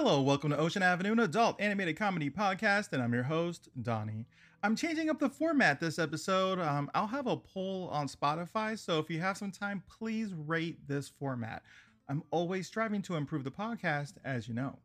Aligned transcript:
Hello, 0.00 0.22
welcome 0.22 0.50
to 0.50 0.56
Ocean 0.56 0.80
Avenue, 0.80 1.10
an 1.10 1.18
adult 1.18 1.60
animated 1.60 1.96
comedy 1.96 2.30
podcast, 2.30 2.92
and 2.92 3.02
I'm 3.02 3.12
your 3.12 3.24
host, 3.24 3.68
Donnie. 3.82 4.26
I'm 4.62 4.76
changing 4.76 5.10
up 5.10 5.18
the 5.18 5.28
format 5.28 5.80
this 5.80 5.98
episode. 5.98 6.60
Um, 6.60 6.88
I'll 6.94 7.08
have 7.08 7.26
a 7.26 7.36
poll 7.36 7.88
on 7.88 8.06
Spotify, 8.06 8.78
so 8.78 9.00
if 9.00 9.10
you 9.10 9.18
have 9.18 9.36
some 9.36 9.50
time, 9.50 9.82
please 9.88 10.32
rate 10.32 10.86
this 10.86 11.08
format. 11.08 11.64
I'm 12.08 12.22
always 12.30 12.68
striving 12.68 13.02
to 13.02 13.16
improve 13.16 13.42
the 13.42 13.50
podcast, 13.50 14.12
as 14.24 14.46
you 14.46 14.54
know. 14.54 14.78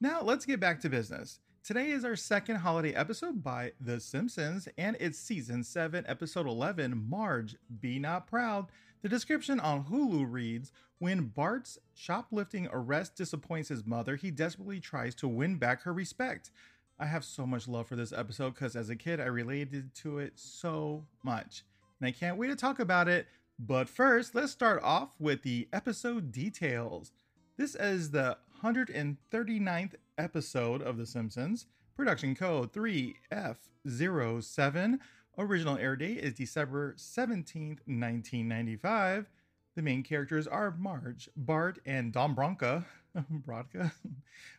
Now, 0.00 0.22
let's 0.22 0.46
get 0.46 0.60
back 0.60 0.80
to 0.80 0.88
business. 0.88 1.40
Today 1.62 1.90
is 1.90 2.02
our 2.02 2.16
second 2.16 2.56
holiday 2.56 2.94
episode 2.94 3.44
by 3.44 3.72
The 3.82 4.00
Simpsons, 4.00 4.66
and 4.78 4.96
it's 4.98 5.18
season 5.18 5.62
7, 5.62 6.06
episode 6.08 6.46
11 6.46 7.04
Marge, 7.06 7.54
Be 7.80 7.98
Not 7.98 8.26
Proud. 8.26 8.68
The 9.04 9.10
description 9.10 9.60
on 9.60 9.84
Hulu 9.84 10.32
reads 10.32 10.72
When 10.98 11.26
Bart's 11.26 11.78
shoplifting 11.92 12.68
arrest 12.72 13.16
disappoints 13.16 13.68
his 13.68 13.84
mother, 13.84 14.16
he 14.16 14.30
desperately 14.30 14.80
tries 14.80 15.14
to 15.16 15.28
win 15.28 15.56
back 15.56 15.82
her 15.82 15.92
respect. 15.92 16.50
I 16.98 17.04
have 17.04 17.22
so 17.22 17.46
much 17.46 17.68
love 17.68 17.86
for 17.86 17.96
this 17.96 18.14
episode 18.14 18.54
because 18.54 18.74
as 18.74 18.88
a 18.88 18.96
kid, 18.96 19.20
I 19.20 19.26
related 19.26 19.94
to 19.96 20.20
it 20.20 20.32
so 20.36 21.04
much. 21.22 21.64
And 22.00 22.08
I 22.08 22.12
can't 22.12 22.38
wait 22.38 22.46
to 22.46 22.56
talk 22.56 22.78
about 22.78 23.06
it. 23.06 23.26
But 23.58 23.90
first, 23.90 24.34
let's 24.34 24.52
start 24.52 24.82
off 24.82 25.10
with 25.18 25.42
the 25.42 25.68
episode 25.70 26.32
details. 26.32 27.12
This 27.58 27.74
is 27.74 28.10
the 28.10 28.38
139th 28.62 29.96
episode 30.16 30.80
of 30.80 30.96
The 30.96 31.04
Simpsons. 31.04 31.66
Production 31.94 32.34
code 32.34 32.72
3F07. 32.72 34.98
Original 35.36 35.76
air 35.78 35.96
date 35.96 36.18
is 36.18 36.34
December 36.34 36.94
17th, 36.96 37.80
1995. 37.86 39.28
The 39.74 39.82
main 39.82 40.04
characters 40.04 40.46
are 40.46 40.74
Marge, 40.78 41.28
Bart, 41.36 41.80
and 41.84 42.12
Don 42.12 42.34
Bronca. 42.34 42.84
Brodka. 43.46 43.92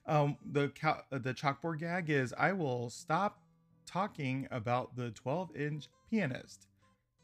Um, 0.08 0.38
the 0.52 0.72
the 1.10 1.34
chalkboard 1.34 1.80
gag 1.80 2.12
is 2.12 2.32
I 2.38 2.52
will 2.52 2.92
stop 2.92 3.40
talking 3.88 4.48
about 4.52 4.96
the 4.96 5.10
12 5.10 5.56
inch 5.56 5.88
pianist. 6.12 6.68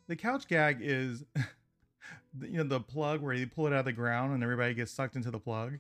The 0.08 0.16
couch 0.16 0.48
gag 0.48 0.80
is 0.82 1.24
you 2.42 2.58
know 2.58 2.64
the 2.64 2.80
plug 2.80 3.22
where 3.22 3.36
you 3.36 3.46
pull 3.46 3.68
it 3.68 3.74
out 3.74 3.80
of 3.80 3.86
the 3.86 3.94
ground 3.94 4.34
and 4.34 4.42
everybody 4.42 4.74
gets 4.74 4.92
sucked 4.92 5.16
into 5.16 5.30
the 5.30 5.40
plug. 5.40 5.78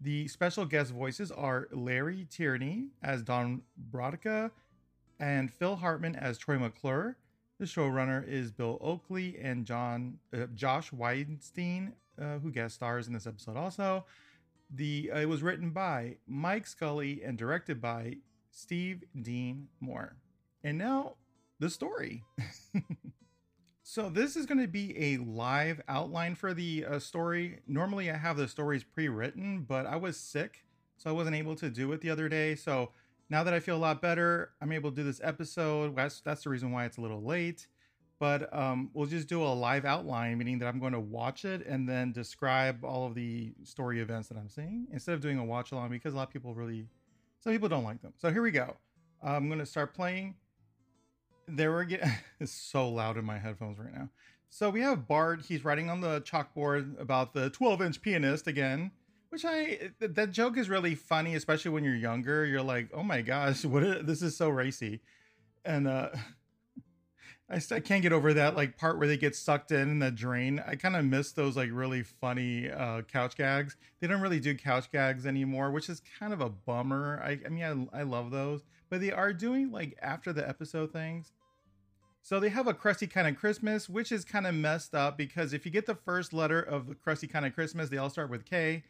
The 0.00 0.28
special 0.28 0.64
guest 0.66 0.92
voices 0.92 1.32
are 1.32 1.66
Larry 1.72 2.28
Tierney 2.30 2.90
as 3.02 3.24
Don 3.24 3.62
Brodka 3.90 4.52
and 5.18 5.52
Phil 5.52 5.76
Hartman 5.76 6.16
as 6.16 6.38
Troy 6.38 6.58
McClure. 6.58 7.16
The 7.58 7.64
showrunner 7.64 8.26
is 8.26 8.50
Bill 8.50 8.78
Oakley 8.82 9.38
and 9.40 9.64
John 9.64 10.18
uh, 10.34 10.46
Josh 10.54 10.92
Weinstein, 10.92 11.94
uh, 12.20 12.38
who 12.38 12.50
guest 12.50 12.74
stars 12.74 13.06
in 13.06 13.14
this 13.14 13.26
episode 13.26 13.56
also. 13.56 14.04
The 14.70 15.10
uh, 15.14 15.18
it 15.20 15.28
was 15.28 15.42
written 15.42 15.70
by 15.70 16.16
Mike 16.26 16.66
Scully 16.66 17.22
and 17.22 17.38
directed 17.38 17.80
by 17.80 18.16
Steve 18.50 19.04
Dean 19.20 19.68
Moore. 19.80 20.16
And 20.62 20.76
now 20.76 21.14
the 21.58 21.70
story. 21.70 22.24
so 23.82 24.10
this 24.10 24.36
is 24.36 24.44
going 24.44 24.60
to 24.60 24.68
be 24.68 25.14
a 25.14 25.18
live 25.18 25.80
outline 25.88 26.34
for 26.34 26.52
the 26.52 26.84
uh, 26.84 26.98
story. 26.98 27.60
Normally 27.66 28.10
I 28.10 28.16
have 28.16 28.36
the 28.36 28.48
stories 28.48 28.84
pre-written, 28.84 29.64
but 29.66 29.86
I 29.86 29.96
was 29.96 30.18
sick, 30.18 30.64
so 30.96 31.08
I 31.08 31.12
wasn't 31.12 31.36
able 31.36 31.54
to 31.56 31.70
do 31.70 31.92
it 31.92 32.00
the 32.00 32.10
other 32.10 32.28
day. 32.28 32.54
So 32.54 32.90
now 33.28 33.42
that 33.42 33.54
I 33.54 33.60
feel 33.60 33.76
a 33.76 33.78
lot 33.78 34.00
better, 34.00 34.50
I'm 34.60 34.72
able 34.72 34.90
to 34.90 34.96
do 34.96 35.02
this 35.02 35.20
episode. 35.22 35.96
That's 35.96 36.20
that's 36.20 36.44
the 36.44 36.50
reason 36.50 36.70
why 36.70 36.84
it's 36.84 36.98
a 36.98 37.00
little 37.00 37.22
late. 37.22 37.66
But 38.18 38.54
um, 38.56 38.90
we'll 38.94 39.06
just 39.06 39.28
do 39.28 39.42
a 39.42 39.48
live 39.52 39.84
outline, 39.84 40.38
meaning 40.38 40.58
that 40.60 40.68
I'm 40.68 40.78
going 40.78 40.94
to 40.94 41.00
watch 41.00 41.44
it 41.44 41.66
and 41.66 41.86
then 41.86 42.12
describe 42.12 42.82
all 42.82 43.06
of 43.06 43.14
the 43.14 43.52
story 43.62 44.00
events 44.00 44.28
that 44.28 44.38
I'm 44.38 44.48
seeing 44.48 44.86
instead 44.90 45.14
of 45.14 45.20
doing 45.20 45.38
a 45.38 45.44
watch 45.44 45.72
along 45.72 45.90
because 45.90 46.14
a 46.14 46.16
lot 46.16 46.28
of 46.28 46.32
people 46.32 46.54
really, 46.54 46.86
some 47.40 47.52
people 47.52 47.68
don't 47.68 47.84
like 47.84 48.00
them. 48.00 48.14
So 48.16 48.30
here 48.32 48.40
we 48.40 48.52
go. 48.52 48.76
I'm 49.22 49.48
going 49.48 49.58
to 49.58 49.66
start 49.66 49.92
playing. 49.92 50.34
There 51.46 51.76
we 51.76 51.84
go. 51.84 51.98
it's 52.40 52.52
so 52.52 52.88
loud 52.88 53.18
in 53.18 53.24
my 53.26 53.38
headphones 53.38 53.78
right 53.78 53.92
now. 53.92 54.08
So 54.48 54.70
we 54.70 54.80
have 54.80 55.06
Bart. 55.06 55.42
He's 55.46 55.62
writing 55.62 55.90
on 55.90 56.00
the 56.00 56.22
chalkboard 56.22 56.98
about 56.98 57.34
the 57.34 57.50
12 57.50 57.82
inch 57.82 58.00
pianist 58.00 58.46
again 58.46 58.92
which 59.30 59.44
I 59.44 59.90
that 60.00 60.30
joke 60.30 60.56
is 60.56 60.68
really 60.68 60.94
funny, 60.94 61.34
especially 61.34 61.70
when 61.70 61.84
you're 61.84 61.94
younger. 61.94 62.44
You're 62.44 62.62
like, 62.62 62.90
oh 62.94 63.02
my 63.02 63.22
gosh, 63.22 63.64
what? 63.64 63.82
Is, 63.82 64.06
this 64.06 64.22
is 64.22 64.36
so 64.36 64.48
racy, 64.48 65.00
and 65.64 65.88
uh, 65.88 66.10
I, 67.50 67.60
I 67.70 67.80
can't 67.80 68.02
get 68.02 68.12
over 68.12 68.34
that 68.34 68.56
like 68.56 68.76
part 68.76 68.98
where 68.98 69.06
they 69.06 69.16
get 69.16 69.36
sucked 69.36 69.70
in 69.70 69.90
in 69.90 69.98
the 70.00 70.10
drain. 70.10 70.62
I 70.66 70.74
kind 70.74 70.96
of 70.96 71.04
miss 71.04 71.32
those 71.32 71.56
like 71.56 71.70
really 71.72 72.02
funny 72.02 72.70
uh, 72.70 73.02
couch 73.02 73.36
gags. 73.36 73.76
They 74.00 74.06
don't 74.06 74.20
really 74.20 74.40
do 74.40 74.54
couch 74.54 74.90
gags 74.90 75.26
anymore, 75.26 75.70
which 75.70 75.88
is 75.88 76.02
kind 76.18 76.32
of 76.32 76.40
a 76.40 76.48
bummer. 76.48 77.20
I, 77.22 77.38
I 77.44 77.48
mean, 77.48 77.88
I, 77.92 78.00
I 78.00 78.02
love 78.02 78.30
those, 78.30 78.64
but 78.90 79.00
they 79.00 79.12
are 79.12 79.32
doing 79.32 79.70
like 79.70 79.96
after 80.02 80.32
the 80.32 80.46
episode 80.48 80.92
things. 80.92 81.32
So 82.22 82.40
they 82.40 82.48
have 82.48 82.66
a 82.66 82.74
crusty 82.74 83.06
kind 83.06 83.28
of 83.28 83.36
Christmas, 83.36 83.88
which 83.88 84.10
is 84.10 84.24
kind 84.24 84.48
of 84.48 84.54
messed 84.56 84.96
up 84.96 85.16
because 85.16 85.52
if 85.52 85.64
you 85.64 85.70
get 85.70 85.86
the 85.86 85.94
first 85.94 86.32
letter 86.32 86.60
of 86.60 86.88
the 86.88 86.96
crusty 86.96 87.28
kind 87.28 87.46
of 87.46 87.54
Christmas, 87.54 87.88
they 87.88 87.98
all 87.98 88.10
start 88.10 88.30
with 88.30 88.44
K 88.44 88.82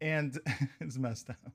and 0.00 0.38
it's 0.80 0.98
messed 0.98 1.30
up. 1.30 1.52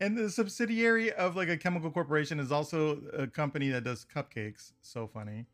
and 0.00 0.16
the 0.16 0.30
subsidiary 0.30 1.12
of 1.12 1.36
like 1.36 1.48
a 1.48 1.56
chemical 1.56 1.90
corporation 1.90 2.38
is 2.38 2.52
also 2.52 3.00
a 3.16 3.26
company 3.26 3.70
that 3.70 3.84
does 3.84 4.04
cupcakes. 4.04 4.72
So 4.82 5.06
funny. 5.06 5.46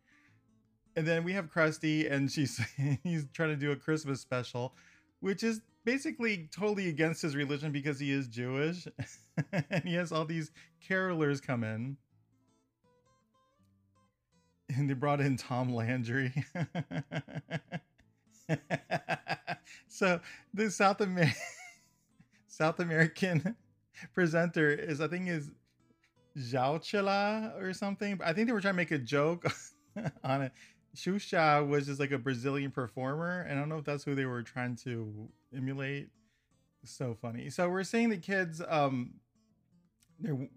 And 0.97 1.07
then 1.07 1.23
we 1.25 1.33
have 1.33 1.51
Krusty, 1.51 2.11
and 2.11 2.31
she's 2.31 2.61
he's 3.05 3.27
trying 3.33 3.51
to 3.51 3.57
do 3.57 3.73
a 3.73 3.77
Christmas 3.77 4.21
special, 4.21 4.75
which 5.21 5.43
is 5.43 5.61
basically 5.85 6.49
totally 6.55 6.89
against 6.89 7.23
his 7.23 7.37
religion 7.37 7.73
because 7.73 7.99
he 7.99 8.11
is 8.11 8.27
Jewish, 8.29 8.87
and 9.53 9.85
he 9.85 9.95
has 9.95 10.13
all 10.13 10.25
these 10.25 10.51
carolers 10.89 11.41
come 11.43 11.65
in. 11.65 11.97
And 14.77 14.89
they 14.89 14.95
brought 14.95 15.21
in 15.21 15.37
Tom 15.37 15.75
Landry. 15.75 16.33
so 19.89 20.21
the 20.55 20.71
South 20.71 21.01
American 21.01 21.35
South 22.61 22.79
American 22.79 23.57
presenter 24.15 24.71
is 24.71 25.01
I 25.01 25.09
think 25.09 25.29
is 25.29 25.51
Jauchela 26.37 27.59
or 27.61 27.73
something. 27.73 28.21
I 28.23 28.35
think 28.35 28.49
they 28.49 28.53
were 28.53 28.61
trying 28.61 28.75
to 28.75 28.77
make 28.77 28.91
a 28.91 28.99
joke 28.99 29.51
on 30.25 30.43
it. 30.43 30.53
Xuxa 30.95 31.67
was 31.67 31.87
just 31.87 32.01
like 32.01 32.11
a 32.11 32.19
Brazilian 32.19 32.71
performer, 32.71 33.47
and 33.49 33.59
I 33.59 33.63
don't 33.63 33.71
know 33.71 33.79
if 33.79 33.85
that's 33.85 34.05
who 34.05 34.15
they 34.15 34.27
were 34.27 34.43
trying 34.43 34.77
to 34.85 35.31
emulate. 35.57 36.11
So 36.85 37.17
funny. 37.21 37.49
So 37.49 37.69
we're 37.71 37.83
seeing 37.85 38.11
the 38.11 38.19
kids. 38.19 38.61
Um, 38.69 39.15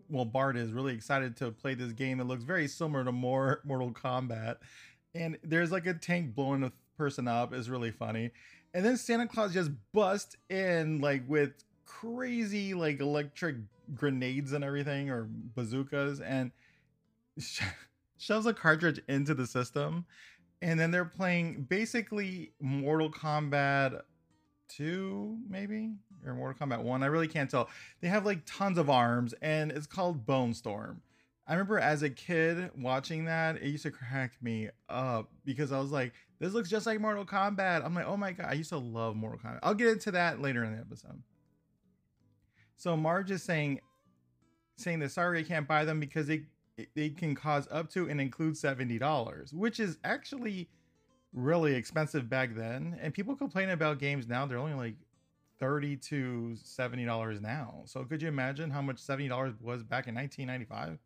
well, 0.10 0.26
Bart 0.26 0.58
is 0.58 0.74
really 0.74 0.94
excited 0.94 1.38
to 1.38 1.52
play 1.52 1.74
this 1.74 1.94
game 1.94 2.18
that 2.18 2.26
looks 2.26 2.44
very 2.44 2.68
similar 2.68 3.06
to 3.06 3.14
more 3.14 3.62
Mortal 3.64 3.92
Kombat, 3.92 4.58
and 5.16 5.38
there's 5.42 5.72
like 5.72 5.88
a 5.88 5.94
tank 5.94 6.36
blowing 6.36 6.64
a 6.64 6.72
person 6.98 7.30
up 7.30 7.54
is 7.54 7.70
really 7.70 7.92
funny, 7.92 8.32
and 8.74 8.84
then 8.84 8.98
Santa 8.98 9.26
Claus 9.26 9.54
just 9.54 9.72
busts 9.94 10.36
in 10.50 11.00
like 11.00 11.24
with 11.30 11.54
crazy 12.00 12.74
like 12.74 13.00
electric 13.00 13.56
grenades 13.94 14.54
and 14.54 14.64
everything 14.64 15.10
or 15.10 15.28
bazookas 15.30 16.20
and 16.22 16.52
sh- 17.38 17.64
shoves 18.18 18.46
a 18.46 18.54
cartridge 18.54 19.00
into 19.08 19.34
the 19.34 19.46
system 19.46 20.06
and 20.62 20.80
then 20.80 20.92
they're 20.92 21.06
playing 21.06 21.64
basically 21.70 22.54
Mortal 22.62 23.12
Kombat 23.12 24.02
2 24.70 25.38
maybe? 25.50 25.92
Or 26.26 26.34
Mortal 26.34 26.68
Kombat 26.68 26.82
1 26.82 27.04
I 27.04 27.08
really 27.08 27.28
can't 27.28 27.50
tell. 27.50 27.70
They 28.02 28.08
have 28.08 28.26
like 28.26 28.42
tons 28.46 28.78
of 28.78 28.90
arms 28.90 29.34
and 29.42 29.72
it's 29.72 29.88
called 29.88 30.26
Bone 30.26 30.54
Storm. 30.54 31.02
I 31.46 31.54
remember 31.54 31.80
as 31.80 32.04
a 32.04 32.10
kid 32.10 32.72
watching 32.78 33.26
that 33.26 33.58
it 33.58 33.64
used 33.64 33.84
to 33.84 33.92
crack 33.92 34.32
me 34.42 34.70
up 34.88 35.30
because 35.46 35.72
I 35.72 35.80
was 35.80 35.92
like 35.92 36.14
this 36.40 36.54
looks 36.54 36.70
just 36.70 36.86
like 36.86 37.00
Mortal 37.00 37.26
Kombat. 37.26 37.86
I'm 37.86 37.94
like 37.94 38.08
oh 38.08 38.18
my 38.18 38.32
god 38.32 38.48
I 38.50 38.54
used 38.54 38.70
to 38.70 38.78
love 38.78 39.16
Mortal 39.16 39.40
Kombat. 39.40 39.60
I'll 39.62 39.76
get 39.76 39.90
into 39.90 40.12
that 40.12 40.42
later 40.42 40.64
in 40.64 40.74
the 40.74 40.80
episode 40.80 41.22
so 42.78 42.98
Marge 42.98 43.32
is 43.32 43.44
saying 43.44 43.80
saying 44.76 45.00
that 45.00 45.12
sorry 45.12 45.40
I 45.40 45.44
can't 45.44 45.68
buy 45.68 45.86
them 45.86 46.00
because 46.00 46.28
they 46.28 46.44
they 46.96 47.10
can 47.10 47.36
cause 47.36 47.68
up 47.72 47.90
to 47.92 48.10
and 48.10 48.20
include 48.20 48.58
seventy 48.58 48.98
dollars, 48.98 49.54
which 49.54 49.80
is 49.80 49.98
actually 50.04 50.70
really 51.34 51.76
expensive 51.76 52.30
back 52.30 52.56
then. 52.56 52.98
And 53.02 53.14
people 53.14 53.36
complain 53.36 53.70
about 53.70 54.00
games 54.00 54.28
now; 54.28 54.46
they're 54.46 54.58
only 54.58 54.74
like 54.74 54.96
thirty 55.60 55.96
to 55.98 56.56
seventy 56.62 57.06
dollars 57.06 57.42
now. 57.42 57.84
So 57.86 58.04
could 58.04 58.22
you 58.22 58.28
imagine 58.28 58.70
how 58.70 58.82
much 58.82 59.00
seventy 59.00 59.28
dollars 59.28 59.54
was 59.62 59.84
back 59.84 60.08
in 60.08 60.16
nineteen 60.16 60.48
ninety 60.48 60.66
five? 60.66 60.98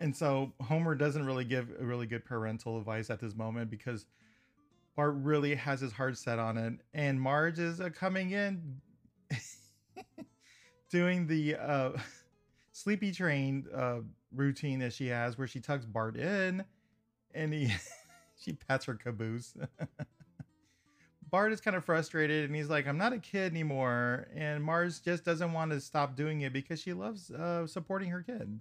And 0.00 0.14
so 0.14 0.52
Homer 0.60 0.94
doesn't 0.94 1.24
really 1.24 1.44
give 1.44 1.70
a 1.80 1.84
really 1.84 2.06
good 2.06 2.24
parental 2.24 2.78
advice 2.78 3.08
at 3.08 3.18
this 3.18 3.34
moment 3.34 3.70
because 3.70 4.04
Bart 4.94 5.14
really 5.16 5.54
has 5.54 5.80
his 5.80 5.92
heart 5.92 6.18
set 6.18 6.38
on 6.38 6.56
it, 6.58 6.74
and 6.94 7.20
Marge 7.20 7.58
is 7.58 7.80
coming 7.94 8.30
in. 8.30 8.80
doing 10.90 11.26
the 11.26 11.56
uh, 11.56 11.90
sleepy 12.72 13.12
train 13.12 13.66
uh, 13.74 13.98
routine 14.34 14.78
that 14.80 14.92
she 14.92 15.08
has, 15.08 15.38
where 15.38 15.46
she 15.46 15.60
tucks 15.60 15.84
Bart 15.84 16.16
in, 16.16 16.64
and 17.34 17.52
he 17.52 17.72
she 18.38 18.52
pats 18.52 18.84
her 18.86 18.94
caboose. 18.94 19.54
Bart 21.30 21.52
is 21.52 21.60
kind 21.60 21.76
of 21.76 21.84
frustrated 21.84 22.44
and 22.44 22.54
he's 22.54 22.70
like, 22.70 22.86
I'm 22.86 22.98
not 22.98 23.12
a 23.12 23.18
kid 23.18 23.52
anymore. 23.52 24.28
And 24.34 24.62
Mars 24.62 25.00
just 25.00 25.24
doesn't 25.24 25.52
want 25.52 25.72
to 25.72 25.80
stop 25.80 26.14
doing 26.14 26.42
it 26.42 26.52
because 26.52 26.80
she 26.80 26.92
loves 26.92 27.30
uh, 27.30 27.66
supporting 27.66 28.10
her 28.10 28.22
kid. 28.22 28.60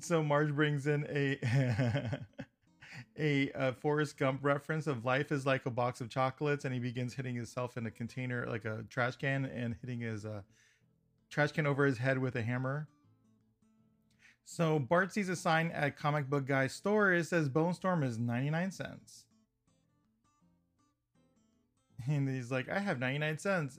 so 0.00 0.22
Marge 0.22 0.54
brings 0.54 0.86
in 0.86 1.06
a, 1.10 2.18
a 3.18 3.50
a 3.54 3.72
Forrest 3.72 4.16
Gump 4.16 4.40
reference 4.42 4.86
of 4.86 5.04
life 5.04 5.32
is 5.32 5.44
like 5.46 5.66
a 5.66 5.70
box 5.70 6.00
of 6.00 6.08
chocolates, 6.08 6.64
and 6.64 6.72
he 6.72 6.80
begins 6.80 7.14
hitting 7.14 7.34
himself 7.34 7.76
in 7.76 7.86
a 7.86 7.90
container 7.90 8.46
like 8.48 8.64
a 8.64 8.84
trash 8.88 9.16
can 9.16 9.44
and 9.44 9.76
hitting 9.80 10.00
his 10.00 10.24
uh, 10.24 10.42
trash 11.30 11.52
can 11.52 11.66
over 11.66 11.84
his 11.84 11.98
head 11.98 12.18
with 12.18 12.36
a 12.36 12.42
hammer. 12.42 12.88
So 14.44 14.78
Bart 14.78 15.12
sees 15.12 15.28
a 15.28 15.36
sign 15.36 15.70
at 15.72 15.98
comic 15.98 16.30
book 16.30 16.46
guy's 16.46 16.72
store. 16.72 17.12
It 17.12 17.26
says 17.26 17.50
Bone 17.50 17.74
Storm 17.74 18.02
is 18.02 18.18
99 18.18 18.70
cents. 18.70 19.24
And 22.06 22.26
he's 22.26 22.50
like, 22.50 22.68
I 22.70 22.78
have 22.78 22.98
99 22.98 23.38
cents. 23.38 23.78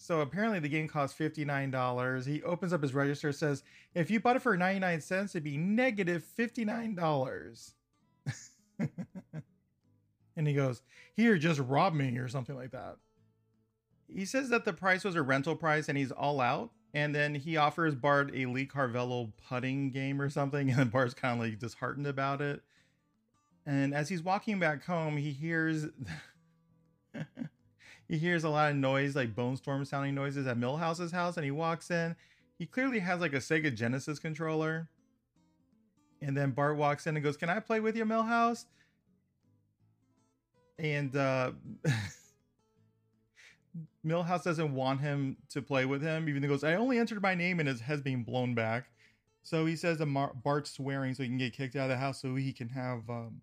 So 0.00 0.20
apparently 0.20 0.60
the 0.60 0.68
game 0.68 0.86
costs 0.86 1.18
$59. 1.18 2.24
He 2.24 2.42
opens 2.44 2.72
up 2.72 2.82
his 2.82 2.94
register, 2.94 3.32
says, 3.32 3.64
if 3.94 4.10
you 4.10 4.20
bought 4.20 4.36
it 4.36 4.42
for 4.42 4.56
99 4.56 5.00
cents, 5.00 5.34
it'd 5.34 5.42
be 5.42 5.56
negative 5.56 6.24
$59. 6.38 7.72
and 10.36 10.46
he 10.46 10.54
goes, 10.54 10.82
Here, 11.14 11.36
just 11.36 11.58
rob 11.60 11.94
me 11.94 12.16
or 12.16 12.28
something 12.28 12.54
like 12.54 12.70
that. 12.70 12.96
He 14.08 14.24
says 14.24 14.48
that 14.50 14.64
the 14.64 14.72
price 14.72 15.02
was 15.04 15.16
a 15.16 15.22
rental 15.22 15.56
price 15.56 15.88
and 15.88 15.98
he's 15.98 16.12
all 16.12 16.40
out. 16.40 16.70
And 16.94 17.14
then 17.14 17.34
he 17.34 17.56
offers 17.56 17.94
Bart 17.94 18.30
a 18.34 18.46
Lee 18.46 18.66
Carvallo 18.66 19.32
putting 19.48 19.90
game 19.90 20.22
or 20.22 20.30
something, 20.30 20.70
and 20.78 20.90
Bart's 20.92 21.12
kind 21.12 21.40
of 21.40 21.46
like 21.46 21.58
disheartened 21.58 22.06
about 22.06 22.40
it. 22.40 22.62
And 23.66 23.92
as 23.92 24.08
he's 24.08 24.22
walking 24.22 24.60
back 24.60 24.84
home, 24.84 25.16
he 25.16 25.32
hears 25.32 25.86
he 28.08 28.16
hears 28.18 28.44
a 28.44 28.48
lot 28.48 28.70
of 28.70 28.76
noise, 28.76 29.14
like 29.14 29.34
bone 29.34 29.56
storm 29.56 29.84
sounding 29.84 30.14
noises 30.14 30.46
at 30.46 30.56
Milhouse's 30.56 31.12
house, 31.12 31.36
and 31.36 31.44
he 31.44 31.50
walks 31.50 31.90
in. 31.90 32.16
He 32.58 32.66
clearly 32.66 32.98
has 33.00 33.20
like 33.20 33.34
a 33.34 33.38
Sega 33.38 33.74
Genesis 33.74 34.18
controller. 34.18 34.88
And 36.20 36.36
then 36.36 36.50
Bart 36.50 36.76
walks 36.76 37.06
in 37.06 37.16
and 37.16 37.22
goes, 37.24 37.36
Can 37.36 37.50
I 37.50 37.60
play 37.60 37.80
with 37.80 37.96
you, 37.96 38.04
Millhouse? 38.04 38.64
And 40.78 41.14
uh 41.14 41.52
Milhouse 44.06 44.42
doesn't 44.42 44.74
want 44.74 45.00
him 45.00 45.36
to 45.50 45.60
play 45.60 45.84
with 45.84 46.02
him, 46.02 46.28
even 46.28 46.40
though 46.40 46.48
he 46.48 46.54
goes, 46.54 46.64
I 46.64 46.74
only 46.74 46.98
entered 46.98 47.22
my 47.22 47.34
name 47.34 47.60
and 47.60 47.68
his 47.68 47.80
head's 47.80 48.00
being 48.00 48.24
blown 48.24 48.54
back. 48.54 48.86
So 49.42 49.66
he 49.66 49.76
says 49.76 49.98
that 49.98 50.06
Mar- 50.06 50.32
Bart's 50.42 50.70
swearing 50.70 51.14
so 51.14 51.22
he 51.22 51.28
can 51.28 51.38
get 51.38 51.52
kicked 51.52 51.76
out 51.76 51.84
of 51.84 51.90
the 51.90 51.96
house 51.96 52.22
so 52.22 52.34
he 52.34 52.52
can 52.52 52.68
have, 52.70 53.08
um, 53.08 53.40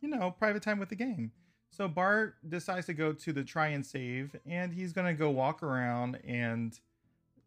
you 0.00 0.08
know, 0.08 0.30
private 0.30 0.62
time 0.62 0.78
with 0.78 0.88
the 0.88 0.96
game. 0.96 1.30
So 1.70 1.88
Bart 1.88 2.36
decides 2.48 2.86
to 2.86 2.94
go 2.94 3.12
to 3.12 3.32
the 3.32 3.44
try 3.44 3.68
and 3.68 3.84
save, 3.84 4.34
and 4.46 4.72
he's 4.72 4.92
to 4.92 5.12
go 5.14 5.30
walk 5.30 5.62
around 5.62 6.18
and 6.26 6.78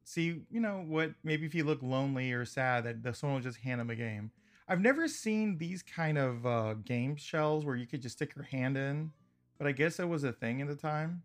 see, 0.03 0.41
you 0.51 0.59
know, 0.59 0.83
what 0.87 1.13
maybe 1.23 1.45
if 1.45 1.53
he 1.53 1.63
look 1.63 1.81
lonely 1.81 2.31
or 2.31 2.45
sad, 2.45 2.83
that 2.83 3.01
the, 3.01 3.13
someone 3.13 3.37
will 3.37 3.43
just 3.43 3.59
hand 3.59 3.81
him 3.81 3.89
a 3.89 3.95
game. 3.95 4.31
I've 4.67 4.81
never 4.81 5.07
seen 5.07 5.57
these 5.57 5.81
kind 5.81 6.17
of 6.17 6.45
uh, 6.45 6.73
game 6.75 7.15
shells 7.15 7.65
where 7.65 7.75
you 7.75 7.87
could 7.87 8.01
just 8.01 8.17
stick 8.17 8.35
your 8.35 8.45
hand 8.45 8.77
in, 8.77 9.11
but 9.57 9.65
I 9.65 9.71
guess 9.71 9.99
it 9.99 10.07
was 10.07 10.23
a 10.23 10.31
thing 10.31 10.61
at 10.61 10.67
the 10.67 10.75
time 10.75 11.23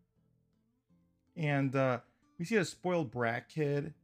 and 1.36 1.74
uh, 1.74 1.98
we 2.38 2.44
see 2.44 2.56
a 2.56 2.64
spoiled 2.64 3.10
brat 3.10 3.48
kid. 3.48 3.94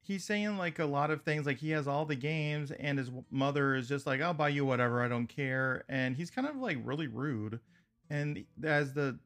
He's 0.00 0.24
saying 0.24 0.56
like 0.56 0.78
a 0.78 0.86
lot 0.86 1.10
of 1.10 1.22
things, 1.22 1.44
like 1.44 1.58
he 1.58 1.70
has 1.70 1.86
all 1.86 2.04
the 2.04 2.16
games, 2.16 2.70
and 2.70 2.98
his 2.98 3.10
mother 3.30 3.74
is 3.74 3.88
just 3.88 4.06
like, 4.06 4.20
"I'll 4.20 4.34
buy 4.34 4.48
you 4.48 4.64
whatever, 4.64 5.02
I 5.02 5.08
don't 5.08 5.26
care." 5.26 5.84
And 5.88 6.16
he's 6.16 6.30
kind 6.30 6.46
of 6.46 6.56
like 6.56 6.78
really 6.82 7.06
rude. 7.06 7.60
And 8.10 8.44
as 8.64 8.92
the 8.92 9.18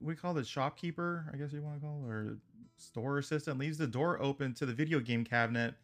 we 0.00 0.14
call 0.14 0.34
the 0.34 0.44
shopkeeper, 0.44 1.26
I 1.32 1.36
guess 1.36 1.52
you 1.52 1.62
want 1.62 1.80
to 1.80 1.86
call, 1.86 2.04
or 2.06 2.38
store 2.76 3.18
assistant, 3.18 3.58
leaves 3.58 3.78
the 3.78 3.86
door 3.86 4.20
open 4.20 4.54
to 4.54 4.66
the 4.66 4.72
video 4.72 5.00
game 5.00 5.24
cabinet 5.24 5.74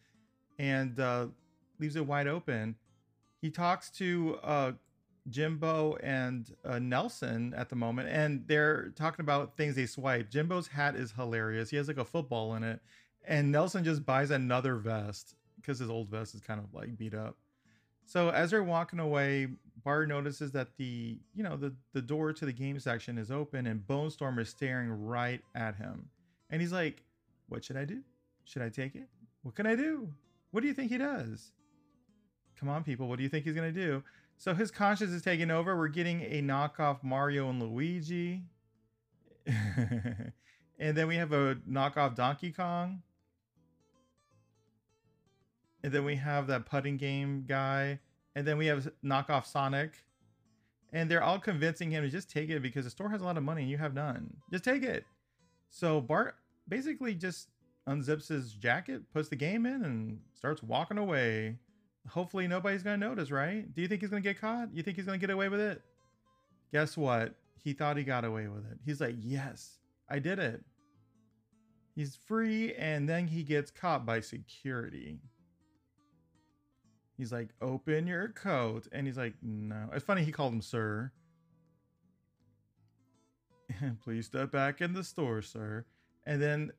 and 0.59 0.99
uh, 0.99 1.27
leaves 1.79 1.95
it 1.95 2.05
wide 2.05 2.27
open. 2.27 2.75
He 3.41 3.49
talks 3.49 3.89
to 3.91 4.37
uh, 4.43 4.71
Jimbo 5.29 5.97
and 6.03 6.53
uh, 6.63 6.79
Nelson 6.79 7.53
at 7.55 7.69
the 7.69 7.75
moment, 7.75 8.09
and 8.09 8.43
they're 8.47 8.89
talking 8.95 9.23
about 9.23 9.57
things 9.57 9.75
they 9.75 9.85
swipe. 9.85 10.29
Jimbo's 10.29 10.67
hat 10.67 10.95
is 10.95 11.11
hilarious. 11.11 11.69
He 11.69 11.77
has 11.77 11.87
like 11.87 11.97
a 11.97 12.05
football 12.05 12.55
in 12.55 12.63
it, 12.63 12.79
and 13.25 13.51
Nelson 13.51 13.83
just 13.83 14.05
buys 14.05 14.31
another 14.31 14.75
vest 14.75 15.35
because 15.55 15.79
his 15.79 15.89
old 15.89 16.09
vest 16.09 16.35
is 16.35 16.41
kind 16.41 16.59
of 16.59 16.73
like 16.73 16.97
beat 16.97 17.13
up. 17.13 17.37
So 18.05 18.29
as 18.29 18.51
they're 18.51 18.63
walking 18.63 18.99
away, 18.99 19.47
Bart 19.83 20.07
notices 20.07 20.51
that 20.51 20.77
the 20.77 21.19
you 21.33 21.43
know 21.43 21.57
the 21.57 21.75
the 21.93 22.01
door 22.01 22.33
to 22.33 22.45
the 22.45 22.53
game 22.53 22.79
section 22.79 23.17
is 23.17 23.31
open, 23.31 23.67
and 23.67 23.85
Bone 23.85 24.09
Storm 24.09 24.39
is 24.39 24.49
staring 24.49 24.89
right 24.89 25.41
at 25.55 25.75
him, 25.75 26.09
and 26.49 26.61
he's 26.61 26.71
like, 26.71 27.03
"What 27.49 27.63
should 27.63 27.77
I 27.77 27.85
do? 27.85 28.01
Should 28.45 28.61
I 28.61 28.69
take 28.69 28.95
it? 28.95 29.07
What 29.43 29.55
can 29.55 29.65
I 29.65 29.75
do? 29.75 30.13
What 30.51 30.61
do 30.61 30.67
you 30.67 30.73
think 30.73 30.91
he 30.91 30.97
does?" 30.97 31.51
Come 32.59 32.69
on, 32.69 32.83
people. 32.83 33.07
What 33.07 33.17
do 33.17 33.23
you 33.23 33.29
think 33.29 33.45
he's 33.45 33.55
gonna 33.55 33.71
do? 33.71 34.03
So 34.37 34.53
his 34.53 34.71
conscience 34.71 35.11
is 35.11 35.21
taking 35.21 35.51
over. 35.51 35.77
We're 35.77 35.87
getting 35.87 36.21
a 36.21 36.41
knockoff 36.41 37.03
Mario 37.03 37.49
and 37.49 37.61
Luigi. 37.61 38.43
and 39.45 40.97
then 40.97 41.07
we 41.07 41.15
have 41.15 41.31
a 41.31 41.55
knockoff 41.69 42.15
Donkey 42.15 42.51
Kong. 42.51 43.03
And 45.83 45.91
then 45.91 46.05
we 46.05 46.15
have 46.15 46.47
that 46.47 46.65
putting 46.65 46.97
game 46.97 47.45
guy. 47.47 47.99
And 48.35 48.47
then 48.47 48.57
we 48.57 48.67
have 48.67 48.91
knockoff 49.03 49.45
Sonic. 49.45 49.93
And 50.93 51.09
they're 51.09 51.23
all 51.23 51.39
convincing 51.39 51.89
him 51.89 52.03
to 52.03 52.09
just 52.09 52.29
take 52.29 52.49
it 52.49 52.61
because 52.61 52.83
the 52.83 52.91
store 52.91 53.09
has 53.09 53.21
a 53.21 53.23
lot 53.23 53.37
of 53.37 53.43
money 53.43 53.61
and 53.61 53.71
you 53.71 53.77
have 53.77 53.93
none. 53.93 54.35
Just 54.51 54.65
take 54.65 54.83
it. 54.83 55.05
So 55.69 56.01
Bart 56.01 56.35
basically 56.67 57.15
just 57.15 57.47
unzips 57.87 58.27
his 58.27 58.53
jacket, 58.53 59.01
puts 59.13 59.29
the 59.29 59.37
game 59.37 59.65
in, 59.65 59.85
and 59.85 60.19
starts 60.33 60.61
walking 60.61 60.97
away 60.97 61.57
hopefully 62.09 62.47
nobody's 62.47 62.83
to 62.83 62.97
notice, 62.97 63.31
right? 63.31 63.73
Do 63.73 63.81
you 63.81 63.87
think 63.87 64.01
he's 64.01 64.09
to 64.23 64.29
get 64.29 64.39
caught? 64.39 64.69
You 64.73 64.83
think 64.83 64.97
he's 64.97 65.05
to 65.05 65.17
get 65.17 65.29
away 65.29 65.49
with 65.49 65.59
it? 65.59 65.81
Guess 66.71 66.97
what? 66.97 67.35
He 67.63 67.73
thought 67.73 67.97
he 67.97 68.03
got 68.03 68.25
away 68.25 68.47
with 68.47 68.65
it. 68.71 68.79
He's 68.85 69.01
like, 69.01 69.15
yes, 69.19 69.77
I 70.09 70.19
did 70.19 70.39
it. 70.39 70.63
He's 71.95 72.15
free, 72.15 72.73
and 72.75 73.07
then 73.07 73.27
he 73.27 73.43
gets 73.43 73.69
caught 73.69 74.05
by 74.05 74.21
security. 74.21 75.19
He's 77.21 77.31
like, 77.31 77.49
open 77.61 78.07
your 78.07 78.29
coat. 78.29 78.87
And 78.91 79.05
he's 79.05 79.15
like, 79.15 79.35
no. 79.43 79.89
It's 79.93 80.03
funny 80.03 80.23
he 80.23 80.31
called 80.31 80.53
him 80.53 80.61
sir. 80.61 81.11
Please 84.03 84.25
step 84.25 84.51
back 84.51 84.81
in 84.81 84.93
the 84.93 85.03
store, 85.03 85.43
sir. 85.43 85.85
And 86.25 86.41
then 86.41 86.71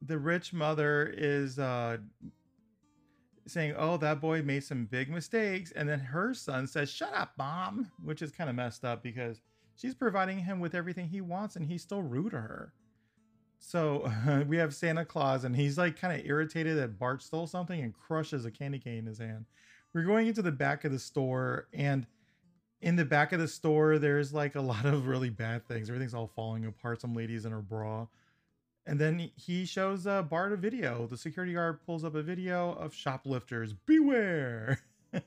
the 0.00 0.16
rich 0.16 0.52
mother 0.52 1.12
is 1.12 1.58
uh 1.58 1.96
saying, 3.48 3.74
"Oh, 3.76 3.96
that 3.96 4.20
boy 4.20 4.42
made 4.42 4.62
some 4.62 4.84
big 4.84 5.10
mistakes," 5.10 5.72
and 5.72 5.88
then 5.88 5.98
her 5.98 6.32
son 6.32 6.68
says, 6.68 6.88
"Shut 6.88 7.12
up, 7.12 7.32
mom," 7.36 7.90
which 8.04 8.22
is 8.22 8.30
kind 8.30 8.48
of 8.48 8.54
messed 8.54 8.84
up 8.84 9.02
because 9.02 9.40
she's 9.74 9.94
providing 9.96 10.38
him 10.38 10.60
with 10.60 10.76
everything 10.76 11.08
he 11.08 11.20
wants, 11.20 11.56
and 11.56 11.66
he's 11.66 11.82
still 11.82 12.02
rude 12.02 12.30
to 12.30 12.40
her. 12.40 12.72
So 13.58 14.10
we 14.48 14.56
have 14.56 14.74
Santa 14.74 15.04
Claus, 15.04 15.44
and 15.44 15.56
he's 15.56 15.78
like 15.78 15.98
kind 15.98 16.18
of 16.18 16.26
irritated 16.26 16.78
that 16.78 16.98
Bart 16.98 17.22
stole 17.22 17.46
something 17.46 17.80
and 17.80 17.92
crushes 17.94 18.44
a 18.44 18.50
candy 18.50 18.78
cane 18.78 18.98
in 18.98 19.06
his 19.06 19.18
hand. 19.18 19.46
We're 19.92 20.04
going 20.04 20.26
into 20.26 20.42
the 20.42 20.52
back 20.52 20.84
of 20.84 20.92
the 20.92 20.98
store, 20.98 21.68
and 21.72 22.06
in 22.80 22.96
the 22.96 23.04
back 23.04 23.32
of 23.32 23.40
the 23.40 23.48
store, 23.48 23.98
there's 23.98 24.32
like 24.32 24.54
a 24.54 24.60
lot 24.72 24.86
of 24.86 25.06
really 25.06 25.30
bad 25.30 25.66
things. 25.66 25.88
Everything's 25.88 26.14
all 26.14 26.30
falling 26.34 26.66
apart. 26.66 27.00
Some 27.00 27.14
ladies 27.14 27.44
in 27.44 27.52
her 27.52 27.62
bra. 27.62 28.06
And 28.88 29.00
then 29.00 29.30
he 29.34 29.64
shows 29.64 30.06
uh, 30.06 30.22
Bart 30.22 30.52
a 30.52 30.56
video. 30.56 31.08
The 31.08 31.16
security 31.16 31.54
guard 31.54 31.84
pulls 31.84 32.04
up 32.04 32.14
a 32.14 32.22
video 32.22 32.72
of 32.74 32.94
shoplifters 32.94 33.72
beware, 33.72 34.78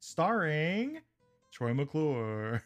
starring 0.00 0.98
Troy 1.52 1.72
McClure. 1.72 2.64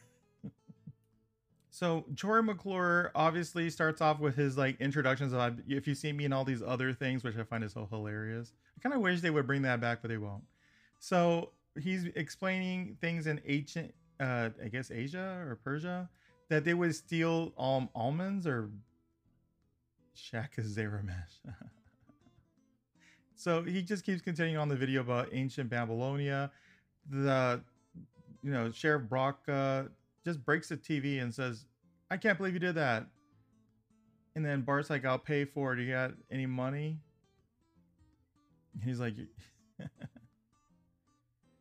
So 1.71 2.05
Troy 2.17 2.43
McClure 2.43 3.13
obviously 3.15 3.71
starts 3.71 4.01
off 4.01 4.19
with 4.19 4.35
his 4.35 4.59
like 4.59 4.81
introductions 4.81 5.33
of 5.33 5.59
if 5.69 5.87
you 5.87 5.95
see 5.95 6.13
me 6.13 6.25
in 6.25 6.33
all 6.33 6.45
these 6.45 6.63
other 6.63 6.93
things, 6.93 7.23
which 7.23 7.37
I 7.37 7.45
find 7.45 7.63
is 7.63 7.73
so 7.73 7.87
hilarious. 7.91 8.53
I 8.77 8.81
kind 8.81 8.95
of 8.95 9.01
wish 9.01 9.21
they 9.21 9.31
would 9.31 9.47
bring 9.47 9.63
that 9.63 9.81
back, 9.81 10.01
but 10.03 10.09
they 10.09 10.17
won't. 10.17 10.43
So 10.99 11.51
he's 11.81 12.07
explaining 12.17 12.97
things 13.01 13.29
in 13.29 13.41
ancient, 13.47 13.95
uh, 14.19 14.51
I 14.63 14.69
guess 14.69 14.91
Asia 14.91 15.45
or 15.47 15.61
Persia, 15.63 16.09
that 16.49 16.65
they 16.65 16.75
would 16.75 16.95
steal 16.95 17.53
um, 17.57 17.89
almonds 17.95 18.47
or 18.47 18.71
Shaka 20.15 20.63
Zaramesh. 20.63 21.39
so 23.37 23.63
he 23.63 23.81
just 23.81 24.05
keeps 24.05 24.21
continuing 24.21 24.59
on 24.59 24.69
the 24.69 24.77
video 24.77 25.03
about 25.03 25.29
ancient 25.33 25.71
Babylonia. 25.71 26.51
The 27.09 27.61
you 28.43 28.51
know 28.51 28.73
Sheriff 28.73 29.09
Brock 29.09 29.41
uh, 29.49 29.85
just 30.25 30.45
breaks 30.45 30.69
the 30.69 30.77
TV 30.77 31.21
and 31.21 31.35
says, 31.35 31.67
"I 32.11 32.17
can't 32.17 32.39
believe 32.39 32.55
you 32.55 32.61
did 32.61 32.75
that." 32.77 33.07
And 34.35 34.45
then 34.45 34.63
Bart's 34.63 34.91
like, 34.91 35.05
"I'll 35.05 35.19
pay 35.19 35.45
for 35.45 35.73
it. 35.73 35.81
You 35.81 35.93
got 35.93 36.13
any 36.31 36.47
money?" 36.47 37.01
And 38.75 38.83
he's 38.83 39.01
like, 39.01 39.15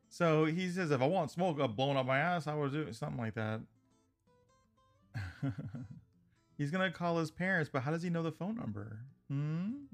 So 0.10 0.46
he 0.46 0.70
says, 0.70 0.92
if 0.92 1.01
I 1.01 1.06
want 1.06 1.32
smoke 1.32 1.60
up 1.62 1.75
blowing 1.78 1.96
up 1.96 2.06
my 2.06 2.20
ass, 2.20 2.46
I 2.46 2.54
would 2.54 2.74
do 2.74 2.92
something 2.92 3.18
like 3.18 3.36
that. 3.36 3.62
He's 6.58 6.72
gonna 6.72 6.92
call 6.92 7.18
his 7.20 7.32
parents, 7.32 7.70
but 7.72 7.84
how 7.84 7.92
does 7.92 8.04
he 8.04 8.10
know 8.10 8.22
the 8.22 8.32
phone 8.32 8.58
number? 8.58 9.00
Hmm. 9.30 9.86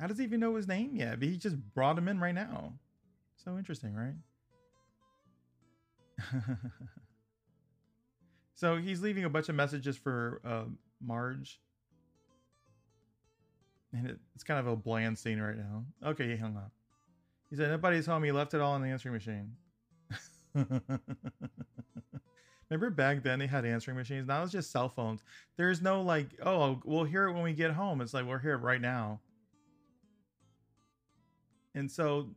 How 0.00 0.08
does 0.08 0.18
he 0.18 0.24
even 0.24 0.40
know 0.40 0.56
his 0.56 0.66
name 0.66 0.96
yet? 0.96 1.20
But 1.20 1.28
he 1.28 1.36
just 1.36 1.56
brought 1.72 1.96
him 1.96 2.08
in 2.08 2.18
right 2.18 2.34
now. 2.34 2.72
So 3.36 3.56
interesting, 3.58 3.94
right? 3.94 4.14
so 8.54 8.76
he's 8.76 9.02
leaving 9.02 9.24
a 9.24 9.30
bunch 9.30 9.48
of 9.48 9.54
messages 9.54 9.96
for 9.96 10.40
uh, 10.44 10.64
Marge. 11.04 11.60
And 13.92 14.06
it, 14.06 14.18
it's 14.34 14.44
kind 14.44 14.60
of 14.60 14.66
a 14.66 14.76
bland 14.76 15.18
scene 15.18 15.40
right 15.40 15.56
now. 15.56 15.84
Okay, 16.04 16.28
he 16.28 16.36
hung 16.36 16.56
up. 16.56 16.72
He 17.50 17.56
said, 17.56 17.70
Nobody's 17.70 18.06
home. 18.06 18.22
He 18.22 18.32
left 18.32 18.54
it 18.54 18.60
all 18.60 18.76
in 18.76 18.82
the 18.82 18.88
answering 18.88 19.14
machine. 19.14 19.52
Remember 22.70 22.90
back 22.90 23.22
then 23.22 23.38
they 23.38 23.46
had 23.46 23.64
answering 23.64 23.96
machines? 23.96 24.26
Now 24.26 24.42
it's 24.42 24.52
just 24.52 24.70
cell 24.70 24.90
phones. 24.90 25.22
There's 25.56 25.80
no 25.80 26.02
like, 26.02 26.28
oh, 26.44 26.80
we'll 26.84 27.04
hear 27.04 27.28
it 27.28 27.32
when 27.32 27.42
we 27.42 27.54
get 27.54 27.70
home. 27.70 28.02
It's 28.02 28.12
like, 28.12 28.26
we're 28.26 28.38
here 28.38 28.58
right 28.58 28.80
now. 28.80 29.20
And 31.74 31.90
so 31.90 32.28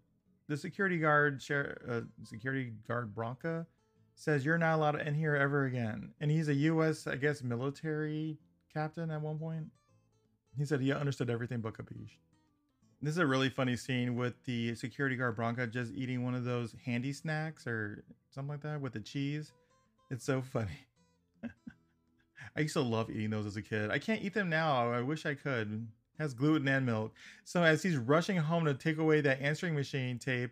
the 0.48 0.56
security 0.56 1.00
guard, 1.00 1.42
uh, 1.50 2.02
security 2.24 2.72
guard 2.88 3.14
Bronca, 3.14 3.66
says 4.16 4.46
you're 4.46 4.58
not 4.58 4.76
allowed 4.76 5.02
in 5.02 5.16
here 5.16 5.36
ever 5.36 5.66
again. 5.66 6.12
And 6.20 6.30
he's 6.30 6.48
a 6.48 6.54
U.S. 6.54 7.08
I 7.08 7.16
guess 7.16 7.44
military 7.44 8.38
captain 8.74 9.12
at 9.12 9.22
one 9.22 9.38
point. 9.38 9.68
He 10.58 10.66
said 10.66 10.82
he 10.82 10.92
understood 10.92 11.30
everything 11.30 11.62
but 11.62 11.74
capiche. 11.74 12.18
This 13.02 13.14
is 13.14 13.18
a 13.18 13.26
really 13.26 13.50
funny 13.50 13.76
scene 13.76 14.16
with 14.16 14.36
the 14.46 14.76
security 14.76 15.16
guard 15.16 15.36
Bronca 15.36 15.72
just 15.72 15.92
eating 15.94 16.24
one 16.24 16.36
of 16.36 16.44
those 16.44 16.76
handy 16.86 17.14
snacks 17.14 17.66
or 17.66 18.04
something 18.30 18.52
like 18.52 18.62
that 18.62 18.80
with 18.80 18.94
the 18.94 19.00
cheese. 19.00 19.54
It's 20.12 20.26
so 20.26 20.42
funny. 20.42 20.86
I 22.56 22.60
used 22.60 22.74
to 22.74 22.82
love 22.82 23.10
eating 23.10 23.32
those 23.32 23.46
as 23.46 23.58
a 23.58 23.62
kid. 23.62 23.90
I 23.90 23.98
can't 23.98 24.22
eat 24.22 24.34
them 24.34 24.50
now. 24.50 24.92
I 24.92 25.02
wish 25.02 25.26
I 25.26 25.34
could 25.34 25.88
has 26.22 26.34
gluten 26.34 26.68
and 26.68 26.86
milk. 26.86 27.14
So 27.44 27.64
as 27.64 27.84
he's 27.84 27.98
rushing 27.98 28.38
home 28.38 28.66
to 28.66 28.74
take 28.74 28.98
away 28.98 29.22
that 29.22 29.42
answering 29.42 29.76
machine 29.76 30.20
tape, 30.20 30.52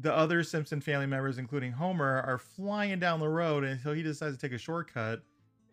the 0.00 0.14
other 0.14 0.44
Simpson 0.44 0.80
family 0.80 1.06
members, 1.06 1.38
including 1.38 1.72
Homer, 1.72 2.22
are 2.22 2.38
flying 2.38 3.00
down 3.00 3.18
the 3.18 3.28
road 3.28 3.64
until 3.64 3.92
he 3.92 4.02
decides 4.02 4.36
to 4.36 4.40
take 4.40 4.54
a 4.54 4.58
shortcut. 4.58 5.22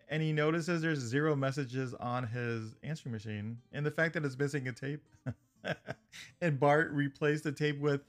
And 0.10 0.22
he 0.22 0.32
notices 0.32 0.82
there's 0.82 1.00
zero 1.00 1.36
messages 1.36 1.94
on 1.96 2.28
his 2.28 2.76
answering 2.84 3.14
machine, 3.14 3.58
and 3.72 3.86
the 3.86 3.92
fact 3.92 4.14
that 4.14 4.24
it's 4.24 4.38
missing 4.38 4.68
a 4.68 4.72
tape. 4.72 5.04
and 6.42 6.60
Bart 6.60 6.92
replaced 6.92 7.44
the 7.44 7.52
tape 7.52 7.80
with, 7.80 8.02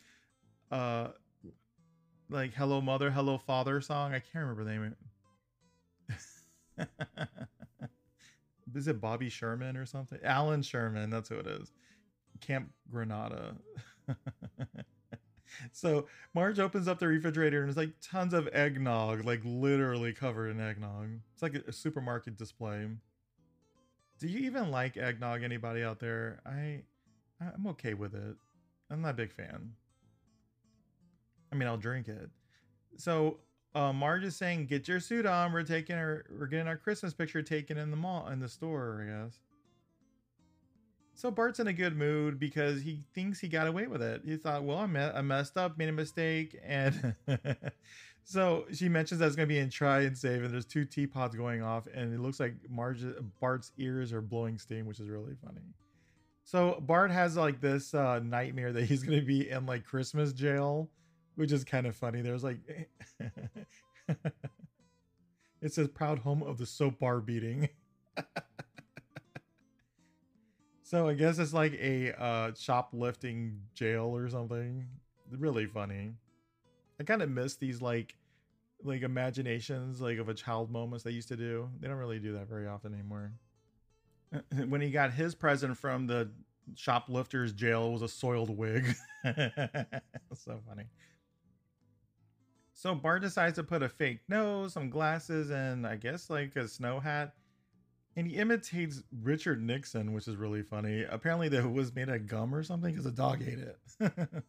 uh, 0.71 1.09
like 2.29 2.53
"Hello 2.53 2.83
Mother, 2.83 3.11
Hello 3.11 3.39
Father" 3.39 3.81
song. 3.81 4.13
I 4.13 4.19
can't 4.19 4.45
remember 4.47 4.65
the 4.65 4.71
name 4.71 4.97
is 8.75 8.89
it 8.89 9.01
Bobby 9.01 9.31
Sherman 9.31 9.77
or 9.77 9.87
something? 9.87 10.19
Allan 10.23 10.61
Sherman, 10.63 11.09
that's 11.09 11.31
who 11.31 11.37
it 11.37 11.47
is. 11.47 11.73
Camp 12.41 12.71
Granada. 12.91 13.55
so 15.73 16.07
Marge 16.35 16.59
opens 16.59 16.89
up 16.89 16.99
the 16.99 17.09
refrigerator 17.09 17.61
and 17.61 17.69
there's 17.69 17.77
like 17.77 17.95
tons 18.01 18.35
of 18.35 18.49
eggnog, 18.53 19.25
like 19.25 19.41
literally 19.45 20.13
covered 20.13 20.51
in 20.51 20.61
eggnog. 20.61 21.09
It's 21.33 21.43
like 21.43 21.55
a, 21.55 21.73
supermarket 21.73 22.37
display. 22.37 22.87
Do 24.19 24.29
you 24.29 24.41
even 24.47 24.71
like 24.71 24.97
eggnog? 24.97 25.43
Anybody 25.43 25.83
out 25.83 26.01
there? 26.01 26.41
I, 26.47 26.83
I'm 27.41 27.67
okay 27.69 27.95
with 27.95 28.15
it. 28.15 28.37
I'm 28.91 29.03
not 29.03 29.11
a 29.11 29.15
big 29.15 29.33
fan. 29.33 29.73
I 31.53 31.57
mean, 31.57 31.69
I'll 31.69 31.77
drink 31.77 32.09
it. 32.09 32.31
So 32.97 33.39
uh, 33.75 33.93
Marge 33.93 34.25
is 34.25 34.37
saying, 34.37 34.67
"Get 34.67 34.89
your 34.89 35.01
suit 35.01 35.27
on. 35.27 35.53
We're 35.53 35.63
taking 35.63 35.97
our, 35.97 36.25
we're 36.39 36.47
getting 36.47 36.67
our 36.67 36.77
Christmas 36.77 37.13
picture 37.13 37.43
taken 37.43 37.77
in 37.77 37.91
the 37.91 37.97
mall, 37.97 38.29
in 38.29 38.41
the 38.41 38.49
store, 38.49 39.03
I 39.03 39.25
guess." 39.25 39.35
So 41.17 41.31
Bart's 41.31 41.59
in 41.61 41.67
a 41.67 41.73
good 41.73 41.97
mood 41.97 42.39
because 42.39 42.83
he 42.83 43.03
thinks 43.15 43.41
he 43.41 43.49
got 43.49 43.67
away 43.67 43.87
with 43.87 44.03
it. 44.03 44.23
He 44.25 44.37
thought, 44.37 44.65
"Well, 44.65 44.79
I, 44.79 44.87
me- 44.87 45.01
I 45.01 45.23
messed 45.23 45.57
up, 45.57 45.77
made 45.79 45.89
a 45.89 45.93
mistake," 45.93 46.59
and 46.65 47.15
so 48.25 48.67
she 48.73 48.89
mentions 48.89 49.19
that's 49.19 49.35
going 49.35 49.49
to 49.49 49.53
be 49.53 49.59
in 49.59 49.71
try 49.71 50.03
and 50.03 50.17
save, 50.17 50.45
and 50.45 50.53
there's 50.53 50.67
two 50.67 50.85
teapots 50.85 51.35
going 51.35 51.63
off, 51.63 51.89
and 51.93 52.15
it 52.15 52.21
looks 52.21 52.39
like 52.39 52.55
Marge 52.69 53.05
Bart's 53.41 53.73
ears 53.79 54.13
are 54.13 54.21
blowing 54.21 54.59
steam, 54.59 54.87
which 54.87 55.01
is 55.01 55.09
really 55.09 55.35
funny. 55.45 55.63
So 56.45 56.79
Bart 56.81 57.11
has 57.11 57.37
like 57.37 57.61
this 57.61 57.95
uh, 57.95 58.21
nightmare 58.21 58.73
that 58.73 58.85
he's 58.85 59.03
going 59.03 59.19
to 59.19 59.27
be 59.27 59.51
in 59.51 59.67
like 59.67 59.85
Christmas 59.85 60.33
jail 60.33 60.91
which 61.37 61.53
is 61.53 61.63
kind 61.65 61.87
of 61.87 61.95
funny. 61.95 62.23
There's 62.23 62.43
like, 62.43 62.59
it 65.63 65.73
says 65.73 65.89
proud 65.89 66.19
home 66.19 66.43
of 66.43 66.59
the 66.59 66.67
soap 66.67 66.99
bar 66.99 67.21
beating. 67.21 67.69
so 70.87 71.09
I 71.09 71.15
guess 71.15 71.41
it's 71.41 71.53
like 71.53 71.73
a 71.75 72.13
uh, 72.13 72.53
shoplifting 72.57 73.63
jail 73.75 74.05
or 74.15 74.29
something. 74.29 74.87
Really 75.37 75.67
funny. 75.67 76.13
I 77.01 77.03
kind 77.03 77.23
of 77.23 77.29
miss 77.29 77.57
these 77.57 77.83
like 77.83 78.15
like 78.85 79.03
imaginations 79.03 80.01
like 80.01 80.19
of 80.19 80.29
a 80.29 80.35
child 80.35 80.71
moments 80.71 81.03
they 81.03 81.11
used 81.11 81.27
to 81.29 81.37
do. 81.37 81.69
They 81.81 81.89
don't 81.89 81.97
really 81.97 82.21
do 82.21 82.35
that 82.35 82.49
very 82.49 82.69
often 82.69 82.95
anymore. 82.95 83.33
when 84.69 84.81
he 84.81 84.91
got 84.91 85.13
his 85.13 85.35
present 85.35 85.77
from 85.77 86.07
the 86.07 86.31
shoplifter's 86.77 87.53
jail 87.53 87.91
was 87.91 88.03
a 88.03 88.09
soiled 88.09 88.57
wig. 88.57 88.95
so 89.25 90.61
funny. 90.69 90.85
So 92.75 92.95
Bart 92.95 93.23
decides 93.23 93.57
to 93.57 93.65
put 93.65 93.83
a 93.83 93.89
fake 93.89 94.21
nose, 94.29 94.75
some 94.75 94.89
glasses, 94.89 95.51
and 95.51 95.85
I 95.85 95.97
guess 95.97 96.31
like 96.31 96.55
a 96.55 96.69
snow 96.69 97.01
hat. 97.01 97.35
And 98.17 98.27
he 98.27 98.37
imitates 98.37 99.03
Richard 99.23 99.63
Nixon, 99.63 100.15
which 100.15 100.27
is 100.27 100.37
really 100.37 100.63
funny. 100.63 101.05
Apparently, 101.09 101.51
that 101.51 101.71
was 101.71 101.95
made 101.95 102.09
of 102.09 102.27
gum 102.27 102.55
or 102.55 102.63
something 102.63 102.93
because 102.93 103.05
a 103.07 103.11
dog 103.11 103.43
ate 103.43 103.59
it. 103.59 103.79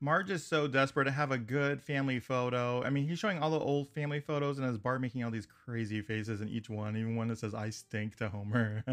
Marge 0.00 0.30
is 0.30 0.44
so 0.46 0.68
desperate 0.68 1.06
to 1.06 1.10
have 1.10 1.32
a 1.32 1.38
good 1.38 1.82
family 1.82 2.20
photo. 2.20 2.82
I 2.84 2.90
mean, 2.90 3.08
he's 3.08 3.18
showing 3.18 3.38
all 3.38 3.50
the 3.50 3.58
old 3.58 3.88
family 3.88 4.20
photos, 4.20 4.58
and 4.58 4.66
has 4.66 4.78
Bart 4.78 5.00
making 5.00 5.24
all 5.24 5.30
these 5.30 5.46
crazy 5.46 6.00
faces 6.00 6.40
in 6.40 6.48
each 6.48 6.70
one, 6.70 6.96
even 6.96 7.16
one 7.16 7.28
that 7.28 7.38
says 7.38 7.54
"I 7.54 7.70
stink" 7.70 8.14
to 8.16 8.28
Homer. 8.28 8.84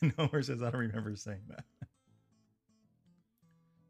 and 0.00 0.12
Homer 0.16 0.42
says, 0.42 0.62
"I 0.62 0.70
don't 0.70 0.80
remember 0.80 1.16
saying 1.16 1.42
that." 1.48 1.64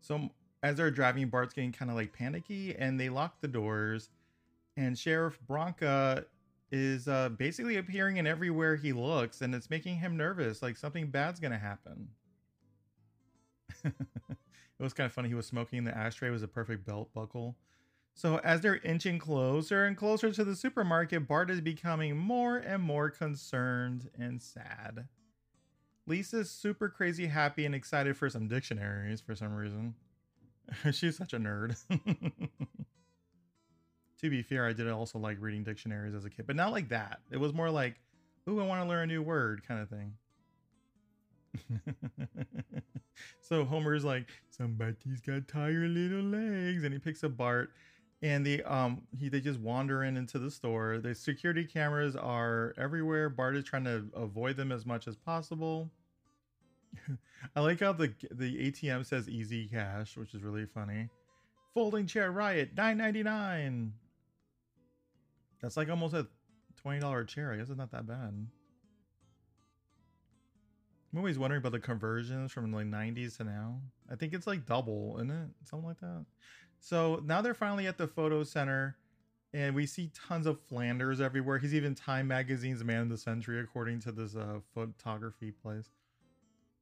So 0.00 0.30
as 0.62 0.76
they're 0.76 0.90
driving, 0.90 1.28
Bart's 1.28 1.52
getting 1.52 1.72
kind 1.72 1.90
of 1.90 1.96
like 1.96 2.12
panicky, 2.12 2.74
and 2.74 2.98
they 2.98 3.08
lock 3.08 3.40
the 3.40 3.48
doors. 3.48 4.10
And 4.76 4.96
Sheriff 4.96 5.38
Bronca 5.46 6.24
is 6.72 7.06
uh, 7.06 7.28
basically 7.28 7.76
appearing 7.76 8.16
in 8.16 8.26
everywhere 8.26 8.76
he 8.76 8.92
looks, 8.92 9.42
and 9.42 9.54
it's 9.54 9.70
making 9.70 9.98
him 9.98 10.16
nervous, 10.16 10.62
like 10.62 10.76
something 10.76 11.08
bad's 11.08 11.38
gonna 11.38 11.58
happen. 11.58 12.08
it 13.84 13.92
was 14.80 14.94
kind 14.94 15.06
of 15.06 15.12
funny. 15.12 15.28
He 15.28 15.34
was 15.34 15.46
smoking. 15.46 15.84
The 15.84 15.96
ashtray 15.96 16.30
was 16.30 16.42
a 16.42 16.48
perfect 16.48 16.86
belt 16.86 17.10
buckle. 17.14 17.56
So 18.14 18.38
as 18.38 18.60
they're 18.60 18.76
inching 18.76 19.18
closer 19.18 19.84
and 19.84 19.96
closer 19.96 20.32
to 20.32 20.44
the 20.44 20.56
supermarket, 20.56 21.28
Bart 21.28 21.50
is 21.50 21.60
becoming 21.60 22.16
more 22.16 22.56
and 22.56 22.82
more 22.82 23.10
concerned 23.10 24.10
and 24.18 24.40
sad. 24.40 25.08
Lisa's 26.06 26.50
super 26.50 26.88
crazy 26.88 27.26
happy 27.26 27.64
and 27.64 27.74
excited 27.74 28.16
for 28.16 28.28
some 28.28 28.48
dictionaries 28.48 29.20
for 29.20 29.34
some 29.34 29.54
reason. 29.54 29.94
She's 30.92 31.16
such 31.16 31.32
a 31.32 31.38
nerd. 31.38 31.76
to 34.22 34.30
be 34.30 34.42
fair, 34.42 34.66
I 34.66 34.72
did 34.72 34.88
also 34.88 35.18
like 35.18 35.36
reading 35.40 35.64
dictionaries 35.64 36.14
as 36.14 36.24
a 36.24 36.30
kid, 36.30 36.46
but 36.46 36.56
not 36.56 36.72
like 36.72 36.88
that. 36.90 37.20
It 37.30 37.38
was 37.38 37.52
more 37.52 37.70
like, 37.70 37.96
ooh, 38.48 38.60
I 38.60 38.66
want 38.66 38.82
to 38.82 38.88
learn 38.88 39.02
a 39.02 39.06
new 39.06 39.22
word 39.22 39.62
kind 39.66 39.80
of 39.80 39.88
thing. 39.88 40.14
so 43.40 43.64
Homer's 43.64 44.04
like, 44.04 44.28
somebody's 44.50 45.20
got 45.20 45.48
tired 45.48 45.90
little 45.90 46.22
legs, 46.22 46.84
and 46.84 46.92
he 46.92 47.00
picks 47.00 47.24
up 47.24 47.36
Bart, 47.36 47.72
and 48.22 48.46
the 48.46 48.62
um 48.62 49.02
he 49.18 49.28
they 49.28 49.40
just 49.40 49.58
wander 49.58 50.04
in 50.04 50.16
into 50.16 50.38
the 50.38 50.50
store. 50.50 50.98
The 50.98 51.14
security 51.14 51.64
cameras 51.64 52.14
are 52.14 52.74
everywhere. 52.78 53.28
Bart 53.28 53.56
is 53.56 53.64
trying 53.64 53.84
to 53.84 54.04
avoid 54.14 54.56
them 54.56 54.70
as 54.70 54.86
much 54.86 55.08
as 55.08 55.16
possible. 55.16 55.90
I 57.56 57.60
like 57.60 57.80
how 57.80 57.92
the 57.92 58.12
the 58.30 58.70
ATM 58.70 59.04
says 59.04 59.28
easy 59.28 59.66
cash, 59.66 60.16
which 60.16 60.32
is 60.32 60.42
really 60.42 60.66
funny. 60.66 61.08
Folding 61.74 62.06
chair 62.06 62.30
riot, 62.30 62.70
nine 62.76 62.98
ninety 62.98 63.24
nine. 63.24 63.94
That's 65.62 65.76
like 65.76 65.88
almost 65.88 66.14
a 66.14 66.26
twenty 66.76 67.00
dollar 67.00 67.24
chair. 67.24 67.52
I 67.52 67.56
guess 67.56 67.68
it's 67.68 67.78
not 67.78 67.92
that 67.92 68.06
bad. 68.06 68.46
I'm 71.12 71.18
always 71.18 71.38
wondering 71.38 71.60
about 71.60 71.72
the 71.72 71.80
conversions 71.80 72.52
from 72.52 72.72
like 72.72 72.86
90s 72.86 73.36
to 73.36 73.44
now. 73.44 73.80
I 74.10 74.14
think 74.16 74.32
it's 74.32 74.46
like 74.46 74.64
double, 74.64 75.16
isn't 75.18 75.30
it? 75.30 75.48
Something 75.64 75.88
like 75.88 76.00
that. 76.00 76.24
So 76.80 77.22
now 77.26 77.42
they're 77.42 77.52
finally 77.54 77.86
at 77.86 77.98
the 77.98 78.06
photo 78.08 78.42
center, 78.44 78.96
and 79.52 79.74
we 79.74 79.84
see 79.86 80.10
tons 80.14 80.46
of 80.46 80.58
Flanders 80.60 81.20
everywhere. 81.20 81.58
He's 81.58 81.74
even 81.74 81.94
Time 81.94 82.28
Magazine's 82.28 82.82
Man 82.82 83.02
of 83.02 83.08
the 83.10 83.18
Century, 83.18 83.60
according 83.60 84.00
to 84.00 84.12
this 84.12 84.34
uh, 84.36 84.60
photography 84.72 85.50
place. 85.50 85.90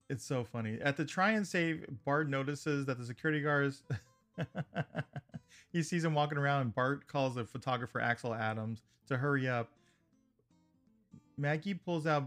it's 0.09 0.25
so 0.25 0.45
funny. 0.45 0.79
At 0.81 0.97
the 0.97 1.05
try 1.05 1.33
and 1.33 1.47
save, 1.47 1.87
Bart 2.05 2.29
notices 2.29 2.87
that 2.87 2.99
the 2.99 3.05
security 3.05 3.41
guards. 3.43 3.83
he 5.73 5.83
sees 5.83 6.05
him 6.05 6.15
walking 6.15 6.39
around, 6.39 6.63
and 6.63 6.75
Bart 6.75 7.07
calls 7.07 7.35
the 7.35 7.45
photographer 7.45 8.01
Axel 8.01 8.35
Adams 8.35 8.83
to 9.09 9.17
hurry 9.17 9.49
up. 9.49 9.71
Maggie 11.37 11.75
pulls 11.75 12.07
out. 12.07 12.25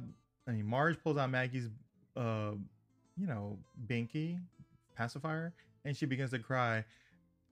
I 0.47 0.51
mean, 0.51 0.65
Marge 0.65 1.01
pulls 1.01 1.17
out 1.17 1.29
Maggie's, 1.29 1.69
uh, 2.17 2.51
you 3.17 3.27
know, 3.27 3.57
binky 3.87 4.39
pacifier, 4.95 5.53
and 5.85 5.95
she 5.95 6.05
begins 6.05 6.31
to 6.31 6.39
cry. 6.39 6.83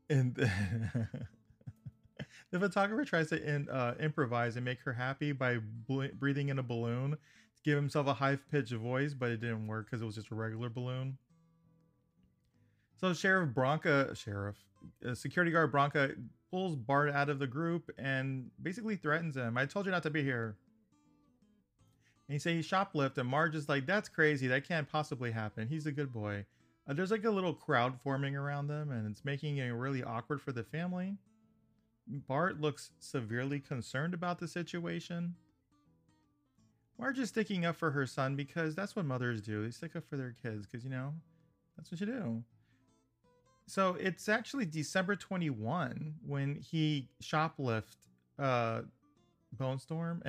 And 0.10 0.36
the 2.52 2.60
photographer 2.60 3.06
tries 3.06 3.30
to 3.30 3.42
in, 3.42 3.70
uh, 3.70 3.96
improvise 4.00 4.56
and 4.56 4.66
make 4.66 4.82
her 4.82 4.94
happy 4.94 5.32
by 5.32 5.60
bl- 5.88 6.06
breathing 6.20 6.50
in 6.50 6.60
a 6.60 6.64
balloon 6.64 7.12
to 7.12 7.18
give 7.64 7.76
himself 7.76 8.08
a 8.08 8.14
high 8.14 8.36
pitched 8.36 8.74
voice, 8.74 9.14
but 9.14 9.32
it 9.32 9.40
didn't 9.40 9.68
work 9.68 9.86
because 9.86 10.02
it 10.02 10.06
was 10.06 10.16
just 10.16 10.32
a 10.32 10.36
regular 10.36 10.70
balloon. 10.70 11.18
So 13.02 13.14
Sheriff 13.14 13.50
Bronca, 13.50 14.16
Sheriff, 14.16 14.56
uh, 15.04 15.16
security 15.16 15.52
guard 15.52 15.72
Bronca 15.72 16.16
pulls 16.52 16.76
Bart 16.76 17.10
out 17.10 17.30
of 17.30 17.40
the 17.40 17.48
group 17.48 17.90
and 17.98 18.52
basically 18.62 18.96
threatens 18.96 19.36
him. 19.36 19.58
I 19.58 19.66
told 19.66 19.88
you 19.88 19.92
not 19.92 20.04
to 20.04 20.12
be 20.12 20.22
here. 20.22 20.56
And 22.28 22.34
he 22.34 22.40
say 22.40 22.56
he 22.56 22.62
shoplift, 22.62 23.18
and 23.18 23.28
Marge 23.28 23.56
is 23.56 23.68
like, 23.68 23.88
"That's 23.88 24.08
crazy. 24.08 24.48
That 24.48 24.68
can't 24.68 24.88
possibly 24.88 25.32
happen. 25.32 25.68
He's 25.68 25.88
a 25.88 25.92
good 25.92 26.14
boy." 26.14 26.46
Uh, 26.88 26.94
there's 26.94 27.10
like 27.10 27.26
a 27.26 27.32
little 27.32 27.56
crowd 27.56 28.00
forming 28.04 28.36
around 28.36 28.68
them, 28.68 28.92
and 28.92 29.10
it's 29.10 29.26
making 29.26 29.58
it 29.58 29.70
really 29.70 30.04
awkward 30.04 30.40
for 30.40 30.52
the 30.52 30.64
family. 30.64 31.18
Bart 32.08 32.62
looks 32.62 32.92
severely 33.00 33.60
concerned 33.60 34.14
about 34.14 34.40
the 34.40 34.48
situation. 34.48 35.36
Marge 37.00 37.18
is 37.18 37.30
sticking 37.30 37.66
up 37.66 37.76
for 37.76 37.92
her 37.92 38.06
son 38.06 38.36
because 38.36 38.76
that's 38.76 38.96
what 38.96 39.06
mothers 39.06 39.42
do. 39.42 39.64
They 39.64 39.72
stick 39.72 39.96
up 39.96 40.08
for 40.08 40.18
their 40.18 40.36
kids 40.44 40.68
because, 40.68 40.84
you 40.84 40.92
know, 40.92 41.14
that's 41.76 41.92
what 41.92 42.00
you 42.00 42.06
do. 42.06 42.44
So 43.72 43.96
it's 43.98 44.28
actually 44.28 44.66
December 44.66 45.16
21 45.16 46.16
when 46.28 46.56
he 46.56 47.08
shoplift 47.24 47.96
uh, 48.38 48.82
Bone 49.54 49.80
Storm. 49.80 50.22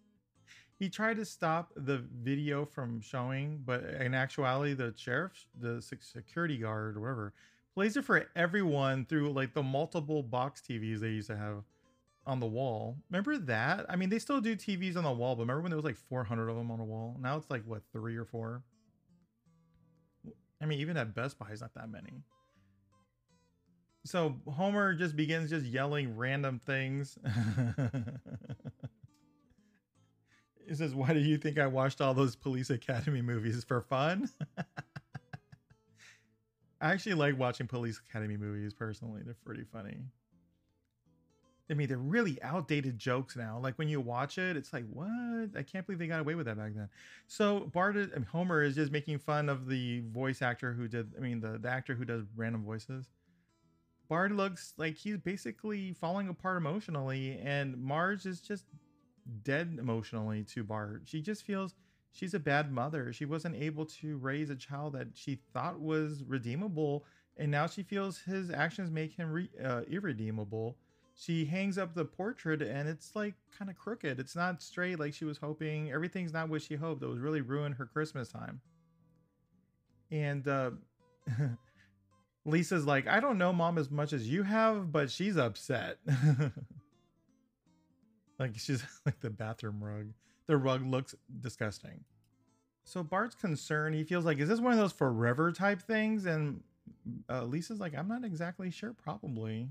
he 0.78 0.90
tried 0.90 1.16
to 1.16 1.24
stop 1.24 1.72
the 1.74 2.04
video 2.22 2.66
from 2.66 3.00
showing, 3.00 3.62
but 3.64 3.84
in 3.84 4.12
actuality, 4.12 4.74
the 4.74 4.92
sheriff, 4.98 5.46
the 5.58 5.80
security 5.80 6.58
guard, 6.58 6.98
or 6.98 7.00
whatever, 7.00 7.32
plays 7.72 7.96
it 7.96 8.04
for 8.04 8.26
everyone 8.36 9.06
through 9.06 9.32
like 9.32 9.54
the 9.54 9.62
multiple 9.62 10.22
box 10.22 10.60
TVs 10.60 10.98
they 10.98 11.08
used 11.08 11.28
to 11.28 11.38
have 11.38 11.64
on 12.26 12.38
the 12.38 12.46
wall. 12.46 12.98
Remember 13.10 13.38
that? 13.38 13.86
I 13.88 13.96
mean, 13.96 14.10
they 14.10 14.18
still 14.18 14.42
do 14.42 14.54
TVs 14.54 14.94
on 14.94 15.04
the 15.04 15.12
wall, 15.12 15.36
but 15.36 15.40
remember 15.40 15.62
when 15.62 15.70
there 15.70 15.78
was 15.78 15.86
like 15.86 15.96
400 15.96 16.50
of 16.50 16.56
them 16.56 16.70
on 16.70 16.80
a 16.80 16.84
wall? 16.84 17.16
Now 17.18 17.38
it's 17.38 17.48
like 17.48 17.62
what 17.64 17.80
three 17.94 18.18
or 18.18 18.26
four. 18.26 18.62
I 20.60 20.66
mean, 20.66 20.80
even 20.80 20.98
at 20.98 21.14
Best 21.14 21.38
Buy, 21.38 21.46
it's 21.50 21.62
not 21.62 21.72
that 21.72 21.88
many. 21.88 22.24
So 24.04 24.36
Homer 24.48 24.94
just 24.94 25.16
begins 25.16 25.50
just 25.50 25.66
yelling 25.66 26.16
random 26.16 26.60
things. 26.64 27.18
he 30.66 30.74
says, 30.74 30.94
"Why 30.94 31.12
do 31.12 31.20
you 31.20 31.36
think 31.36 31.58
I 31.58 31.66
watched 31.66 32.00
all 32.00 32.14
those 32.14 32.36
Police 32.36 32.70
Academy 32.70 33.22
movies 33.22 33.64
for 33.64 33.80
fun?" 33.82 34.30
I 36.80 36.92
actually 36.92 37.14
like 37.14 37.38
watching 37.38 37.66
Police 37.66 38.00
Academy 38.08 38.36
movies 38.36 38.72
personally. 38.72 39.22
They're 39.24 39.34
pretty 39.44 39.64
funny. 39.64 39.98
I 41.70 41.74
mean, 41.74 41.88
they're 41.88 41.98
really 41.98 42.40
outdated 42.42 42.98
jokes 42.98 43.36
now. 43.36 43.58
Like 43.58 43.78
when 43.78 43.88
you 43.88 44.00
watch 44.00 44.38
it, 44.38 44.56
it's 44.56 44.72
like, 44.72 44.86
what? 44.90 45.50
I 45.56 45.62
can't 45.62 45.84
believe 45.86 45.98
they 45.98 46.06
got 46.06 46.20
away 46.20 46.34
with 46.34 46.46
that 46.46 46.56
back 46.56 46.74
then. 46.74 46.88
So 47.26 47.68
Bart, 47.72 47.96
I 47.96 48.06
mean, 48.16 48.22
Homer 48.22 48.62
is 48.62 48.74
just 48.74 48.90
making 48.90 49.18
fun 49.18 49.48
of 49.50 49.68
the 49.68 50.00
voice 50.00 50.40
actor 50.40 50.72
who 50.72 50.88
did. 50.88 51.12
I 51.16 51.20
mean, 51.20 51.40
the 51.40 51.58
the 51.58 51.68
actor 51.68 51.94
who 51.94 52.04
does 52.04 52.24
random 52.36 52.64
voices. 52.64 53.06
Bart 54.08 54.32
looks 54.32 54.74
like 54.76 54.96
he's 54.96 55.18
basically 55.18 55.92
falling 55.92 56.28
apart 56.28 56.56
emotionally, 56.56 57.38
and 57.42 57.76
Marge 57.76 58.26
is 58.26 58.40
just 58.40 58.64
dead 59.42 59.76
emotionally 59.78 60.44
to 60.44 60.64
Bart. 60.64 61.02
She 61.04 61.20
just 61.20 61.44
feels 61.44 61.74
she's 62.12 62.34
a 62.34 62.38
bad 62.38 62.72
mother. 62.72 63.12
She 63.12 63.26
wasn't 63.26 63.56
able 63.56 63.84
to 63.86 64.16
raise 64.18 64.50
a 64.50 64.56
child 64.56 64.94
that 64.94 65.08
she 65.14 65.40
thought 65.52 65.80
was 65.80 66.24
redeemable, 66.24 67.04
and 67.36 67.50
now 67.50 67.66
she 67.66 67.82
feels 67.82 68.18
his 68.18 68.50
actions 68.50 68.90
make 68.90 69.12
him 69.12 69.30
re- 69.30 69.50
uh, 69.62 69.82
irredeemable 69.88 70.76
she 71.18 71.44
hangs 71.44 71.78
up 71.78 71.94
the 71.94 72.04
portrait 72.04 72.62
and 72.62 72.88
it's 72.88 73.16
like 73.16 73.34
kind 73.56 73.68
of 73.68 73.76
crooked. 73.76 74.20
It's 74.20 74.36
not 74.36 74.62
straight 74.62 75.00
like 75.00 75.12
she 75.12 75.24
was 75.24 75.36
hoping. 75.36 75.90
Everything's 75.90 76.32
not 76.32 76.48
what 76.48 76.62
she 76.62 76.76
hoped. 76.76 77.02
It 77.02 77.06
was 77.06 77.18
really 77.18 77.40
ruined 77.40 77.74
her 77.74 77.86
Christmas 77.86 78.28
time. 78.28 78.60
And 80.12 80.46
uh, 80.46 80.70
Lisa's 82.44 82.86
like, 82.86 83.06
I 83.06 83.20
don't 83.20 83.38
know 83.38 83.52
mom 83.52 83.78
as 83.78 83.90
much 83.90 84.12
as 84.12 84.28
you 84.28 84.42
have, 84.42 84.92
but 84.92 85.10
she's 85.10 85.36
upset. 85.36 85.98
like 88.38 88.58
she's 88.58 88.82
like 89.06 89.20
the 89.20 89.30
bathroom 89.30 89.82
rug. 89.82 90.12
The 90.46 90.56
rug 90.56 90.86
looks 90.86 91.14
disgusting. 91.40 92.04
So 92.84 93.02
Bart's 93.02 93.34
concerned. 93.34 93.94
He 93.94 94.04
feels 94.04 94.24
like, 94.24 94.38
is 94.38 94.48
this 94.48 94.60
one 94.60 94.72
of 94.72 94.78
those 94.78 94.92
forever 94.92 95.52
type 95.52 95.82
things? 95.82 96.24
And 96.24 96.62
uh, 97.28 97.44
Lisa's 97.44 97.80
like, 97.80 97.94
I'm 97.94 98.08
not 98.08 98.24
exactly 98.24 98.70
sure. 98.70 98.94
Probably. 98.94 99.68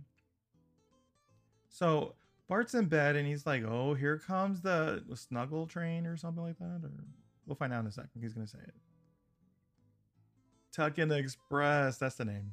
So 1.69 2.13
Bart's 2.47 2.73
in 2.73 2.86
bed 2.86 3.15
and 3.15 3.27
he's 3.27 3.45
like, 3.45 3.63
"Oh, 3.63 3.93
here 3.93 4.17
comes 4.17 4.62
the, 4.62 5.03
snuggle 5.15 5.67
train 5.67 6.06
or 6.06 6.15
something 6.15 6.43
like 6.43 6.58
that." 6.60 6.82
Or 6.84 6.91
we'll 7.45 7.56
find 7.56 7.73
out 7.73 7.82
in 7.82 7.88
a 7.88 7.91
second. 7.91 8.21
He's 8.21 8.34
gonna 8.34 8.47
say 8.47 8.60
it. 8.60 8.73
Tuck 10.78 11.00
in 11.00 11.10
the 11.10 11.18
Express. 11.18 11.98
That's 11.98 12.16
the 12.16 12.26
name. 12.26 12.52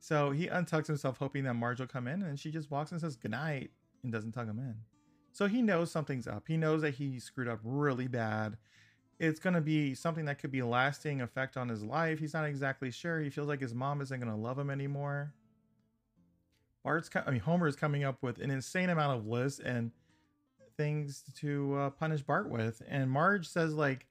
So 0.00 0.32
he 0.32 0.48
untucks 0.48 0.88
himself, 0.88 1.18
hoping 1.18 1.44
that 1.44 1.54
Marge 1.54 1.78
will 1.78 1.86
come 1.86 2.08
in, 2.08 2.22
and 2.22 2.38
she 2.38 2.50
just 2.50 2.70
walks 2.70 2.90
and 2.90 3.00
says 3.00 3.14
goodnight 3.14 3.70
and 4.02 4.12
doesn't 4.12 4.32
tuck 4.32 4.48
him 4.48 4.58
in. 4.58 4.74
So 5.32 5.46
he 5.46 5.62
knows 5.62 5.90
something's 5.90 6.26
up. 6.26 6.44
He 6.48 6.56
knows 6.56 6.82
that 6.82 6.94
he 6.94 7.20
screwed 7.20 7.48
up 7.48 7.60
really 7.62 8.08
bad. 8.08 8.56
It's 9.20 9.38
going 9.38 9.54
to 9.54 9.60
be 9.60 9.94
something 9.94 10.24
that 10.24 10.40
could 10.40 10.50
be 10.50 10.58
a 10.58 10.66
lasting 10.66 11.22
effect 11.22 11.56
on 11.56 11.68
his 11.68 11.82
life. 11.82 12.18
He's 12.18 12.34
not 12.34 12.44
exactly 12.44 12.90
sure. 12.90 13.20
He 13.20 13.30
feels 13.30 13.48
like 13.48 13.60
his 13.60 13.72
mom 13.72 14.00
isn't 14.00 14.20
going 14.20 14.30
to 14.30 14.38
love 14.38 14.58
him 14.58 14.68
anymore. 14.68 15.32
Bart's, 16.82 17.08
I 17.14 17.30
mean, 17.30 17.40
Homer 17.40 17.68
is 17.68 17.76
coming 17.76 18.02
up 18.02 18.18
with 18.20 18.38
an 18.38 18.50
insane 18.50 18.90
amount 18.90 19.18
of 19.18 19.26
lists 19.26 19.60
and 19.60 19.92
things 20.76 21.22
to 21.38 21.76
uh, 21.76 21.90
punish 21.90 22.22
Bart 22.22 22.50
with, 22.50 22.82
and 22.88 23.08
Marge 23.08 23.48
says 23.48 23.74
like, 23.74 24.06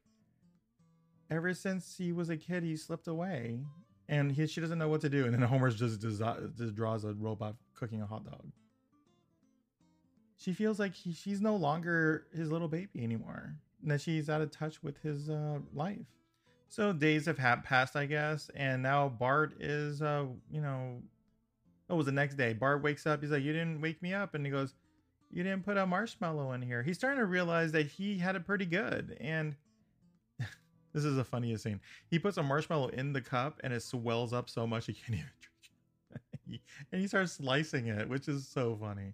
ever 1.29 1.53
since 1.53 1.97
he 1.97 2.12
was 2.12 2.29
a 2.29 2.38
kid, 2.38 2.63
he 2.63 2.75
slipped 2.75 3.07
away, 3.07 3.59
and 4.07 4.31
he, 4.31 4.47
she 4.47 4.62
doesn't 4.62 4.77
know 4.77 4.88
what 4.88 5.01
to 5.01 5.09
do, 5.09 5.25
and 5.25 5.33
then 5.33 5.41
Homer 5.41 5.69
just, 5.71 6.01
just 6.01 6.75
draws 6.75 7.03
a 7.03 7.13
robot 7.13 7.55
cooking 7.73 8.01
a 8.01 8.05
hot 8.05 8.25
dog. 8.25 8.45
She 10.36 10.53
feels 10.53 10.79
like 10.79 10.93
he, 10.93 11.13
she's 11.13 11.41
no 11.41 11.55
longer 11.55 12.27
his 12.36 12.51
little 12.51 12.67
baby 12.67 13.03
anymore, 13.03 13.55
and 13.81 13.91
that 13.91 14.01
she's 14.01 14.29
out 14.29 14.41
of 14.41 14.51
touch 14.51 14.83
with 14.83 14.97
his 15.01 15.29
uh, 15.29 15.59
life. 15.73 16.05
So 16.69 16.91
days 16.91 17.27
have 17.27 17.38
ha- 17.38 17.62
passed, 17.63 17.95
I 17.95 18.07
guess, 18.07 18.49
and 18.55 18.81
now 18.81 19.07
Bart 19.07 19.53
is, 19.62 20.01
uh, 20.01 20.25
you 20.51 20.62
know, 20.62 21.01
Oh, 21.89 21.95
it 21.95 21.97
was 21.97 22.05
the 22.05 22.12
next 22.12 22.36
day. 22.36 22.53
Bart 22.53 22.81
wakes 22.81 23.05
up. 23.05 23.21
He's 23.21 23.31
like, 23.31 23.43
"You 23.43 23.53
didn't 23.53 23.81
wake 23.81 24.01
me 24.01 24.13
up," 24.13 24.36
and 24.36 24.45
he 24.45 24.51
goes, 24.51 24.73
"You 25.29 25.43
didn't 25.43 25.63
put 25.65 25.77
a 25.77 25.86
marshmallow 25.86 26.53
in 26.53 26.62
here." 26.62 26.81
He's 26.81 26.97
starting 26.97 27.19
to 27.19 27.25
realize 27.25 27.71
that 27.73 27.88
he 27.88 28.17
had 28.17 28.36
it 28.36 28.45
pretty 28.45 28.65
good, 28.65 29.17
and 29.19 29.55
this 30.93 31.03
is 31.03 31.15
the 31.15 31.23
funniest 31.23 31.63
scene. 31.63 31.79
He 32.08 32.19
puts 32.19 32.38
a 32.38 32.43
marshmallow 32.43 32.89
in 32.89 33.13
the 33.13 33.21
cup, 33.21 33.60
and 33.63 33.73
it 33.73 33.82
swells 33.82 34.32
up 34.32 34.49
so 34.49 34.67
much 34.67 34.86
he 34.86 34.93
can't 34.93 35.10
even 35.19 35.29
drink 35.41 35.82
it. 36.47 36.62
and 36.91 37.01
he 37.01 37.08
starts 37.08 37.34
slicing 37.34 37.88
it, 37.88 38.08
which 38.08 38.27
is 38.27 38.47
so 38.47 38.77
funny. 38.79 39.13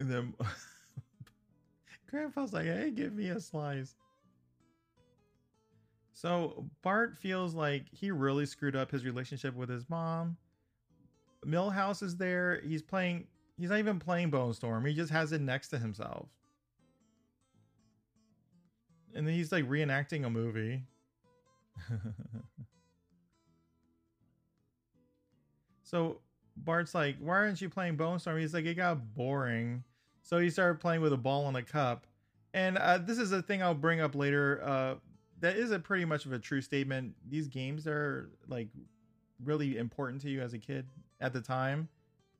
And 0.00 0.10
then 0.10 0.34
Grandpa's 2.10 2.52
like, 2.52 2.64
"Hey, 2.64 2.90
give 2.90 3.14
me 3.14 3.28
a 3.28 3.40
slice." 3.40 3.94
So 6.14 6.64
Bart 6.82 7.16
feels 7.16 7.54
like 7.54 7.86
he 7.90 8.10
really 8.10 8.46
screwed 8.46 8.76
up 8.76 8.90
his 8.90 9.04
relationship 9.04 9.54
with 9.54 9.68
his 9.68 9.88
mom. 9.90 10.36
Milhouse 11.44 12.02
is 12.02 12.16
there. 12.16 12.60
He's 12.64 12.82
playing. 12.82 13.26
He's 13.58 13.70
not 13.70 13.78
even 13.78 13.98
playing 13.98 14.30
Bone 14.30 14.54
Storm. 14.54 14.84
He 14.86 14.94
just 14.94 15.12
has 15.12 15.32
it 15.32 15.40
next 15.40 15.68
to 15.68 15.78
himself. 15.78 16.28
And 19.14 19.26
then 19.26 19.34
he's 19.34 19.52
like 19.52 19.68
reenacting 19.68 20.24
a 20.26 20.30
movie. 20.30 20.82
so 25.82 26.20
Bart's 26.56 26.94
like, 26.94 27.16
"Why 27.18 27.36
aren't 27.36 27.60
you 27.60 27.68
playing 27.68 27.96
Bone 27.96 28.18
Storm?" 28.18 28.38
He's 28.38 28.54
like, 28.54 28.64
"It 28.64 28.74
got 28.74 29.14
boring." 29.14 29.84
So 30.22 30.38
he 30.38 30.50
started 30.50 30.80
playing 30.80 31.00
with 31.02 31.12
a 31.12 31.18
ball 31.18 31.46
and 31.48 31.56
a 31.56 31.62
cup. 31.62 32.06
And 32.54 32.78
uh, 32.78 32.98
this 32.98 33.18
is 33.18 33.32
a 33.32 33.42
thing 33.42 33.62
I'll 33.62 33.74
bring 33.74 34.00
up 34.00 34.14
later. 34.14 34.62
Uh, 34.64 34.94
that 35.40 35.56
is 35.56 35.70
a 35.70 35.78
pretty 35.78 36.04
much 36.04 36.24
of 36.24 36.32
a 36.32 36.38
true 36.38 36.60
statement. 36.60 37.14
These 37.28 37.48
games 37.48 37.86
are 37.86 38.30
like 38.48 38.68
really 39.42 39.76
important 39.76 40.22
to 40.22 40.30
you 40.30 40.40
as 40.40 40.54
a 40.54 40.58
kid 40.58 40.86
at 41.20 41.32
the 41.32 41.40
time, 41.40 41.88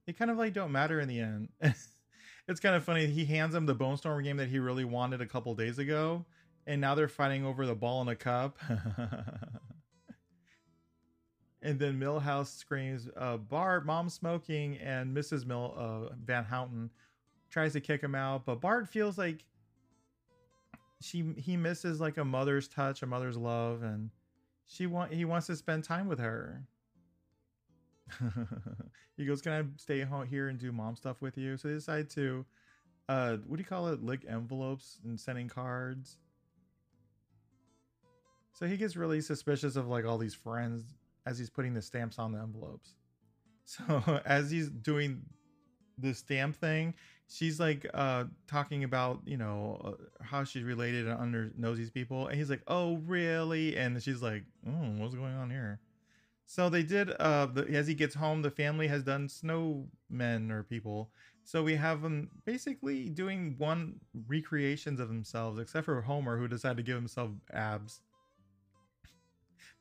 they 0.07 0.13
kind 0.13 0.31
of 0.31 0.37
like 0.37 0.53
don't 0.53 0.73
matter 0.73 1.01
in 1.01 1.09
the 1.09 1.21
end. 1.21 1.49
it's 1.61 2.61
kind 2.61 2.77
of 2.77 2.85
funny. 2.85 3.07
He 3.07 3.25
hands 3.25 3.55
him 3.55 3.67
the 3.67 3.75
Bone 3.75 3.97
Storm 3.97 4.23
game 4.23 4.37
that 4.37 4.49
he 4.49 4.59
really 4.59 4.85
wanted 4.85 5.21
a 5.21 5.27
couple 5.27 5.55
days 5.55 5.79
ago, 5.79 6.25
and 6.67 6.81
now 6.81 6.95
they're 6.95 7.09
fighting 7.09 7.45
over 7.45 7.67
the 7.67 7.75
ball 7.75 8.03
in 8.03 8.09
a 8.09 8.17
cup. 8.17 8.59
and 11.63 11.79
then 11.79 11.99
Milhouse 11.99 12.57
screams, 12.57 13.09
uh, 13.17 13.37
Bart, 13.37 13.87
mom 13.87 14.09
smoking, 14.09 14.77
and 14.79 15.17
Mrs. 15.17 15.47
Mill 15.47 15.75
uh, 15.77 16.15
Van 16.25 16.45
Houten 16.45 16.91
tries 17.51 17.73
to 17.73 17.81
kick 17.81 18.03
him 18.03 18.15
out, 18.15 18.45
but 18.45 18.61
Bart 18.61 18.89
feels 18.89 19.17
like 19.17 19.45
she 21.01 21.35
he 21.37 21.57
misses 21.57 22.01
like 22.01 22.17
a 22.17 22.25
mother's 22.25 22.67
touch, 22.67 23.03
a 23.03 23.07
mother's 23.07 23.37
love, 23.37 23.83
and 23.83 24.11
she 24.67 24.87
want 24.87 25.13
he 25.13 25.25
wants 25.25 25.47
to 25.49 25.57
spend 25.57 25.85
time 25.85 26.09
with 26.09 26.19
her. 26.19 26.63
he 29.17 29.25
goes, 29.25 29.43
"Can 29.43 29.53
I 29.53 29.63
stay 29.77 30.01
home 30.01 30.27
here 30.27 30.49
and 30.49 30.59
do 30.59 30.73
mom 30.73 30.97
stuff 30.97 31.21
with 31.21 31.37
you?" 31.37 31.57
So 31.57 31.69
they 31.69 31.75
decide 31.75 32.11
to, 32.11 32.45
uh, 33.09 33.37
what 33.47 33.57
do 33.57 33.61
you 33.61 33.67
call 33.67 33.89
it? 33.89 34.03
Lick 34.03 34.25
envelopes 34.29 34.99
and 35.05 35.19
sending 35.19 35.49
cards. 35.49 36.17
So 38.55 38.67
he 38.67 38.77
gets 38.77 38.95
really 38.95 39.21
suspicious 39.21 39.75
of 39.75 39.89
like 39.89 40.07
all 40.07 40.17
these 40.17 40.35
friends 40.35 40.85
as 41.27 41.39
he's 41.39 41.51
putting 41.51 41.75
the 41.75 41.83
stamps 41.83 42.19
on 42.19 42.33
the 42.33 42.39
envelopes. 42.41 42.95
So 43.67 44.21
as 44.27 44.51
he's 44.51 44.69
doing 44.69 45.23
the 45.97 46.13
stamp 46.13 46.55
thing, 46.55 46.93
she's 47.29 47.59
like 47.59 47.87
uh 47.95 48.25
talking 48.47 48.85
about 48.85 49.23
you 49.25 49.39
know 49.39 49.81
uh, 49.83 50.23
how 50.23 50.45
she's 50.45 50.65
related 50.65 51.09
and 51.09 51.19
under 51.19 51.51
knows 51.57 51.79
these 51.79 51.91
people, 51.91 52.27
and 52.27 52.37
he's 52.37 52.51
like, 52.51 52.61
"Oh, 52.69 52.97
really?" 53.07 53.75
And 53.75 54.03
she's 54.03 54.21
like, 54.21 54.45
"Oh, 54.67 54.93
what's 54.99 55.15
going 55.15 55.35
on 55.35 55.49
here?" 55.49 55.81
So 56.45 56.69
they 56.69 56.83
did. 56.83 57.11
Uh, 57.13 57.47
the, 57.47 57.67
as 57.71 57.87
he 57.87 57.95
gets 57.95 58.15
home, 58.15 58.43
the 58.43 58.51
family 58.51 58.87
has 58.89 59.03
done 59.03 59.29
snowmen 59.29 60.51
or 60.51 60.63
people. 60.63 61.11
So 61.43 61.63
we 61.63 61.77
have 61.77 62.03
them 62.03 62.31
basically 62.45 63.09
doing 63.09 63.55
one 63.57 64.01
recreations 64.27 65.01
of 65.01 65.09
themselves, 65.09 65.59
except 65.59 65.87
for 65.87 66.03
Homer, 66.03 66.37
who 66.37 66.49
decided 66.49 66.77
to 66.77 66.83
give 66.83 66.97
himself 66.97 67.31
abs. 67.51 68.01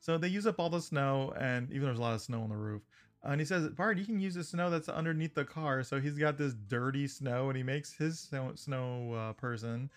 So 0.04 0.18
they 0.18 0.28
use 0.28 0.46
up 0.46 0.60
all 0.60 0.68
the 0.68 0.82
snow, 0.82 1.32
and 1.40 1.70
even 1.70 1.84
there's 1.84 1.98
a 1.98 2.02
lot 2.02 2.12
of 2.12 2.20
snow 2.20 2.42
on 2.42 2.50
the 2.50 2.56
roof. 2.56 2.82
And 3.22 3.40
he 3.40 3.46
says, 3.46 3.66
Bart, 3.70 3.96
you 3.96 4.04
can 4.04 4.20
use 4.20 4.34
the 4.34 4.44
snow 4.44 4.68
that's 4.68 4.90
underneath 4.90 5.34
the 5.34 5.46
car. 5.46 5.82
So 5.82 5.98
he's 5.98 6.18
got 6.18 6.36
this 6.36 6.52
dirty 6.52 7.08
snow, 7.08 7.48
and 7.48 7.56
he 7.56 7.62
makes 7.62 7.94
his 7.94 8.20
snow, 8.20 8.52
snow 8.54 9.14
uh, 9.14 9.32
person, 9.32 9.88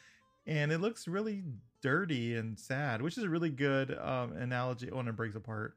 and 0.46 0.72
it 0.72 0.80
looks 0.80 1.10
really 1.10 1.44
dirty 1.82 2.36
and 2.36 2.58
sad, 2.58 3.02
which 3.02 3.18
is 3.18 3.26
a 3.26 3.30
really 3.30 3.50
good 3.50 3.98
um, 4.00 4.32
analogy 4.32 4.90
when 4.90 5.10
it 5.10 5.16
breaks 5.18 5.36
apart. 5.36 5.76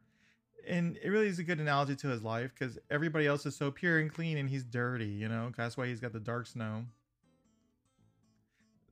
And 0.64 0.96
it 1.02 1.08
really 1.08 1.26
is 1.26 1.40
a 1.40 1.42
good 1.42 1.58
analogy 1.58 1.96
to 1.96 2.06
his 2.06 2.22
life 2.22 2.52
because 2.56 2.78
everybody 2.88 3.26
else 3.26 3.46
is 3.46 3.56
so 3.56 3.72
pure 3.72 3.98
and 3.98 4.14
clean, 4.14 4.38
and 4.38 4.48
he's 4.48 4.62
dirty. 4.62 5.08
You 5.08 5.28
know, 5.28 5.50
that's 5.56 5.76
why 5.76 5.88
he's 5.88 5.98
got 5.98 6.12
the 6.12 6.20
dark 6.20 6.46
snow. 6.46 6.84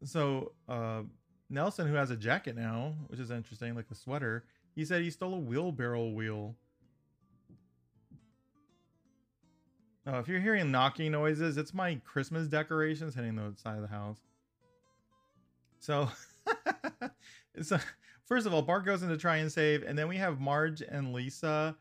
So 0.02 0.50
uh, 0.68 1.02
Nelson, 1.48 1.86
who 1.86 1.94
has 1.94 2.10
a 2.10 2.16
jacket 2.16 2.56
now, 2.56 2.96
which 3.06 3.20
is 3.20 3.30
interesting, 3.30 3.76
like 3.76 3.86
a 3.92 3.94
sweater 3.94 4.42
he 4.78 4.84
said 4.84 5.02
he 5.02 5.10
stole 5.10 5.34
a 5.34 5.38
wheelbarrow 5.40 6.06
wheel. 6.06 6.54
Oh, 10.06 10.20
if 10.20 10.28
you're 10.28 10.38
hearing 10.38 10.70
knocking 10.70 11.10
noises, 11.10 11.56
it's 11.56 11.74
my 11.74 11.96
Christmas 12.04 12.46
decorations 12.46 13.12
hitting 13.12 13.34
the 13.34 13.54
side 13.56 13.74
of 13.74 13.82
the 13.82 13.88
house. 13.88 14.20
So, 15.80 16.08
so 17.60 17.78
first 18.26 18.46
of 18.46 18.54
all, 18.54 18.62
Bart 18.62 18.86
goes 18.86 19.02
in 19.02 19.08
to 19.08 19.16
try 19.16 19.38
and 19.38 19.50
save, 19.50 19.82
and 19.82 19.98
then 19.98 20.06
we 20.06 20.16
have 20.18 20.38
Marge 20.38 20.80
and 20.80 21.12
Lisa. 21.12 21.76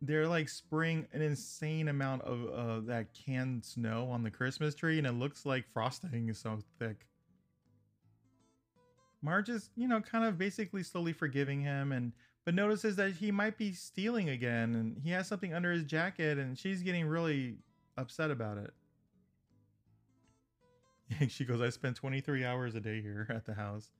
They're 0.00 0.28
like 0.28 0.48
spraying 0.48 1.08
an 1.12 1.20
insane 1.20 1.88
amount 1.88 2.22
of 2.22 2.48
uh, 2.48 2.86
that 2.86 3.08
canned 3.12 3.64
snow 3.64 4.08
on 4.08 4.22
the 4.22 4.30
Christmas 4.30 4.76
tree, 4.76 4.98
and 4.98 5.06
it 5.08 5.14
looks 5.14 5.44
like 5.44 5.66
frosting 5.66 6.28
is 6.28 6.38
so 6.38 6.60
thick. 6.78 7.08
Marge 9.22 9.48
is, 9.48 9.70
you 9.76 9.88
know, 9.88 10.00
kind 10.00 10.24
of 10.24 10.38
basically 10.38 10.82
slowly 10.82 11.12
forgiving 11.12 11.60
him 11.60 11.92
and 11.92 12.12
but 12.44 12.54
notices 12.54 12.96
that 12.96 13.12
he 13.12 13.30
might 13.30 13.58
be 13.58 13.72
stealing 13.72 14.30
again 14.30 14.74
and 14.74 14.96
he 15.02 15.10
has 15.10 15.26
something 15.26 15.52
under 15.52 15.70
his 15.70 15.84
jacket 15.84 16.38
and 16.38 16.58
she's 16.58 16.82
getting 16.82 17.06
really 17.06 17.58
upset 17.98 18.30
about 18.30 18.56
it. 18.56 18.72
she 21.28 21.44
goes, 21.44 21.60
I 21.60 21.68
spend 21.68 21.96
23 21.96 22.44
hours 22.44 22.74
a 22.74 22.80
day 22.80 23.02
here 23.02 23.26
at 23.28 23.44
the 23.44 23.54
house. 23.54 23.90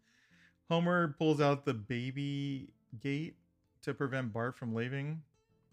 Homer 0.71 1.15
pulls 1.19 1.41
out 1.41 1.65
the 1.65 1.75
baby 1.75 2.73
gate 3.01 3.37
to 3.83 3.93
prevent 3.93 4.33
Bart 4.33 4.57
from 4.57 4.75
leaving. 4.75 5.23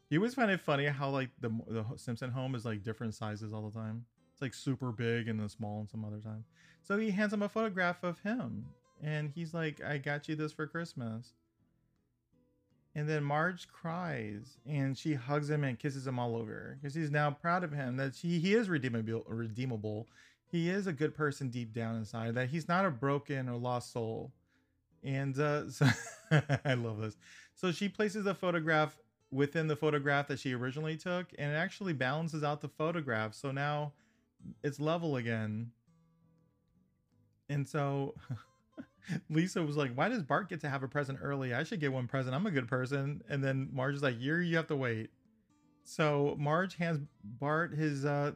You 0.10 0.20
always 0.20 0.34
find 0.34 0.52
it 0.52 0.60
funny 0.60 0.86
how 0.86 1.10
like 1.10 1.30
the 1.40 1.50
the 1.68 1.86
Simpson 1.96 2.30
home 2.30 2.56
is 2.56 2.66
like 2.66 2.84
different 2.84 3.14
sizes 3.16 3.54
all 3.54 3.70
the 3.70 3.78
time. 3.78 4.06
It's 4.34 4.42
like 4.42 4.54
super 4.54 4.92
big 4.92 5.28
and 5.28 5.40
then 5.40 5.50
small 5.50 5.80
and 5.80 5.90
some 5.90 6.04
other 6.06 6.20
time. 6.20 6.44
So 6.84 6.98
he 6.98 7.10
hands 7.12 7.34
him 7.34 7.42
a 7.42 7.50
photograph 7.50 8.04
of 8.04 8.20
him 8.20 8.66
and 9.04 9.30
he's 9.30 9.54
like, 9.54 9.84
I 9.84 9.98
got 9.98 10.28
you 10.28 10.36
this 10.36 10.52
for 10.52 10.68
Christmas. 10.68 11.34
And 12.96 13.10
then 13.10 13.24
Marge 13.24 13.68
cries 13.68 14.58
and 14.66 14.98
she 14.98 15.14
hugs 15.16 15.50
him 15.50 15.66
and 15.66 15.78
kisses 15.78 16.08
him 16.08 16.18
all 16.18 16.36
over 16.36 16.78
because 16.80 16.96
he's 16.96 17.12
now 17.12 17.30
proud 17.30 17.64
of 17.66 17.74
him 17.74 17.98
that 17.98 18.16
he, 18.16 18.40
he 18.40 18.54
is 18.54 18.70
redeemable, 18.70 19.26
redeemable. 19.28 20.08
He 20.50 20.70
is 20.70 20.88
a 20.88 20.94
good 20.94 21.14
person 21.14 21.50
deep 21.50 21.74
down 21.74 21.98
inside, 21.98 22.36
that 22.36 22.50
he's 22.50 22.70
not 22.70 22.86
a 22.86 22.90
broken 22.90 23.50
or 23.50 23.58
lost 23.58 23.92
soul. 23.92 24.32
And 25.04 25.38
uh, 25.38 25.70
so 25.70 25.88
I 26.64 26.76
love 26.76 27.02
this. 27.02 27.18
So 27.54 27.74
she 27.74 27.90
places 27.90 28.24
the 28.24 28.34
photograph 28.34 28.98
within 29.30 29.68
the 29.68 29.76
photograph 29.76 30.30
that 30.30 30.40
she 30.40 30.54
originally 30.54 30.96
took 30.96 31.28
and 31.38 31.52
it 31.52 31.56
actually 31.56 31.92
balances 31.92 32.44
out 32.46 32.62
the 32.62 32.70
photograph. 32.70 33.34
So 33.34 33.52
now 33.52 33.92
it's 34.64 34.80
level 34.80 35.18
again. 35.18 35.72
And 37.50 37.68
so 37.68 38.16
Lisa 39.30 39.62
was 39.64 39.78
like, 39.78 39.94
"Why 39.94 40.10
does 40.10 40.24
Bart 40.24 40.50
get 40.50 40.62
to 40.62 40.70
have 40.70 40.84
a 40.84 40.88
present 40.88 41.20
early? 41.22 41.54
I 41.54 41.64
should 41.64 41.80
get 41.80 41.94
one 41.94 42.08
present. 42.08 42.36
I'm 42.36 42.46
a 42.46 42.52
good 42.52 42.68
person." 42.68 43.22
And 43.30 43.44
then 43.44 43.70
Marge 43.72 43.96
is 43.96 44.04
like, 44.04 44.16
"You're 44.20 44.42
you 44.42 44.58
have 44.58 44.68
to 44.68 44.76
wait." 44.76 45.10
So 45.84 46.36
Marge 46.40 46.76
hands 46.76 47.00
Bart 47.24 47.74
his 47.74 48.06
uh 48.06 48.34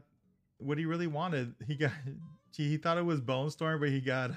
what 0.59 0.77
he 0.77 0.85
really 0.85 1.07
wanted. 1.07 1.55
He 1.65 1.75
got 1.75 1.91
he 2.55 2.77
thought 2.77 2.97
it 2.97 3.05
was 3.05 3.21
Bone 3.21 3.49
Storm, 3.49 3.79
but 3.79 3.89
he 3.89 4.01
got 4.01 4.31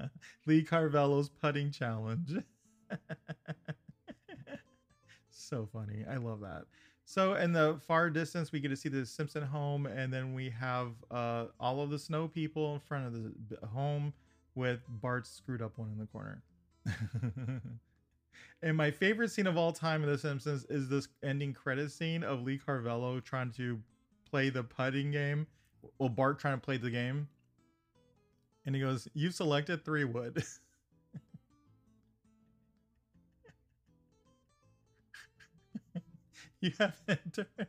Lee 0.46 0.62
Carvallo's 0.62 1.28
putting 1.28 1.70
challenge. 1.70 2.32
so 5.30 5.68
funny. 5.72 6.04
I 6.08 6.16
love 6.16 6.40
that. 6.40 6.64
So 7.04 7.34
in 7.34 7.52
the 7.52 7.78
far 7.86 8.10
distance, 8.10 8.50
we 8.50 8.58
get 8.58 8.68
to 8.68 8.76
see 8.76 8.88
the 8.88 9.06
Simpson 9.06 9.44
home, 9.44 9.86
and 9.86 10.12
then 10.12 10.34
we 10.34 10.50
have 10.50 10.92
uh, 11.08 11.46
all 11.60 11.80
of 11.80 11.90
the 11.90 12.00
snow 12.00 12.26
people 12.26 12.74
in 12.74 12.80
front 12.80 13.06
of 13.06 13.12
the 13.12 13.66
home 13.68 14.12
with 14.56 14.80
Bart 14.88 15.26
screwed 15.26 15.62
up 15.62 15.78
one 15.78 15.90
in 15.92 15.98
the 15.98 16.06
corner. 16.06 16.42
and 18.62 18.76
my 18.76 18.90
favorite 18.90 19.30
scene 19.30 19.46
of 19.46 19.56
all 19.56 19.70
time 19.70 20.02
in 20.02 20.08
The 20.08 20.18
Simpsons 20.18 20.64
is 20.68 20.88
this 20.88 21.06
ending 21.22 21.52
credit 21.52 21.92
scene 21.92 22.24
of 22.24 22.42
Lee 22.42 22.58
Carvallo 22.58 23.20
trying 23.20 23.52
to 23.52 23.78
play 24.28 24.48
the 24.50 24.64
putting 24.64 25.12
game. 25.12 25.46
Well, 25.98 26.08
Bart 26.08 26.38
trying 26.40 26.56
to 26.56 26.60
play 26.60 26.78
the 26.78 26.90
game. 26.90 27.28
And 28.64 28.74
he 28.74 28.80
goes, 28.80 29.06
You've 29.14 29.34
selected 29.34 29.84
three 29.84 30.04
wood. 30.04 30.42
you 36.60 36.72
have 36.80 37.00
entered. 37.08 37.46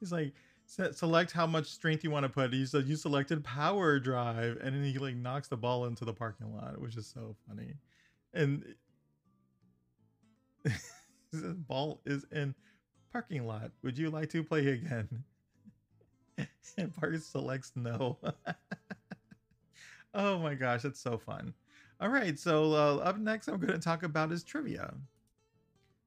He's 0.00 0.12
like, 0.12 0.34
select 0.66 1.32
how 1.32 1.46
much 1.46 1.66
strength 1.66 2.04
you 2.04 2.10
want 2.10 2.24
to 2.24 2.28
put. 2.28 2.52
He 2.52 2.66
said 2.66 2.86
you 2.86 2.96
selected 2.96 3.44
power 3.44 3.98
drive, 3.98 4.58
and 4.62 4.74
then 4.74 4.84
he 4.84 4.98
like 4.98 5.16
knocks 5.16 5.48
the 5.48 5.56
ball 5.56 5.86
into 5.86 6.04
the 6.04 6.12
parking 6.12 6.54
lot, 6.54 6.80
which 6.80 6.96
is 6.96 7.06
so 7.06 7.36
funny. 7.48 7.74
And 8.32 8.74
the 11.32 11.54
ball 11.54 12.00
is 12.04 12.24
in 12.32 12.54
parking 13.12 13.46
lot. 13.46 13.70
Would 13.82 13.98
you 13.98 14.10
like 14.10 14.30
to 14.30 14.42
play 14.42 14.66
again? 14.68 15.24
and 16.78 16.92
selects 17.22 17.72
no. 17.76 18.18
oh 20.14 20.38
my 20.38 20.54
gosh, 20.54 20.84
it's 20.84 21.00
so 21.00 21.18
fun. 21.18 21.54
All 22.00 22.08
right, 22.08 22.38
so 22.38 22.72
uh, 22.72 22.96
up 22.96 23.18
next, 23.18 23.48
I'm 23.48 23.58
going 23.58 23.72
to 23.72 23.78
talk 23.78 24.02
about 24.02 24.32
is 24.32 24.42
trivia. 24.42 24.94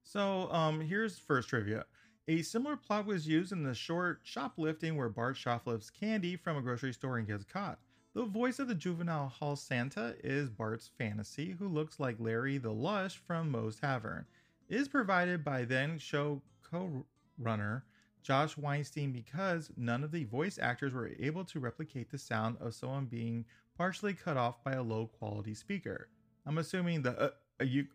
So 0.04 0.52
um, 0.52 0.82
here's 0.82 1.18
first 1.18 1.50
trivia. 1.50 1.86
A 2.30 2.42
similar 2.42 2.76
plot 2.76 3.06
was 3.06 3.26
used 3.26 3.54
in 3.54 3.64
the 3.64 3.74
short 3.74 4.20
Shoplifting, 4.24 4.98
where 4.98 5.08
Bart 5.08 5.38
shoplifts 5.38 5.90
candy 5.90 6.36
from 6.36 6.58
a 6.58 6.62
grocery 6.62 6.92
store 6.92 7.18
and 7.18 7.26
gets 7.26 7.46
caught. 7.46 7.80
The 8.14 8.26
voice 8.26 8.60
of 8.60 8.68
the 8.68 8.76
juvenile 8.76 9.30
hall 9.30 9.56
Santa 9.56 10.14
is 10.22 10.50
Bart's 10.50 10.90
fantasy, 10.98 11.56
who 11.58 11.70
looks 11.70 12.02
like 12.02 12.20
Larry 12.20 12.58
the 12.58 12.74
Lush 12.74 13.16
from 13.16 13.50
Moe's 13.50 13.78
Tavern. 13.78 14.26
It 14.68 14.76
is 14.76 14.90
provided 14.90 15.46
by 15.46 15.64
then 15.64 15.98
show 16.00 16.42
co-runner 16.70 17.86
Josh 18.24 18.58
Weinstein 18.58 19.14
because 19.14 19.72
none 19.78 20.04
of 20.04 20.12
the 20.12 20.26
voice 20.26 20.60
actors 20.62 20.94
were 20.94 21.12
able 21.20 21.46
to 21.46 21.62
replicate 21.62 22.12
the 22.12 22.18
sound 22.18 22.58
of 22.60 22.76
someone 22.76 23.06
being 23.06 23.46
partially 23.78 24.14
cut 24.14 24.36
off 24.36 24.62
by 24.66 24.74
a 24.74 24.84
low 24.84 25.08
quality 25.08 25.54
speaker. 25.54 26.10
I'm 26.46 26.58
assuming 26.58 27.04
the 27.04 27.18
uh, 27.18 27.30
uh 27.62 27.64
you 27.64 27.88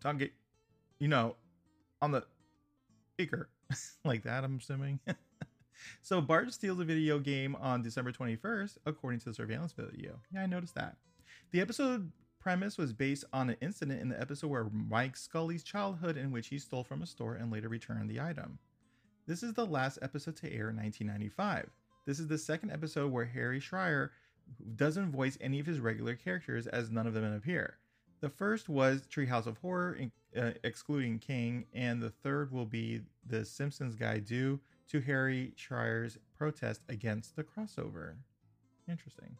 talking, 0.00 0.30
you 1.00 1.08
know, 1.08 1.34
on 2.00 2.12
the 2.12 2.24
speaker 3.14 3.48
like 4.04 4.22
that, 4.24 4.44
I'm 4.44 4.58
assuming. 4.58 5.00
so 6.02 6.20
Bart 6.20 6.52
steals 6.52 6.80
a 6.80 6.84
video 6.84 7.18
game 7.18 7.56
on 7.56 7.82
December 7.82 8.12
21st, 8.12 8.78
according 8.86 9.20
to 9.20 9.26
the 9.26 9.34
surveillance 9.34 9.72
video. 9.72 10.20
Yeah, 10.32 10.42
I 10.42 10.46
noticed 10.46 10.74
that. 10.74 10.96
The 11.52 11.60
episode 11.60 12.12
premise 12.40 12.78
was 12.78 12.92
based 12.92 13.24
on 13.32 13.50
an 13.50 13.56
incident 13.60 14.00
in 14.00 14.08
the 14.08 14.20
episode 14.20 14.48
where 14.48 14.68
Mike 14.72 15.16
Scully's 15.16 15.62
childhood 15.62 16.16
in 16.16 16.30
which 16.32 16.48
he 16.48 16.58
stole 16.58 16.84
from 16.84 17.02
a 17.02 17.06
store 17.06 17.34
and 17.34 17.52
later 17.52 17.68
returned 17.68 18.08
the 18.08 18.20
item. 18.20 18.58
This 19.26 19.42
is 19.42 19.52
the 19.52 19.66
last 19.66 19.98
episode 20.02 20.36
to 20.36 20.46
air 20.46 20.70
in 20.70 20.76
1995. 20.76 21.70
This 22.06 22.18
is 22.18 22.26
the 22.26 22.38
second 22.38 22.70
episode 22.72 23.12
where 23.12 23.26
Harry 23.26 23.60
Shearer 23.60 24.12
doesn't 24.76 25.12
voice 25.12 25.38
any 25.40 25.60
of 25.60 25.66
his 25.66 25.80
regular 25.80 26.14
characters 26.14 26.66
as 26.66 26.90
none 26.90 27.06
of 27.06 27.14
them 27.14 27.24
appear. 27.32 27.76
The 28.20 28.28
first 28.28 28.68
was 28.68 29.02
Treehouse 29.06 29.46
of 29.46 29.58
Horror, 29.58 29.98
uh, 30.36 30.50
excluding 30.62 31.18
King, 31.18 31.64
and 31.72 32.02
the 32.02 32.10
third 32.10 32.52
will 32.52 32.66
be 32.66 33.00
the 33.26 33.44
Simpsons 33.44 33.96
guy 33.96 34.18
due 34.18 34.60
to 34.88 35.00
Harry 35.00 35.52
Shearer's 35.56 36.18
protest 36.36 36.82
against 36.88 37.36
the 37.36 37.44
crossover. 37.44 38.16
Interesting. 38.88 39.36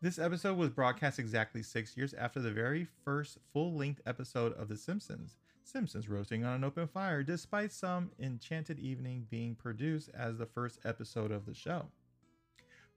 This 0.00 0.18
episode 0.18 0.56
was 0.56 0.70
broadcast 0.70 1.18
exactly 1.18 1.62
six 1.62 1.96
years 1.96 2.14
after 2.14 2.40
the 2.40 2.50
very 2.50 2.88
first 3.04 3.38
full 3.52 3.74
length 3.74 4.00
episode 4.06 4.52
of 4.54 4.68
The 4.68 4.76
Simpsons. 4.76 5.36
Simpsons 5.62 6.08
roasting 6.08 6.44
on 6.44 6.54
an 6.54 6.64
open 6.64 6.88
fire, 6.88 7.22
despite 7.22 7.70
some 7.72 8.10
enchanted 8.18 8.78
evening 8.78 9.26
being 9.30 9.54
produced 9.54 10.10
as 10.14 10.38
the 10.38 10.46
first 10.46 10.80
episode 10.84 11.30
of 11.30 11.46
the 11.46 11.54
show. 11.54 11.86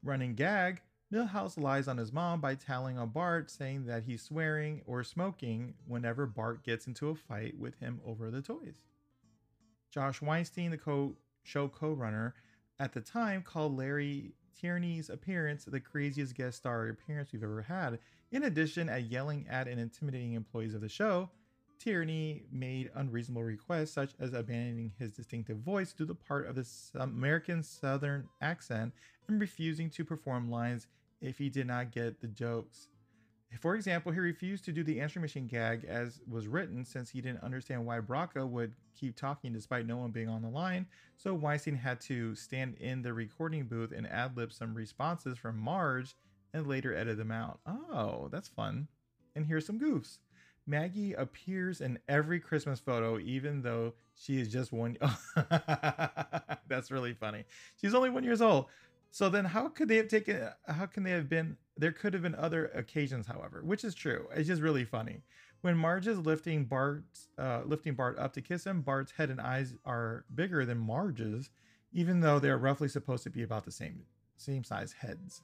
Running 0.01 0.33
gag 0.33 0.81
Milhouse 1.15 1.57
lies 1.57 1.87
on 1.87 1.97
his 1.97 2.11
mom 2.11 2.41
by 2.41 2.55
telling 2.55 2.97
on 2.97 3.07
Bart, 3.07 3.49
saying 3.49 3.85
that 3.85 4.03
he's 4.03 4.21
swearing 4.21 4.81
or 4.85 5.01
smoking 5.01 5.73
whenever 5.87 6.25
Bart 6.25 6.63
gets 6.63 6.87
into 6.87 7.07
a 7.07 7.15
fight 7.15 7.57
with 7.57 7.79
him 7.79 8.01
over 8.05 8.29
the 8.29 8.41
toys. 8.41 8.81
Josh 9.89 10.21
Weinstein, 10.21 10.71
the 10.71 10.77
co- 10.77 11.15
show 11.43 11.69
co 11.69 11.93
runner, 11.93 12.35
at 12.79 12.91
the 12.91 12.99
time 12.99 13.43
called 13.43 13.77
Larry 13.77 14.33
Tierney's 14.59 15.09
appearance 15.09 15.63
the 15.63 15.79
craziest 15.79 16.35
guest 16.35 16.57
star 16.57 16.89
appearance 16.89 17.31
we've 17.31 17.43
ever 17.43 17.61
had. 17.61 17.99
In 18.33 18.43
addition, 18.43 18.89
at 18.89 19.03
yelling 19.03 19.45
at 19.49 19.69
and 19.69 19.79
intimidating 19.79 20.33
employees 20.33 20.73
of 20.73 20.81
the 20.81 20.89
show, 20.89 21.29
Tierney 21.79 22.43
made 22.51 22.91
unreasonable 22.93 23.43
requests 23.43 23.91
such 23.91 24.11
as 24.19 24.33
abandoning 24.33 24.91
his 24.97 25.13
distinctive 25.13 25.57
voice 25.59 25.93
to 25.93 26.03
the 26.03 26.15
part 26.15 26.47
of 26.47 26.55
the 26.55 26.67
American 26.99 27.63
Southern 27.63 28.27
accent 28.41 28.93
and 29.29 29.39
refusing 29.39 29.89
to 29.91 30.03
perform 30.03 30.49
lines 30.49 30.87
if 31.21 31.37
he 31.37 31.49
did 31.49 31.67
not 31.67 31.91
get 31.91 32.21
the 32.21 32.27
jokes. 32.27 32.87
For 33.59 33.75
example, 33.75 34.11
he 34.11 34.19
refused 34.19 34.65
to 34.65 34.71
do 34.71 34.83
the 34.83 34.99
answering 34.99 35.21
machine 35.21 35.47
gag 35.47 35.85
as 35.85 36.19
was 36.27 36.47
written 36.47 36.83
since 36.83 37.09
he 37.09 37.21
didn't 37.21 37.43
understand 37.43 37.85
why 37.85 37.99
Braca 37.99 38.47
would 38.47 38.73
keep 38.99 39.15
talking 39.15 39.53
despite 39.53 39.85
no 39.85 39.97
one 39.97 40.11
being 40.11 40.27
on 40.27 40.41
the 40.41 40.49
line. 40.49 40.87
So 41.15 41.33
Weinstein 41.33 41.75
had 41.75 42.01
to 42.01 42.35
stand 42.35 42.75
in 42.75 43.01
the 43.01 43.13
recording 43.13 43.65
booth 43.65 43.91
and 43.91 44.07
ad 44.07 44.35
lib 44.35 44.51
some 44.51 44.73
responses 44.73 45.37
from 45.37 45.57
Marge 45.57 46.15
and 46.53 46.67
later 46.67 46.93
edit 46.93 47.17
them 47.17 47.31
out. 47.31 47.59
Oh, 47.65 48.27
that's 48.31 48.47
fun. 48.47 48.87
And 49.35 49.45
here's 49.45 49.65
some 49.65 49.79
goofs. 49.79 50.17
Maggie 50.67 51.13
appears 51.13 51.79
in 51.79 51.99
every 52.09 52.39
Christmas 52.39 52.79
photo, 52.79 53.19
even 53.19 53.61
though 53.61 53.93
she 54.15 54.39
is 54.39 54.51
just 54.51 54.71
one. 54.71 54.97
that's 56.67 56.89
really 56.89 57.13
funny. 57.13 57.43
She's 57.79 57.93
only 57.93 58.09
one 58.09 58.23
years 58.23 58.41
old. 58.41 58.65
So 59.15 59.29
then, 59.29 59.45
how 59.45 59.69
could 59.69 59.87
they 59.87 59.95
have 59.95 60.09
taken? 60.09 60.49
How 60.67 60.87
can 60.87 61.03
they 61.03 61.11
have 61.11 61.29
been? 61.29 61.55
There 61.77 61.93
could 61.93 62.11
have 62.11 62.23
been 62.23 62.35
other 62.35 62.65
occasions, 62.75 63.27
however, 63.27 63.61
which 63.63 63.85
is 63.85 63.95
true. 63.95 64.27
It's 64.35 64.49
just 64.49 64.61
really 64.61 64.83
funny. 64.83 65.21
When 65.61 65.77
Marge 65.77 66.05
is 66.07 66.19
lifting 66.19 66.65
Bart, 66.65 67.05
uh, 67.37 67.61
lifting 67.65 67.93
Bart 67.93 68.19
up 68.19 68.33
to 68.33 68.41
kiss 68.41 68.65
him, 68.65 68.81
Bart's 68.81 69.13
head 69.13 69.29
and 69.29 69.39
eyes 69.39 69.73
are 69.85 70.25
bigger 70.35 70.65
than 70.65 70.79
Marge's, 70.79 71.49
even 71.93 72.19
though 72.19 72.39
they're 72.39 72.57
roughly 72.57 72.89
supposed 72.89 73.23
to 73.23 73.29
be 73.29 73.41
about 73.41 73.63
the 73.63 73.71
same 73.71 74.01
same 74.35 74.65
size 74.65 74.91
heads. 74.91 75.41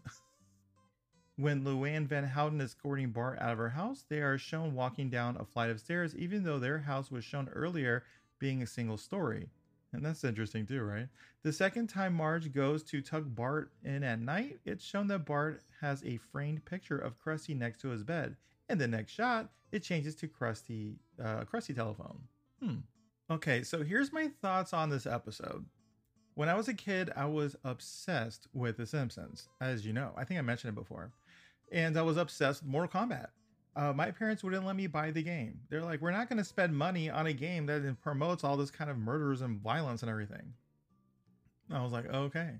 when 1.37 1.63
Luann 1.63 2.07
Van 2.07 2.25
Houten 2.25 2.59
is 2.59 2.71
escorting 2.71 3.11
Bart 3.11 3.39
out 3.39 3.53
of 3.53 3.57
her 3.57 3.69
house, 3.69 4.03
they 4.09 4.19
are 4.19 4.37
shown 4.37 4.75
walking 4.75 5.09
down 5.09 5.37
a 5.37 5.45
flight 5.45 5.69
of 5.69 5.79
stairs, 5.79 6.13
even 6.17 6.43
though 6.43 6.59
their 6.59 6.79
house 6.79 7.09
was 7.09 7.23
shown 7.23 7.47
earlier 7.47 8.03
being 8.37 8.61
a 8.61 8.67
single 8.67 8.97
story. 8.97 9.47
And 9.93 10.05
that's 10.05 10.23
interesting 10.23 10.65
too, 10.65 10.83
right? 10.83 11.07
The 11.43 11.51
second 11.51 11.87
time 11.87 12.13
Marge 12.13 12.53
goes 12.53 12.83
to 12.83 13.01
tug 13.01 13.35
Bart 13.35 13.71
in 13.83 14.03
at 14.03 14.19
night, 14.19 14.59
it's 14.65 14.85
shown 14.85 15.07
that 15.07 15.25
Bart 15.25 15.61
has 15.81 16.03
a 16.05 16.17
framed 16.31 16.63
picture 16.65 16.97
of 16.97 17.19
Krusty 17.21 17.57
next 17.57 17.81
to 17.81 17.89
his 17.89 18.03
bed. 18.03 18.37
In 18.69 18.77
the 18.77 18.87
next 18.87 19.11
shot, 19.11 19.49
it 19.71 19.83
changes 19.83 20.15
to 20.15 20.27
Krusty, 20.27 20.95
uh, 21.21 21.43
Krusty 21.43 21.75
telephone. 21.75 22.19
Hmm. 22.61 22.75
Okay, 23.29 23.63
so 23.63 23.83
here's 23.83 24.13
my 24.13 24.29
thoughts 24.41 24.73
on 24.73 24.89
this 24.89 25.05
episode. 25.05 25.65
When 26.35 26.47
I 26.47 26.55
was 26.55 26.69
a 26.69 26.73
kid, 26.73 27.11
I 27.15 27.25
was 27.25 27.55
obsessed 27.65 28.47
with 28.53 28.77
The 28.77 28.85
Simpsons, 28.85 29.49
as 29.59 29.85
you 29.85 29.91
know. 29.91 30.13
I 30.15 30.23
think 30.23 30.39
I 30.39 30.43
mentioned 30.43 30.69
it 30.69 30.79
before. 30.79 31.11
And 31.71 31.97
I 31.97 32.01
was 32.01 32.17
obsessed 32.17 32.61
with 32.61 32.71
Mortal 32.71 33.01
Kombat 33.01 33.27
uh, 33.75 33.93
my 33.93 34.11
parents 34.11 34.43
wouldn't 34.43 34.65
let 34.65 34.75
me 34.75 34.87
buy 34.87 35.11
the 35.11 35.23
game. 35.23 35.59
They're 35.69 35.83
like, 35.83 36.01
we're 36.01 36.11
not 36.11 36.27
going 36.27 36.39
to 36.39 36.43
spend 36.43 36.75
money 36.75 37.09
on 37.09 37.27
a 37.27 37.33
game 37.33 37.65
that 37.67 38.01
promotes 38.01 38.43
all 38.43 38.57
this 38.57 38.71
kind 38.71 38.89
of 38.89 38.97
murders 38.97 39.41
and 39.41 39.61
violence 39.61 40.01
and 40.01 40.11
everything. 40.11 40.53
I 41.71 41.81
was 41.81 41.91
like, 41.91 42.05
okay. 42.05 42.55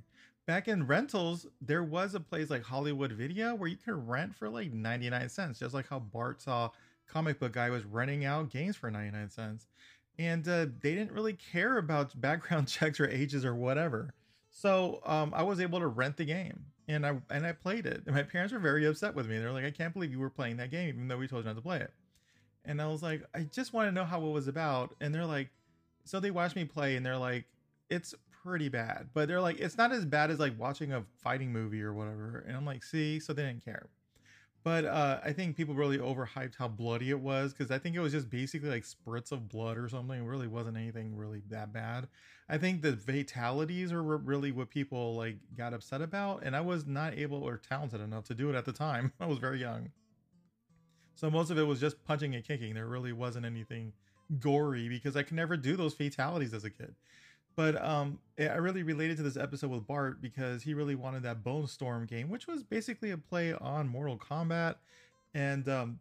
Back 0.46 0.68
in 0.68 0.88
rentals, 0.88 1.46
there 1.62 1.84
was 1.84 2.16
a 2.16 2.20
place 2.20 2.50
like 2.50 2.64
Hollywood 2.64 3.12
Video 3.12 3.54
where 3.56 3.70
you 3.70 3.78
could 3.78 4.08
rent 4.08 4.36
for 4.36 4.50
like 4.50 4.74
99 4.74 5.30
cents, 5.30 5.60
just 5.60 5.74
like 5.74 5.88
how 5.90 6.00
Bart 6.00 6.42
saw 6.42 6.70
comic 7.08 7.40
book 7.40 7.54
guy 7.54 7.70
was 7.70 7.84
renting 7.84 8.24
out 8.24 8.50
games 8.50 8.78
for 8.78 8.90
99 8.90 9.30
cents. 9.30 9.68
And 10.18 10.48
uh, 10.48 10.68
they 10.82 10.96
didn't 10.96 11.12
really 11.12 11.34
care 11.34 11.78
about 11.78 12.20
background 12.20 12.68
checks 12.70 13.00
or 13.00 13.08
ages 13.08 13.44
or 13.44 13.54
whatever. 13.54 14.14
So 14.50 15.02
um, 15.06 15.34
I 15.36 15.44
was 15.44 15.60
able 15.60 15.80
to 15.80 15.88
rent 15.88 16.18
the 16.18 16.26
game 16.26 16.66
and 16.88 17.06
I 17.06 17.22
and 17.30 17.46
I 17.46 17.52
played 17.52 17.86
it. 17.86 18.04
And 18.06 18.16
my 18.16 18.24
parents 18.24 18.54
were 18.54 18.60
very 18.60 18.86
upset 18.86 19.16
with 19.16 19.28
me. 19.28 19.38
They're 19.38 19.52
like, 19.52 19.66
I 19.66 19.72
can't 19.72 19.94
believe 19.94 20.12
you 20.12 20.20
were 20.20 20.30
playing 20.30 20.58
that 20.58 20.72
game, 20.72 20.90
even 20.90 21.08
though 21.08 21.18
we 21.18 21.28
told 21.28 21.44
you 21.44 21.50
not 21.50 21.56
to 21.56 21.62
play 21.62 21.80
it. 21.80 21.94
And 22.66 22.82
I 22.82 22.88
was 22.88 23.02
like, 23.02 23.24
I 23.34 23.42
just 23.44 23.74
want 23.74 23.88
to 23.88 23.92
know 23.92 24.04
how 24.04 24.24
it 24.24 24.32
was 24.32 24.48
about. 24.48 24.96
And 25.02 25.14
they're 25.14 25.26
like, 25.26 25.50
so 26.04 26.20
they 26.20 26.32
watched 26.32 26.56
me 26.56 26.66
play, 26.66 26.96
and 26.96 27.06
they're 27.06 27.18
like, 27.18 27.46
it's 27.90 28.14
pretty 28.44 28.70
bad, 28.70 29.10
but 29.14 29.28
they're 29.28 29.42
like, 29.42 29.60
it's 29.60 29.78
not 29.78 29.92
as 29.92 30.06
bad 30.06 30.32
as 30.32 30.40
like 30.40 30.58
watching 30.58 30.94
a 30.94 31.04
fighting 31.22 31.52
movie 31.52 31.82
or 31.82 31.94
whatever. 31.94 32.44
And 32.48 32.58
I'm 32.58 32.66
like, 32.66 32.84
see, 32.84 33.20
so 33.20 33.34
they 33.34 33.44
didn't 33.44 33.64
care. 33.64 33.88
But 34.64 34.86
uh, 34.86 35.20
I 35.24 35.34
think 35.34 35.58
people 35.58 35.74
really 35.74 35.98
overhyped 35.98 36.56
how 36.56 36.68
bloody 36.68 37.10
it 37.10 37.20
was 37.20 37.52
because 37.52 37.72
I 37.72 37.80
think 37.80 37.96
it 37.96 38.00
was 38.00 38.12
just 38.12 38.30
basically 38.30 38.70
like 38.70 38.86
spurts 38.86 39.32
of 39.32 39.50
blood 39.50 39.78
or 39.78 39.90
something. 39.90 40.20
It 40.20 40.28
really 40.28 40.48
wasn't 40.48 40.78
anything 40.78 41.16
really 41.16 41.42
that 41.50 41.74
bad. 41.74 42.08
I 42.48 42.60
think 42.60 42.82
the 42.82 42.94
fatalities 42.94 43.92
are 43.92 44.04
really 44.04 44.52
what 44.52 44.70
people 44.70 45.16
like 45.16 45.38
got 45.58 45.74
upset 45.74 46.02
about, 46.02 46.44
and 46.44 46.56
I 46.56 46.62
was 46.62 46.86
not 46.86 47.18
able 47.18 47.44
or 47.44 47.58
talented 47.58 48.02
enough 48.02 48.26
to 48.26 48.36
do 48.36 48.50
it 48.50 48.56
at 48.56 48.66
the 48.66 48.74
time. 48.74 49.14
I 49.20 49.26
was 49.26 49.40
very 49.40 49.60
young, 49.60 49.90
so 51.16 51.32
most 51.32 51.50
of 51.50 51.58
it 51.58 51.64
was 51.64 51.80
just 51.80 52.04
punching 52.04 52.36
and 52.36 52.44
kicking. 52.44 52.76
There 52.76 52.88
really 52.88 53.14
wasn't 53.14 53.46
anything 53.46 53.94
gory 54.40 54.90
because 54.90 55.16
I 55.16 55.24
could 55.24 55.36
never 55.36 55.58
do 55.58 55.76
those 55.76 55.94
fatalities 55.94 56.54
as 56.54 56.64
a 56.66 56.70
kid. 56.70 56.94
But 57.56 57.84
um, 57.84 58.20
I 58.40 58.56
really 58.56 58.84
related 58.84 59.18
to 59.18 59.24
this 59.24 59.38
episode 59.38 59.72
with 59.72 59.86
Bart 59.86 60.22
because 60.22 60.64
he 60.64 60.74
really 60.74 60.96
wanted 60.96 61.24
that 61.24 61.44
Bone 61.44 61.68
Storm 61.68 62.06
game, 62.06 62.30
which 62.30 62.48
was 62.48 62.64
basically 62.64 63.12
a 63.12 63.18
play 63.18 63.54
on 63.54 63.88
Mortal 63.88 64.18
Kombat. 64.18 64.76
And 65.34 65.68
um, 65.68 66.00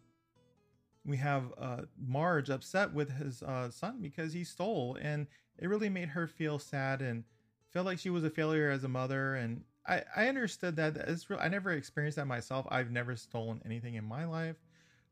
we 1.04 1.16
have 1.16 1.52
uh, 1.58 1.82
Marge 1.98 2.50
upset 2.50 2.92
with 2.92 3.10
his 3.10 3.42
uh, 3.42 3.70
son 3.70 3.98
because 4.00 4.32
he 4.32 4.44
stole, 4.44 4.96
and 5.00 5.26
it 5.58 5.68
really 5.68 5.88
made 5.88 6.10
her 6.10 6.26
feel 6.26 6.58
sad 6.58 7.02
and 7.02 7.24
felt 7.72 7.86
like 7.86 7.98
she 7.98 8.10
was 8.10 8.24
a 8.24 8.30
failure 8.30 8.70
as 8.70 8.84
a 8.84 8.88
mother. 8.88 9.34
And 9.34 9.62
I, 9.86 10.02
I 10.14 10.28
understood 10.28 10.76
that. 10.76 10.96
It's 10.96 11.28
real. 11.28 11.40
I 11.40 11.48
never 11.48 11.72
experienced 11.72 12.16
that 12.16 12.26
myself. 12.26 12.66
I've 12.70 12.90
never 12.90 13.16
stolen 13.16 13.60
anything 13.64 13.94
in 13.94 14.04
my 14.04 14.24
life, 14.24 14.56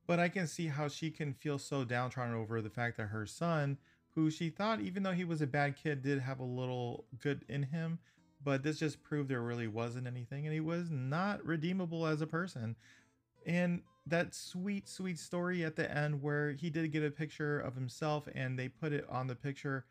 but 0.06 0.20
I 0.20 0.28
can 0.28 0.46
see 0.46 0.68
how 0.68 0.88
she 0.88 1.10
can 1.10 1.34
feel 1.34 1.58
so 1.58 1.84
downtrodden 1.84 2.34
over 2.34 2.60
the 2.60 2.70
fact 2.70 2.96
that 2.98 3.06
her 3.06 3.26
son 3.26 3.78
who 4.18 4.30
she 4.30 4.50
thought, 4.50 4.80
even 4.80 5.04
though 5.04 5.12
he 5.12 5.24
was 5.24 5.40
a 5.42 5.46
bad 5.46 5.76
kid, 5.76 6.02
did 6.02 6.18
have 6.18 6.40
a 6.40 6.44
little 6.44 7.04
good 7.20 7.44
in 7.48 7.62
him. 7.62 8.00
But 8.42 8.64
this 8.64 8.78
just 8.78 9.02
proved 9.02 9.28
there 9.28 9.42
really 9.42 9.68
wasn't 9.68 10.08
anything, 10.08 10.44
and 10.44 10.52
he 10.52 10.60
was 10.60 10.90
not 10.90 11.44
redeemable 11.46 12.04
as 12.06 12.20
a 12.20 12.26
person. 12.26 12.74
And 13.46 13.82
that 14.06 14.34
sweet, 14.34 14.88
sweet 14.88 15.18
story 15.18 15.64
at 15.64 15.76
the 15.76 15.90
end 15.96 16.20
where 16.20 16.52
he 16.52 16.68
did 16.68 16.90
get 16.90 17.04
a 17.04 17.10
picture 17.10 17.60
of 17.60 17.74
himself 17.74 18.28
and 18.34 18.58
they 18.58 18.68
put 18.68 18.92
it 18.92 19.04
on 19.08 19.26
the 19.26 19.34
picture 19.34 19.84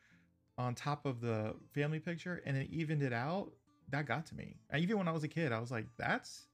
on 0.57 0.75
top 0.75 1.05
of 1.05 1.21
the 1.21 1.55
family 1.73 1.99
picture 1.99 2.41
and 2.45 2.57
it 2.57 2.67
evened 2.71 3.03
it 3.03 3.13
out, 3.13 3.51
that 3.89 4.05
got 4.07 4.25
to 4.27 4.35
me. 4.35 4.55
Even 4.75 4.97
when 4.97 5.07
I 5.07 5.11
was 5.11 5.23
a 5.23 5.27
kid, 5.27 5.51
I 5.51 5.59
was 5.59 5.71
like, 5.71 5.85
that's 5.97 6.47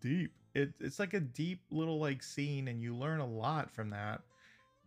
deep. 0.00 0.32
It, 0.54 0.72
it's 0.80 0.98
like 0.98 1.14
a 1.14 1.20
deep 1.20 1.60
little 1.70 1.98
like 1.98 2.22
scene, 2.22 2.68
and 2.68 2.82
you 2.82 2.94
learn 2.94 3.20
a 3.20 3.26
lot 3.26 3.70
from 3.70 3.90
that. 3.90 4.22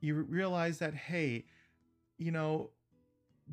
You 0.02 0.16
realize 0.16 0.80
that, 0.80 0.94
hey, 0.94 1.46
you 2.20 2.32
know, 2.32 2.72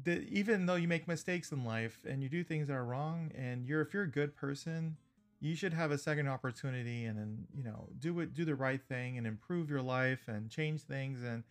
that 0.05 0.23
even 0.25 0.67
though 0.67 0.75
you 0.75 0.89
make 0.89 1.09
mistakes 1.09 1.53
in 1.53 1.65
life 1.65 2.01
and 2.09 2.23
you 2.23 2.29
do 2.29 2.45
things 2.45 2.69
that 2.69 2.75
are 2.75 2.85
wrong, 2.85 3.33
and 3.35 3.67
you're 3.67 3.81
if 3.81 3.95
you're 3.95 4.03
a 4.05 4.11
good 4.11 4.37
person, 4.37 4.97
you 5.41 5.55
should 5.57 5.73
have 5.73 5.91
a 5.91 5.99
second 5.99 6.29
opportunity 6.29 7.05
and 7.05 7.19
then 7.19 7.47
you 7.55 7.63
know 7.65 7.89
do 7.99 8.21
it 8.21 8.35
do 8.35 8.45
the 8.45 8.55
right 8.55 8.83
thing 8.89 9.19
and 9.19 9.27
improve 9.27 9.71
your 9.71 9.83
life 9.83 10.29
and 10.29 10.51
change 10.51 10.83
things 10.83 11.23
and 11.23 11.45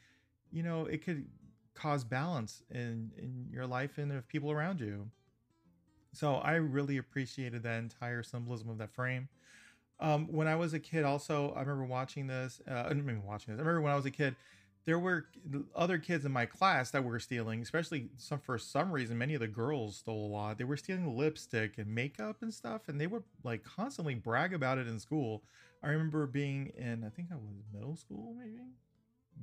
you 0.52 0.64
know 0.64 0.86
it 0.86 1.04
could 1.06 1.28
cause 1.76 2.04
balance 2.04 2.64
in 2.72 3.12
in 3.18 3.48
your 3.52 3.68
life 3.68 3.98
and 3.98 4.12
of 4.12 4.28
people 4.28 4.52
around 4.52 4.80
you 4.82 5.10
so 6.12 6.36
i 6.36 6.54
really 6.56 6.98
appreciated 6.98 7.64
that 7.64 7.80
entire 7.80 8.24
symbolism 8.24 8.70
of 8.70 8.78
that 8.78 8.92
frame 8.94 9.30
Um, 10.02 10.28
when 10.32 10.48
I 10.48 10.56
was 10.56 10.74
a 10.74 10.80
kid, 10.80 11.06
also, 11.06 11.54
I 11.56 11.62
remember 11.62 11.86
watching 11.86 12.28
this. 12.28 12.62
Uh, 12.70 12.74
I 12.74 12.90
remember 12.90 13.22
watching 13.26 13.54
this. 13.54 13.60
I 13.62 13.64
remember 13.64 13.82
when 13.82 13.94
I 13.94 13.96
was 13.96 14.06
a 14.06 14.12
kid, 14.12 14.36
there 14.86 15.00
were 15.00 15.26
other 15.76 15.98
kids 15.98 16.26
in 16.26 16.32
my 16.32 16.46
class 16.46 16.92
that 16.92 17.04
were 17.04 17.20
stealing, 17.20 17.62
especially 17.62 18.10
some 18.18 18.40
for 18.40 18.58
some 18.58 18.92
reason. 18.92 19.18
Many 19.18 19.34
of 19.34 19.40
the 19.40 19.48
girls 19.48 19.98
stole 19.98 20.28
a 20.28 20.32
lot. 20.32 20.58
They 20.58 20.64
were 20.64 20.78
stealing 20.78 21.18
lipstick 21.18 21.78
and 21.78 21.94
makeup 21.94 22.38
and 22.42 22.54
stuff, 22.54 22.84
and 22.88 23.02
they 23.02 23.08
would 23.08 23.24
like 23.44 23.64
constantly 23.64 24.14
brag 24.14 24.54
about 24.54 24.78
it 24.78 24.88
in 24.88 25.00
school. 25.00 25.44
I 25.84 25.90
remember 25.90 26.28
being 26.28 26.72
in, 26.78 27.04
I 27.04 27.10
think 27.10 27.30
I 27.32 27.36
was 27.36 27.64
middle 27.74 27.96
school, 27.96 28.36
maybe, 28.38 28.62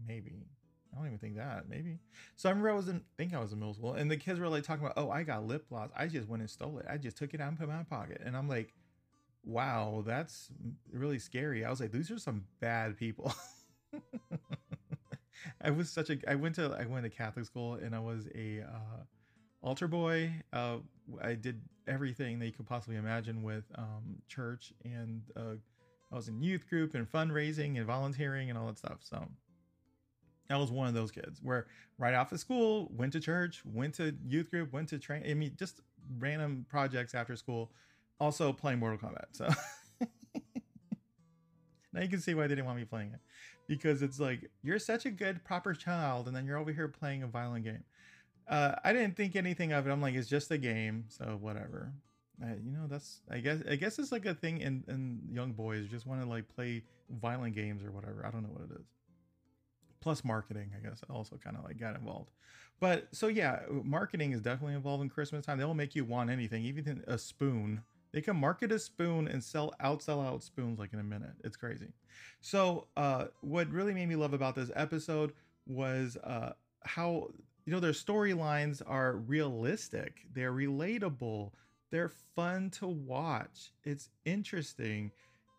maybe. 0.06 0.46
I 0.92 0.98
don't 0.98 1.06
even 1.06 1.18
think 1.18 1.36
that, 1.36 1.68
maybe. 1.68 1.98
So 2.36 2.48
I 2.48 2.52
remember 2.52 2.70
I 2.70 2.74
was 2.74 2.88
in, 2.88 2.96
I 2.96 3.16
think 3.16 3.34
I 3.34 3.40
was 3.40 3.52
in 3.52 3.58
middle 3.58 3.74
school, 3.74 3.94
and 3.94 4.10
the 4.10 4.16
kids 4.16 4.38
were 4.38 4.48
like 4.48 4.62
talking 4.62 4.84
about, 4.84 4.98
oh, 4.98 5.10
I 5.10 5.22
got 5.24 5.44
lip 5.46 5.68
gloss. 5.68 5.90
I 5.96 6.06
just 6.06 6.28
went 6.28 6.42
and 6.42 6.50
stole 6.50 6.78
it. 6.78 6.86
I 6.88 6.98
just 6.98 7.16
took 7.16 7.34
it 7.34 7.40
out 7.40 7.48
and 7.48 7.58
put 7.58 7.68
it 7.68 7.72
in 7.72 7.76
my 7.78 7.84
pocket, 7.84 8.20
and 8.24 8.36
I'm 8.36 8.48
like, 8.48 8.74
wow, 9.44 10.04
that's 10.06 10.50
really 10.92 11.18
scary. 11.18 11.64
I 11.64 11.70
was 11.70 11.80
like, 11.80 11.92
these 11.92 12.10
are 12.10 12.18
some 12.18 12.44
bad 12.60 12.96
people. 12.96 13.34
I 15.62 15.70
was 15.70 15.90
such 15.90 16.10
a 16.10 16.18
I 16.28 16.34
went 16.34 16.56
to 16.56 16.76
I 16.78 16.86
went 16.86 17.04
to 17.04 17.10
Catholic 17.10 17.44
school 17.44 17.74
and 17.74 17.94
I 17.94 18.00
was 18.00 18.26
a 18.34 18.62
uh, 18.62 19.02
altar 19.62 19.88
boy. 19.88 20.32
Uh, 20.52 20.78
I 21.22 21.34
did 21.34 21.60
everything 21.86 22.38
that 22.38 22.46
you 22.46 22.52
could 22.52 22.66
possibly 22.66 22.96
imagine 22.96 23.42
with 23.42 23.64
um, 23.76 24.16
church, 24.28 24.72
and 24.84 25.22
uh, 25.36 25.54
I 26.10 26.16
was 26.16 26.28
in 26.28 26.42
youth 26.42 26.68
group 26.68 26.94
and 26.94 27.10
fundraising 27.10 27.76
and 27.76 27.86
volunteering 27.86 28.50
and 28.50 28.58
all 28.58 28.66
that 28.66 28.78
stuff. 28.78 28.98
So 29.00 29.26
I 30.50 30.56
was 30.56 30.70
one 30.70 30.88
of 30.88 30.94
those 30.94 31.10
kids 31.10 31.40
where 31.42 31.66
right 31.98 32.14
off 32.14 32.32
of 32.32 32.40
school 32.40 32.90
went 32.94 33.12
to 33.12 33.20
church, 33.20 33.62
went 33.64 33.94
to 33.94 34.14
youth 34.26 34.50
group, 34.50 34.72
went 34.72 34.88
to 34.90 34.98
train. 34.98 35.22
I 35.28 35.34
mean, 35.34 35.52
just 35.58 35.80
random 36.18 36.66
projects 36.68 37.14
after 37.14 37.36
school. 37.36 37.70
Also 38.20 38.52
playing 38.52 38.78
Mortal 38.78 38.98
Kombat. 38.98 39.26
So 39.32 39.48
now 41.92 42.00
you 42.00 42.08
can 42.08 42.20
see 42.20 42.34
why 42.34 42.42
they 42.42 42.54
didn't 42.54 42.66
want 42.66 42.78
me 42.78 42.84
playing 42.84 43.12
it. 43.12 43.20
Because 43.68 44.02
it's 44.02 44.18
like 44.18 44.50
you're 44.62 44.78
such 44.78 45.06
a 45.06 45.10
good 45.10 45.44
proper 45.44 45.74
child 45.74 46.26
and 46.26 46.36
then 46.36 46.46
you're 46.46 46.58
over 46.58 46.72
here 46.72 46.88
playing 46.88 47.22
a 47.22 47.26
violent 47.26 47.64
game. 47.64 47.84
Uh, 48.48 48.74
i 48.82 48.92
didn't 48.92 49.16
think 49.16 49.36
anything 49.36 49.72
of 49.72 49.86
it. 49.86 49.90
I'm 49.90 50.00
like 50.00 50.14
it's 50.14 50.28
just 50.28 50.50
a 50.50 50.58
game 50.58 51.04
so 51.08 51.38
whatever. 51.40 51.92
You 52.40 52.72
know 52.72 52.88
that's 52.88 53.20
i 53.30 53.38
guess 53.38 53.60
i 53.70 53.76
guess 53.76 54.00
it's 54.00 54.10
like 54.10 54.26
a 54.26 54.34
thing 54.34 54.58
in 54.60 54.82
in 54.88 55.20
young 55.30 55.52
boys 55.52 55.86
just 55.88 56.06
want 56.06 56.22
to 56.22 56.28
like 56.28 56.48
play 56.48 56.82
violent 57.08 57.54
games 57.54 57.84
or 57.84 57.92
whatever. 57.92 58.24
I 58.26 58.30
don't 58.30 58.42
know 58.42 58.48
what 58.48 58.62
it 58.62 58.74
is. 58.80 58.86
Plus 60.00 60.24
marketing 60.24 60.72
i 60.76 60.84
guess 60.84 61.02
also 61.08 61.36
kind 61.36 61.56
of 61.56 61.64
like 61.64 61.78
got 61.78 61.94
involved. 61.94 62.30
But 62.80 63.06
so 63.12 63.28
yeah 63.28 63.60
marketing 63.84 64.32
is 64.32 64.40
definitely 64.40 64.74
involved 64.74 65.02
in 65.02 65.08
christmas 65.08 65.46
time. 65.46 65.58
They'll 65.58 65.74
make 65.74 65.94
you 65.94 66.04
want 66.04 66.30
anything 66.30 66.64
even 66.64 67.04
a 67.06 67.16
spoon 67.16 67.82
they 68.12 68.20
can 68.20 68.36
market 68.36 68.70
a 68.72 68.78
spoon 68.78 69.26
and 69.26 69.42
sell 69.42 69.74
out, 69.80 70.02
sell 70.02 70.20
out 70.20 70.42
spoons 70.42 70.78
like 70.78 70.92
in 70.92 70.98
a 71.00 71.04
minute. 71.04 71.32
It's 71.44 71.56
crazy. 71.56 71.88
So, 72.40 72.88
uh, 72.96 73.26
what 73.40 73.70
really 73.70 73.94
made 73.94 74.08
me 74.08 74.16
love 74.16 74.34
about 74.34 74.54
this 74.54 74.70
episode 74.74 75.32
was 75.66 76.16
uh, 76.22 76.52
how 76.84 77.28
you 77.64 77.72
know 77.72 77.80
their 77.80 77.92
storylines 77.92 78.82
are 78.86 79.16
realistic. 79.16 80.26
They're 80.34 80.52
relatable. 80.52 81.52
They're 81.90 82.12
fun 82.34 82.70
to 82.70 82.86
watch. 82.86 83.72
It's 83.84 84.08
interesting. 84.24 85.10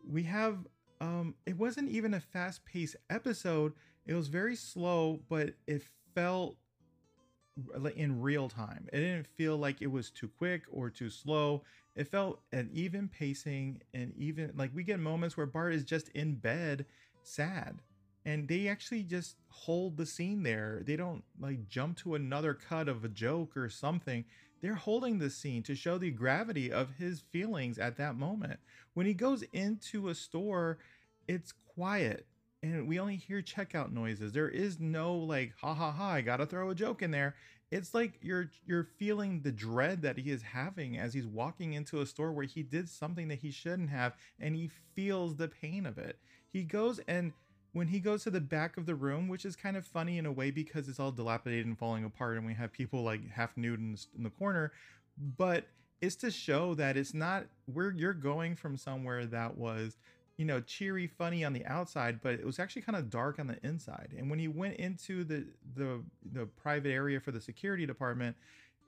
We 0.06 0.22
have 0.24 0.58
um, 1.00 1.34
it 1.46 1.56
wasn't 1.56 1.90
even 1.90 2.14
a 2.14 2.20
fast-paced 2.20 2.96
episode. 3.10 3.72
It 4.06 4.14
was 4.14 4.28
very 4.28 4.54
slow, 4.54 5.20
but 5.28 5.54
it 5.66 5.82
felt 6.14 6.56
in 7.94 8.20
real 8.20 8.48
time. 8.48 8.88
It 8.92 9.00
didn't 9.00 9.26
feel 9.26 9.56
like 9.56 9.80
it 9.80 9.90
was 9.90 10.10
too 10.10 10.28
quick 10.28 10.62
or 10.70 10.90
too 10.90 11.10
slow 11.10 11.62
it 11.96 12.08
felt 12.08 12.40
an 12.52 12.70
even 12.72 13.08
pacing 13.08 13.82
and 13.92 14.12
even 14.16 14.52
like 14.56 14.70
we 14.74 14.82
get 14.82 14.98
moments 14.98 15.36
where 15.36 15.46
Bart 15.46 15.74
is 15.74 15.84
just 15.84 16.08
in 16.10 16.34
bed 16.34 16.86
sad 17.22 17.80
and 18.24 18.48
they 18.48 18.68
actually 18.68 19.02
just 19.02 19.36
hold 19.48 19.96
the 19.96 20.06
scene 20.06 20.42
there. 20.42 20.82
They 20.84 20.96
don't 20.96 21.22
like 21.38 21.68
jump 21.68 21.98
to 21.98 22.14
another 22.14 22.54
cut 22.54 22.88
of 22.88 23.04
a 23.04 23.08
joke 23.08 23.56
or 23.56 23.68
something. 23.68 24.24
They're 24.62 24.74
holding 24.74 25.18
the 25.18 25.28
scene 25.28 25.62
to 25.64 25.74
show 25.74 25.98
the 25.98 26.10
gravity 26.10 26.72
of 26.72 26.94
his 26.98 27.20
feelings 27.20 27.78
at 27.78 27.98
that 27.98 28.16
moment. 28.16 28.60
When 28.94 29.06
he 29.06 29.12
goes 29.12 29.42
into 29.52 30.08
a 30.08 30.14
store, 30.14 30.78
it's 31.28 31.52
quiet 31.52 32.26
and 32.62 32.88
we 32.88 32.98
only 32.98 33.16
hear 33.16 33.42
checkout 33.42 33.92
noises. 33.92 34.32
There 34.32 34.48
is 34.48 34.80
no 34.80 35.14
like 35.14 35.52
ha 35.60 35.74
ha 35.74 35.92
ha, 35.92 36.12
I 36.12 36.22
got 36.22 36.38
to 36.38 36.46
throw 36.46 36.70
a 36.70 36.74
joke 36.74 37.02
in 37.02 37.10
there 37.10 37.34
it's 37.74 37.92
like 37.92 38.12
you're 38.22 38.50
you're 38.66 38.84
feeling 38.84 39.40
the 39.40 39.50
dread 39.50 40.02
that 40.02 40.16
he 40.16 40.30
is 40.30 40.42
having 40.42 40.96
as 40.96 41.12
he's 41.12 41.26
walking 41.26 41.72
into 41.72 42.00
a 42.00 42.06
store 42.06 42.32
where 42.32 42.44
he 42.44 42.62
did 42.62 42.88
something 42.88 43.26
that 43.26 43.40
he 43.40 43.50
shouldn't 43.50 43.90
have 43.90 44.14
and 44.38 44.54
he 44.54 44.70
feels 44.94 45.34
the 45.34 45.48
pain 45.48 45.84
of 45.84 45.98
it. 45.98 46.16
He 46.52 46.62
goes 46.62 47.00
and 47.08 47.32
when 47.72 47.88
he 47.88 47.98
goes 47.98 48.22
to 48.22 48.30
the 48.30 48.40
back 48.40 48.76
of 48.76 48.86
the 48.86 48.94
room 48.94 49.26
which 49.26 49.44
is 49.44 49.56
kind 49.56 49.76
of 49.76 49.84
funny 49.84 50.18
in 50.18 50.26
a 50.26 50.30
way 50.30 50.52
because 50.52 50.88
it's 50.88 51.00
all 51.00 51.10
dilapidated 51.10 51.66
and 51.66 51.76
falling 51.76 52.04
apart 52.04 52.36
and 52.36 52.46
we 52.46 52.54
have 52.54 52.70
people 52.72 53.02
like 53.02 53.28
half 53.28 53.56
nude 53.56 53.80
in, 53.80 53.96
in 54.16 54.22
the 54.22 54.30
corner 54.30 54.70
but 55.36 55.64
it's 56.00 56.16
to 56.16 56.30
show 56.30 56.74
that 56.74 56.96
it's 56.96 57.12
not 57.14 57.44
where 57.72 57.90
you're 57.90 58.12
going 58.12 58.54
from 58.54 58.76
somewhere 58.76 59.26
that 59.26 59.56
was 59.56 59.96
you 60.36 60.44
know, 60.44 60.60
cheery, 60.60 61.06
funny 61.06 61.44
on 61.44 61.52
the 61.52 61.64
outside, 61.66 62.20
but 62.20 62.34
it 62.34 62.44
was 62.44 62.58
actually 62.58 62.82
kind 62.82 62.96
of 62.96 63.10
dark 63.10 63.38
on 63.38 63.46
the 63.46 63.58
inside. 63.64 64.14
And 64.16 64.28
when 64.28 64.38
he 64.38 64.48
went 64.48 64.76
into 64.76 65.24
the 65.24 65.46
the 65.74 66.02
the 66.32 66.46
private 66.46 66.90
area 66.90 67.20
for 67.20 67.30
the 67.30 67.40
security 67.40 67.86
department, 67.86 68.36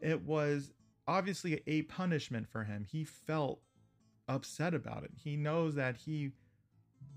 it 0.01 0.23
was 0.23 0.73
obviously 1.07 1.63
a 1.67 1.83
punishment 1.83 2.49
for 2.49 2.65
him. 2.65 2.85
He 2.91 3.05
felt 3.05 3.61
upset 4.29 4.75
about 4.75 5.05
it. 5.05 5.13
He 5.15 5.37
knows 5.37 5.77
that 5.77 5.97
he 5.97 6.33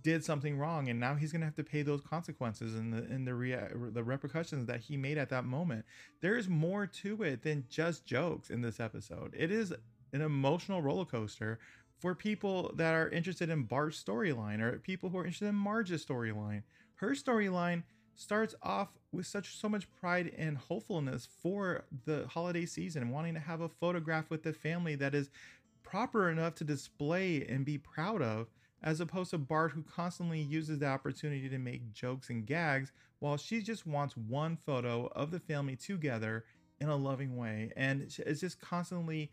did 0.02 0.24
something 0.24 0.58
wrong 0.58 0.88
and 0.88 1.00
now 1.00 1.16
he's 1.16 1.32
going 1.32 1.42
to 1.42 1.46
have 1.46 1.56
to 1.56 1.64
pay 1.64 1.82
those 1.82 2.02
consequences 2.02 2.76
and 2.76 2.94
the 2.94 3.00
and 3.14 3.28
the 3.28 3.34
rea- 3.34 3.70
the 3.74 4.04
repercussions 4.04 4.66
that 4.68 4.82
he 4.82 4.96
made 4.96 5.18
at 5.18 5.30
that 5.30 5.46
moment. 5.46 5.86
There's 6.22 6.48
more 6.48 6.86
to 6.86 7.24
it 7.24 7.44
than 7.44 7.66
just 7.70 8.06
jokes 8.06 8.50
in 8.50 8.62
this 8.62 8.80
episode. 8.80 9.34
It 9.38 9.52
is 9.52 9.74
an 10.14 10.22
emotional 10.22 10.82
roller 10.82 11.06
coaster 11.06 11.60
for 12.00 12.16
people 12.16 12.72
that 12.76 12.94
are 12.94 13.10
interested 13.10 13.50
in 13.50 13.64
Bart's 13.64 14.02
storyline 14.02 14.62
or 14.62 14.80
people 14.80 15.10
who 15.10 15.18
are 15.18 15.26
interested 15.26 15.50
in 15.50 15.56
Marge's 15.56 16.06
storyline. 16.06 16.64
Her 16.96 17.12
storyline 17.12 17.84
starts 18.16 18.56
off 18.64 18.90
with 19.12 19.26
such 19.26 19.56
so 19.58 19.70
much 19.70 19.90
pride 20.00 20.34
and 20.38 20.58
hopefulness 20.58 21.28
for 21.42 21.86
the 22.06 22.26
holiday 22.28 22.66
season 22.66 23.12
wanting 23.12 23.34
to 23.34 23.40
have 23.40 23.62
a 23.62 23.70
photograph 23.70 24.30
with 24.30 24.44
the 24.44 24.54
family 24.54 24.96
that 24.96 25.16
is 25.16 25.30
proper 25.84 26.30
enough 26.30 26.56
to 26.56 26.64
display 26.64 27.46
and 27.48 27.66
be 27.66 27.78
proud 27.78 28.22
of 28.22 28.48
as 28.84 29.00
opposed 29.00 29.32
to 29.32 29.38
Bart 29.38 29.72
who 29.72 29.84
constantly 29.84 30.42
uses 30.42 30.80
the 30.80 30.86
opportunity 30.86 31.50
to 31.50 31.58
make 31.58 31.94
jokes 31.94 32.30
and 32.30 32.46
gags 32.46 32.92
while 33.20 33.38
she 33.38 33.62
just 33.62 33.88
wants 33.88 34.16
one 34.16 34.58
photo 34.66 35.08
of 35.16 35.32
the 35.32 35.40
family 35.40 35.76
together 35.76 36.46
in 36.80 36.90
a 36.90 36.96
loving 36.96 37.36
way 37.36 37.72
and 37.76 38.02
it's 38.02 38.42
just 38.42 38.60
constantly 38.60 39.32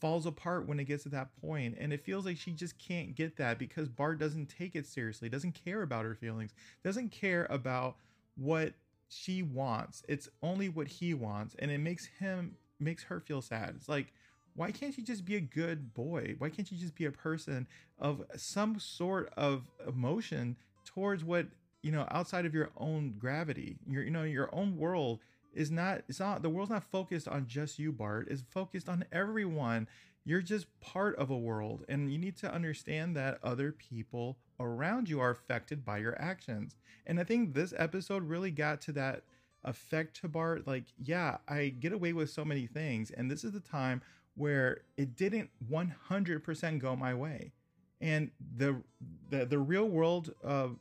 falls 0.00 0.26
apart 0.26 0.66
when 0.66 0.78
it 0.78 0.84
gets 0.84 1.04
to 1.04 1.08
that 1.08 1.28
point 1.40 1.76
and 1.78 1.92
it 1.92 2.04
feels 2.04 2.24
like 2.24 2.36
she 2.36 2.52
just 2.52 2.78
can't 2.78 3.14
get 3.14 3.36
that 3.36 3.58
because 3.58 3.88
Bart 3.88 4.18
doesn't 4.18 4.46
take 4.46 4.74
it 4.76 4.86
seriously 4.86 5.28
doesn't 5.28 5.52
care 5.64 5.82
about 5.82 6.04
her 6.04 6.14
feelings 6.14 6.52
doesn't 6.84 7.10
care 7.10 7.46
about 7.50 7.96
what 8.36 8.74
she 9.08 9.42
wants. 9.42 10.02
It's 10.08 10.28
only 10.42 10.68
what 10.68 10.88
he 10.88 11.14
wants 11.14 11.54
and 11.58 11.70
it 11.70 11.78
makes 11.78 12.06
him 12.06 12.56
makes 12.78 13.04
her 13.04 13.20
feel 13.20 13.40
sad. 13.40 13.74
It's 13.76 13.88
like 13.88 14.12
why 14.54 14.70
can't 14.70 14.96
you 14.96 15.04
just 15.04 15.26
be 15.26 15.36
a 15.36 15.40
good 15.40 15.92
boy? 15.92 16.34
Why 16.38 16.48
can't 16.48 16.70
you 16.72 16.78
just 16.78 16.94
be 16.94 17.04
a 17.04 17.12
person 17.12 17.66
of 17.98 18.22
some 18.36 18.78
sort 18.78 19.30
of 19.36 19.70
emotion 19.86 20.56
towards 20.84 21.24
what 21.24 21.46
you 21.82 21.92
know 21.92 22.06
outside 22.10 22.46
of 22.46 22.54
your 22.54 22.70
own 22.76 23.14
gravity 23.18 23.76
your 23.86 24.02
you 24.02 24.10
know 24.10 24.24
your 24.24 24.52
own 24.52 24.76
world 24.76 25.20
is 25.56 25.70
not 25.70 26.02
it's 26.08 26.20
not 26.20 26.42
the 26.42 26.50
world's 26.50 26.70
not 26.70 26.84
focused 26.84 27.26
on 27.26 27.46
just 27.46 27.78
you 27.78 27.92
bart. 27.92 28.28
It's 28.30 28.42
focused 28.50 28.88
on 28.88 29.04
everyone. 29.10 29.88
You're 30.24 30.42
just 30.42 30.66
part 30.80 31.16
of 31.16 31.30
a 31.30 31.36
world 31.36 31.84
and 31.88 32.12
you 32.12 32.18
need 32.18 32.36
to 32.38 32.52
understand 32.52 33.16
that 33.16 33.38
other 33.42 33.72
people 33.72 34.38
around 34.58 35.08
you 35.08 35.20
are 35.20 35.30
affected 35.30 35.84
by 35.84 35.98
your 35.98 36.20
actions. 36.20 36.76
And 37.06 37.18
i 37.18 37.24
think 37.24 37.54
this 37.54 37.72
episode 37.76 38.24
really 38.28 38.50
got 38.50 38.80
to 38.82 38.92
that 38.92 39.22
effect 39.64 40.20
to 40.20 40.28
bart. 40.28 40.66
Like 40.66 40.84
yeah 41.02 41.38
i 41.48 41.68
get 41.68 41.92
away 41.92 42.12
with 42.12 42.30
so 42.30 42.44
many 42.44 42.66
things 42.66 43.10
and 43.10 43.30
this 43.30 43.44
is 43.44 43.52
the 43.52 43.60
time 43.60 44.02
where 44.36 44.82
it 44.98 45.16
didn't 45.16 45.48
100% 45.72 46.78
go 46.78 46.94
my 46.94 47.14
way. 47.14 47.52
And 48.00 48.30
the 48.56 48.82
the, 49.30 49.46
the 49.46 49.58
real 49.58 49.88
world 49.88 50.34
of 50.42 50.76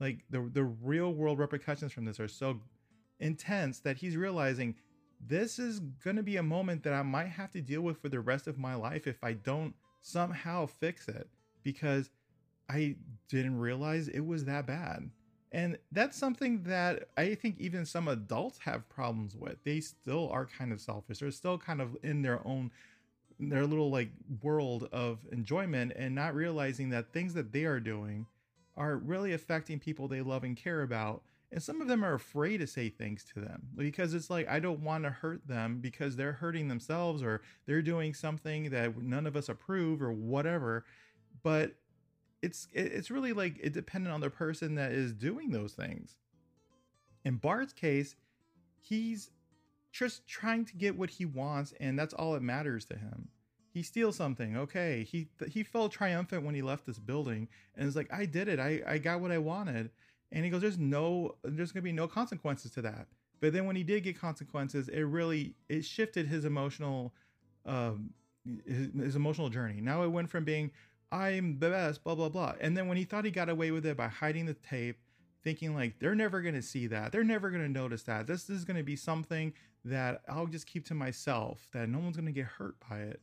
like 0.00 0.18
the 0.28 0.40
the 0.52 0.64
real 0.64 1.12
world 1.12 1.38
repercussions 1.38 1.92
from 1.92 2.04
this 2.04 2.20
are 2.20 2.28
so 2.28 2.60
intense 3.20 3.80
that 3.80 3.98
he's 3.98 4.16
realizing 4.16 4.74
this 5.24 5.58
is 5.58 5.80
going 5.80 6.16
to 6.16 6.22
be 6.22 6.36
a 6.36 6.42
moment 6.42 6.82
that 6.82 6.94
I 6.94 7.02
might 7.02 7.28
have 7.28 7.50
to 7.52 7.60
deal 7.60 7.82
with 7.82 8.00
for 8.00 8.08
the 8.08 8.20
rest 8.20 8.46
of 8.46 8.58
my 8.58 8.74
life 8.74 9.06
if 9.06 9.22
I 9.22 9.34
don't 9.34 9.74
somehow 10.00 10.66
fix 10.66 11.08
it 11.08 11.28
because 11.62 12.10
I 12.68 12.96
didn't 13.28 13.58
realize 13.58 14.08
it 14.08 14.20
was 14.20 14.44
that 14.46 14.66
bad. 14.66 15.10
And 15.52 15.78
that's 15.90 16.16
something 16.16 16.62
that 16.64 17.08
I 17.16 17.34
think 17.34 17.56
even 17.58 17.84
some 17.84 18.08
adults 18.08 18.58
have 18.60 18.88
problems 18.88 19.36
with. 19.36 19.56
They 19.64 19.80
still 19.80 20.28
are 20.30 20.46
kind 20.46 20.72
of 20.72 20.80
selfish. 20.80 21.18
They're 21.18 21.32
still 21.32 21.58
kind 21.58 21.80
of 21.80 21.96
in 22.02 22.22
their 22.22 22.46
own 22.46 22.70
their 23.40 23.66
little 23.66 23.90
like 23.90 24.10
world 24.42 24.88
of 24.92 25.26
enjoyment 25.32 25.92
and 25.96 26.14
not 26.14 26.34
realizing 26.34 26.90
that 26.90 27.10
things 27.12 27.32
that 27.34 27.52
they 27.52 27.64
are 27.64 27.80
doing 27.80 28.26
are 28.76 28.96
really 28.96 29.32
affecting 29.32 29.78
people 29.78 30.06
they 30.06 30.20
love 30.20 30.44
and 30.44 30.56
care 30.56 30.82
about 30.82 31.22
and 31.52 31.62
some 31.62 31.80
of 31.80 31.88
them 31.88 32.04
are 32.04 32.14
afraid 32.14 32.58
to 32.58 32.66
say 32.66 32.88
things 32.88 33.24
to 33.24 33.40
them 33.40 33.68
because 33.76 34.14
it's 34.14 34.30
like 34.30 34.48
i 34.48 34.60
don't 34.60 34.80
want 34.80 35.04
to 35.04 35.10
hurt 35.10 35.46
them 35.46 35.78
because 35.80 36.16
they're 36.16 36.32
hurting 36.32 36.68
themselves 36.68 37.22
or 37.22 37.42
they're 37.66 37.82
doing 37.82 38.14
something 38.14 38.70
that 38.70 39.00
none 39.02 39.26
of 39.26 39.36
us 39.36 39.48
approve 39.48 40.00
or 40.00 40.12
whatever 40.12 40.84
but 41.42 41.74
it's 42.42 42.68
it's 42.72 43.10
really 43.10 43.32
like 43.32 43.58
it 43.60 43.72
dependent 43.72 44.14
on 44.14 44.20
the 44.20 44.30
person 44.30 44.74
that 44.76 44.92
is 44.92 45.12
doing 45.12 45.50
those 45.50 45.72
things. 45.72 46.16
In 47.24 47.36
bart's 47.36 47.72
case 47.72 48.16
he's 48.80 49.30
just 49.92 50.26
trying 50.26 50.64
to 50.64 50.76
get 50.76 50.96
what 50.96 51.10
he 51.10 51.26
wants 51.26 51.74
and 51.80 51.98
that's 51.98 52.14
all 52.14 52.32
that 52.32 52.42
matters 52.42 52.84
to 52.86 52.96
him. 52.96 53.28
He 53.72 53.82
steals 53.82 54.16
something 54.16 54.56
okay 54.56 55.04
he 55.04 55.28
he 55.48 55.62
felt 55.62 55.92
triumphant 55.92 56.44
when 56.44 56.54
he 56.54 56.62
left 56.62 56.86
this 56.86 56.98
building 56.98 57.48
and 57.76 57.86
it's 57.86 57.96
like 57.96 58.12
i 58.12 58.24
did 58.24 58.48
it 58.48 58.58
i 58.58 58.82
i 58.84 58.98
got 58.98 59.20
what 59.20 59.30
i 59.30 59.38
wanted 59.38 59.90
and 60.32 60.44
he 60.44 60.50
goes 60.50 60.60
there's 60.60 60.78
no 60.78 61.36
there's 61.42 61.72
gonna 61.72 61.82
be 61.82 61.92
no 61.92 62.08
consequences 62.08 62.70
to 62.72 62.82
that. 62.82 63.06
But 63.40 63.52
then 63.52 63.64
when 63.64 63.76
he 63.76 63.82
did 63.82 64.02
get 64.02 64.18
consequences 64.18 64.88
it 64.88 65.02
really 65.02 65.54
it 65.68 65.84
shifted 65.84 66.26
his 66.26 66.44
emotional 66.44 67.14
um 67.66 68.10
his, 68.66 68.88
his 68.94 69.16
emotional 69.16 69.48
journey. 69.48 69.80
Now 69.80 70.02
it 70.02 70.08
went 70.08 70.30
from 70.30 70.44
being 70.44 70.70
i'm 71.12 71.58
the 71.58 71.70
best 71.70 72.04
blah 72.04 72.14
blah 72.14 72.28
blah. 72.28 72.54
And 72.60 72.76
then 72.76 72.88
when 72.88 72.96
he 72.96 73.04
thought 73.04 73.24
he 73.24 73.30
got 73.30 73.48
away 73.48 73.70
with 73.70 73.86
it 73.86 73.96
by 73.96 74.08
hiding 74.08 74.46
the 74.46 74.54
tape 74.54 74.98
thinking 75.42 75.74
like 75.74 75.98
they're 75.98 76.14
never 76.14 76.42
going 76.42 76.54
to 76.54 76.62
see 76.62 76.86
that. 76.88 77.12
They're 77.12 77.24
never 77.24 77.50
going 77.50 77.62
to 77.62 77.68
notice 77.68 78.02
that. 78.02 78.26
This, 78.26 78.44
this 78.44 78.58
is 78.58 78.64
going 78.64 78.76
to 78.76 78.82
be 78.82 78.96
something 78.96 79.54
that 79.82 80.20
i'll 80.28 80.46
just 80.46 80.66
keep 80.66 80.84
to 80.86 80.94
myself 80.94 81.66
that 81.72 81.88
no 81.88 81.98
one's 81.98 82.14
going 82.14 82.26
to 82.26 82.32
get 82.32 82.44
hurt 82.44 82.74
by 82.88 82.98
it. 82.98 83.20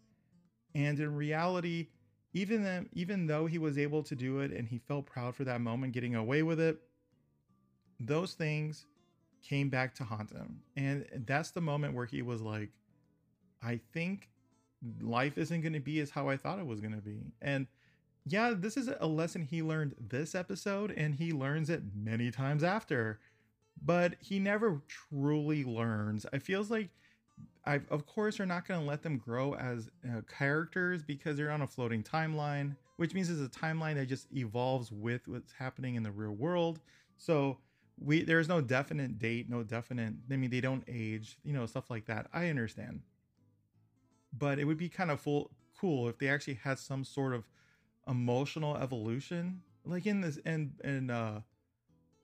And 0.74 1.00
in 1.00 1.16
reality 1.16 1.88
even 2.34 2.64
then 2.64 2.90
even 2.94 3.28
though 3.28 3.46
he 3.46 3.58
was 3.58 3.78
able 3.78 4.04
to 4.04 4.16
do 4.16 4.40
it 4.40 4.52
and 4.52 4.68
he 4.68 4.78
felt 4.78 5.06
proud 5.06 5.36
for 5.36 5.44
that 5.44 5.62
moment 5.62 5.94
getting 5.94 6.16
away 6.16 6.44
with 6.44 6.60
it 6.60 6.80
those 8.00 8.34
things 8.34 8.86
came 9.42 9.70
back 9.70 9.94
to 9.96 10.04
haunt 10.04 10.32
him 10.32 10.60
and 10.76 11.06
that's 11.26 11.52
the 11.52 11.62
moment 11.62 11.94
where 11.94 12.06
he 12.06 12.22
was 12.22 12.42
like 12.42 12.70
i 13.64 13.80
think 13.94 14.30
life 15.02 15.38
isn't 15.38 15.62
going 15.62 15.74
to 15.74 15.80
be 15.80 16.00
as 16.00 16.10
how 16.10 16.28
i 16.28 16.38
thought 16.38 16.60
it 16.60 16.66
was 16.66 16.80
going 16.80 16.94
to 16.94 17.02
be 17.02 17.32
and 17.42 17.68
yeah, 18.30 18.54
this 18.56 18.76
is 18.76 18.90
a 19.00 19.08
lesson 19.08 19.42
he 19.42 19.62
learned 19.62 19.96
this 20.00 20.36
episode, 20.36 20.92
and 20.92 21.16
he 21.16 21.32
learns 21.32 21.70
it 21.70 21.82
many 21.96 22.30
times 22.30 22.64
after. 22.64 23.20
But 23.84 24.16
he 24.20 24.40
never 24.40 24.82
truly 24.88 25.64
learns. 25.64 26.26
It 26.34 26.42
feels 26.42 26.70
like, 26.70 26.90
I 27.66 27.82
of 27.90 28.06
course, 28.06 28.40
are 28.40 28.46
not 28.46 28.68
going 28.68 28.82
to 28.82 28.86
let 28.86 29.04
them 29.04 29.18
grow 29.18 29.54
as 29.56 29.90
uh, 30.06 30.22
characters 30.22 31.04
because 31.04 31.38
they're 31.38 31.52
on 31.52 31.62
a 31.62 31.68
floating 31.68 32.04
timeline, 32.04 32.76
which 32.98 33.14
means 33.14 33.30
it's 33.30 33.56
a 33.56 33.60
timeline 33.60 33.96
that 33.96 34.08
just 34.08 34.28
evolves 34.34 34.92
with 34.92 35.28
what's 35.28 35.54
happening 35.54 35.96
in 35.96 36.04
the 36.04 36.12
real 36.12 36.32
world. 36.32 36.80
So 37.18 37.58
we 38.00 38.24
there's 38.24 38.48
no 38.48 38.62
definite 38.62 39.20
date, 39.20 39.50
no 39.50 39.64
definite. 39.64 40.14
I 40.32 40.36
mean, 40.36 40.50
they 40.50 40.62
don't 40.62 40.84
age, 40.88 41.38
you 41.44 41.54
know, 41.54 41.66
stuff 41.66 41.90
like 41.90 42.06
that. 42.06 42.28
I 42.34 42.50
understand, 42.50 43.02
but 44.38 44.60
it 44.60 44.66
would 44.66 44.78
be 44.78 44.90
kind 44.90 45.12
of 45.12 45.20
full 45.20 45.52
cool 45.80 46.08
if 46.10 46.18
they 46.18 46.28
actually 46.28 46.56
had 46.56 46.80
some 46.80 47.04
sort 47.04 47.34
of 47.34 47.48
emotional 48.08 48.78
evolution. 48.78 49.62
Like 49.86 50.06
in 50.06 50.22
this 50.22 50.40
and 50.46 50.74
and 50.84 51.12
uh 51.12 51.40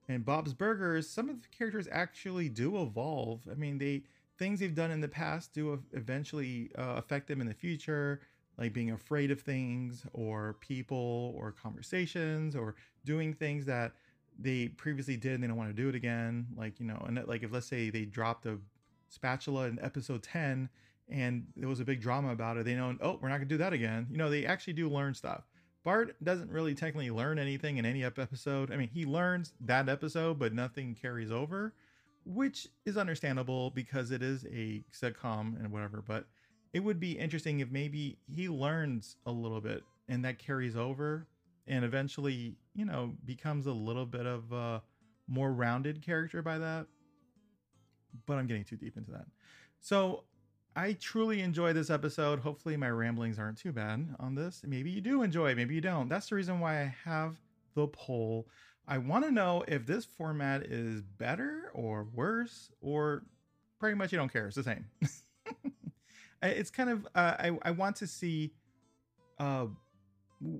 in 0.09 0.21
Bob's 0.21 0.53
Burgers, 0.53 1.09
some 1.09 1.29
of 1.29 1.41
the 1.41 1.47
characters 1.47 1.87
actually 1.91 2.49
do 2.49 2.81
evolve. 2.81 3.47
I 3.49 3.55
mean, 3.55 3.77
they 3.77 4.03
things 4.37 4.59
they've 4.59 4.75
done 4.75 4.91
in 4.91 5.01
the 5.01 5.07
past 5.07 5.53
do 5.53 5.81
eventually 5.93 6.71
uh, 6.77 6.95
affect 6.97 7.27
them 7.27 7.39
in 7.39 7.47
the 7.47 7.53
future, 7.53 8.21
like 8.57 8.73
being 8.73 8.91
afraid 8.91 9.31
of 9.31 9.41
things 9.41 10.05
or 10.13 10.57
people 10.59 11.33
or 11.37 11.51
conversations 11.51 12.55
or 12.55 12.75
doing 13.05 13.33
things 13.33 13.65
that 13.65 13.93
they 14.39 14.67
previously 14.69 15.17
did 15.17 15.33
and 15.33 15.43
they 15.43 15.47
don't 15.47 15.57
want 15.57 15.75
to 15.75 15.81
do 15.81 15.89
it 15.89 15.95
again. 15.95 16.47
Like, 16.55 16.79
you 16.79 16.85
know, 16.85 17.03
and 17.07 17.21
like 17.27 17.43
if 17.43 17.51
let's 17.51 17.67
say 17.67 17.89
they 17.89 18.05
dropped 18.05 18.45
a 18.45 18.57
spatula 19.09 19.67
in 19.67 19.79
episode 19.81 20.23
10 20.23 20.69
and 21.09 21.45
there 21.55 21.69
was 21.69 21.79
a 21.79 21.85
big 21.85 22.01
drama 22.01 22.31
about 22.31 22.57
it, 22.57 22.65
they 22.65 22.75
know, 22.75 22.95
oh, 23.01 23.19
we're 23.21 23.29
not 23.29 23.37
gonna 23.37 23.45
do 23.45 23.57
that 23.57 23.73
again. 23.73 24.07
You 24.09 24.17
know, 24.17 24.29
they 24.29 24.45
actually 24.45 24.73
do 24.73 24.89
learn 24.89 25.13
stuff. 25.13 25.43
Bart 25.83 26.15
doesn't 26.23 26.49
really 26.49 26.75
technically 26.75 27.11
learn 27.11 27.37
anything 27.37 27.77
in 27.77 27.85
any 27.85 28.03
episode. 28.03 28.71
I 28.71 28.77
mean, 28.77 28.89
he 28.93 29.05
learns 29.05 29.53
that 29.61 29.89
episode, 29.89 30.39
but 30.39 30.53
nothing 30.53 30.95
carries 30.95 31.31
over, 31.31 31.73
which 32.25 32.67
is 32.85 32.95
understandable 32.95 33.69
because 33.71 34.11
it 34.11 34.23
is 34.23 34.45
a 34.45 34.83
sitcom 34.93 35.59
and 35.59 35.71
whatever. 35.71 36.01
But 36.05 36.25
it 36.71 36.79
would 36.79 36.99
be 36.99 37.11
interesting 37.11 37.59
if 37.59 37.69
maybe 37.69 38.17
he 38.33 38.47
learns 38.47 39.17
a 39.25 39.31
little 39.31 39.59
bit 39.59 39.83
and 40.07 40.23
that 40.23 40.39
carries 40.39 40.75
over 40.75 41.27
and 41.67 41.85
eventually, 41.85 42.55
you 42.75 42.85
know, 42.85 43.13
becomes 43.25 43.67
a 43.67 43.71
little 43.71 44.05
bit 44.05 44.25
of 44.25 44.51
a 44.51 44.81
more 45.27 45.51
rounded 45.51 46.01
character 46.01 46.41
by 46.41 46.57
that. 46.57 46.87
But 48.25 48.37
I'm 48.37 48.47
getting 48.47 48.63
too 48.63 48.77
deep 48.77 48.97
into 48.97 49.11
that. 49.11 49.25
So 49.79 50.23
I 50.75 50.93
truly 50.93 51.41
enjoy 51.41 51.73
this 51.73 51.89
episode. 51.89 52.39
Hopefully, 52.39 52.77
my 52.77 52.89
ramblings 52.89 53.37
aren't 53.37 53.57
too 53.57 53.71
bad 53.71 54.15
on 54.19 54.35
this. 54.35 54.61
Maybe 54.65 54.89
you 54.89 55.01
do 55.01 55.21
enjoy, 55.21 55.55
maybe 55.55 55.75
you 55.75 55.81
don't. 55.81 56.09
That's 56.09 56.29
the 56.29 56.35
reason 56.35 56.59
why 56.59 56.81
I 56.81 56.95
have 57.05 57.37
the 57.75 57.87
poll. 57.87 58.47
I 58.87 58.97
want 58.97 59.23
to 59.25 59.31
know 59.31 59.63
if 59.67 59.85
this 59.85 60.05
format 60.05 60.63
is 60.63 61.01
better 61.01 61.71
or 61.73 62.07
worse, 62.13 62.69
or 62.81 63.23
pretty 63.79 63.95
much 63.95 64.11
you 64.11 64.17
don't 64.17 64.31
care. 64.31 64.47
It's 64.47 64.55
the 64.55 64.63
same. 64.63 64.85
it's 66.41 66.69
kind 66.69 66.89
of, 66.89 67.05
uh, 67.15 67.35
I, 67.39 67.57
I 67.61 67.71
want 67.71 67.95
to 67.97 68.07
see 68.07 68.53
uh, 69.39 69.67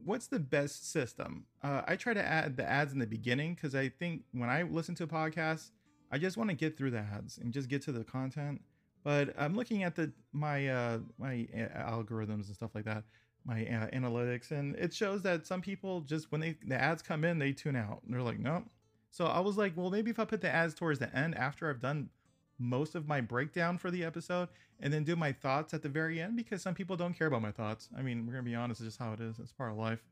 what's 0.06 0.28
the 0.28 0.40
best 0.40 0.92
system. 0.92 1.46
Uh, 1.62 1.82
I 1.88 1.96
try 1.96 2.14
to 2.14 2.24
add 2.24 2.58
the 2.58 2.68
ads 2.68 2.94
in 2.94 3.00
the 3.00 3.08
beginning 3.08 3.56
because 3.56 3.76
I 3.76 3.90
think 3.90 4.24
when 4.32 4.50
I 4.50 4.64
listen 4.64 4.96
to 4.96 5.04
a 5.04 5.08
podcast, 5.08 5.72
I 6.12 6.18
just 6.18 6.38
want 6.38 6.50
to 6.50 6.56
get 6.56 6.78
through 6.78 6.92
the 6.92 7.00
ads 7.00 7.38
and 7.38 7.52
just 7.54 7.70
get 7.70 7.82
to 7.84 7.92
the 7.92 8.04
content 8.04 8.62
but 9.04 9.34
I'm 9.38 9.56
looking 9.56 9.84
at 9.84 9.96
the 9.96 10.12
my 10.32 10.68
uh, 10.68 11.00
my 11.18 11.48
algorithms 11.54 12.48
and 12.48 12.56
stuff 12.56 12.72
like 12.74 12.86
that, 12.86 13.04
my 13.46 13.66
uh, 13.66 13.88
analytics, 13.90 14.52
and 14.52 14.76
it 14.78 14.94
shows 14.94 15.22
that 15.24 15.46
some 15.46 15.62
people 15.62 16.02
just 16.02 16.32
when 16.32 16.42
they 16.42 16.58
the 16.66 16.80
ads 16.80 17.02
come 17.02 17.26
in, 17.26 17.38
they 17.38 17.52
tune 17.52 17.76
out. 17.76 18.02
And 18.06 18.14
they're 18.14 18.22
like, 18.22 18.40
nope. 18.40 18.64
So 19.12 19.26
I 19.26 19.42
was 19.42 19.58
like, 19.58 19.74
well, 19.76 19.92
maybe 19.92 20.10
if 20.10 20.20
I 20.20 20.26
put 20.26 20.42
the 20.42 20.50
ads 20.50 20.74
towards 20.74 21.00
the 21.00 21.14
end 21.16 21.36
after 21.36 21.70
I've 21.70 21.82
done 21.82 22.10
most 22.60 22.96
of 22.96 23.08
my 23.08 23.22
breakdown 23.22 23.78
for 23.78 23.92
the 23.92 24.04
episode, 24.04 24.50
and 24.80 24.94
then 24.94 25.04
do 25.04 25.16
my 25.16 25.32
thoughts 25.32 25.74
at 25.74 25.82
the 25.82 25.90
very 25.90 26.22
end, 26.22 26.36
because 26.36 26.62
some 26.62 26.74
people 26.74 26.96
don't 26.96 27.18
care 27.18 27.28
about 27.28 27.42
my 27.42 27.52
thoughts. 27.52 27.90
I 27.98 28.02
mean, 28.02 28.26
we're 28.26 28.34
gonna 28.34 28.44
be 28.44 28.56
honest, 28.56 28.82
it's 28.82 28.90
just 28.90 29.00
how 29.00 29.14
it 29.14 29.20
is. 29.20 29.40
It's 29.40 29.52
part 29.52 29.72
of 29.72 29.78
life. 29.78 30.04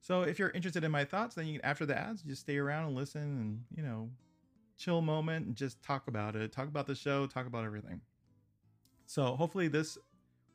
So 0.00 0.22
if 0.22 0.38
you're 0.38 0.50
interested 0.50 0.84
in 0.84 0.90
my 0.90 1.04
thoughts, 1.04 1.34
then 1.34 1.46
you 1.46 1.60
after 1.64 1.84
the 1.84 1.98
ads, 1.98 2.22
just 2.22 2.42
stay 2.42 2.58
around 2.58 2.86
and 2.86 2.96
listen, 2.96 3.22
and 3.22 3.64
you 3.76 3.82
know, 3.82 4.10
chill 4.76 5.00
moment 5.00 5.46
and 5.46 5.56
just 5.56 5.82
talk 5.82 6.08
about 6.08 6.36
it. 6.36 6.52
Talk 6.52 6.68
about 6.68 6.86
the 6.86 6.94
show. 6.94 7.26
Talk 7.26 7.46
about 7.46 7.64
everything. 7.64 8.00
So 9.06 9.34
hopefully 9.34 9.68
this 9.68 9.98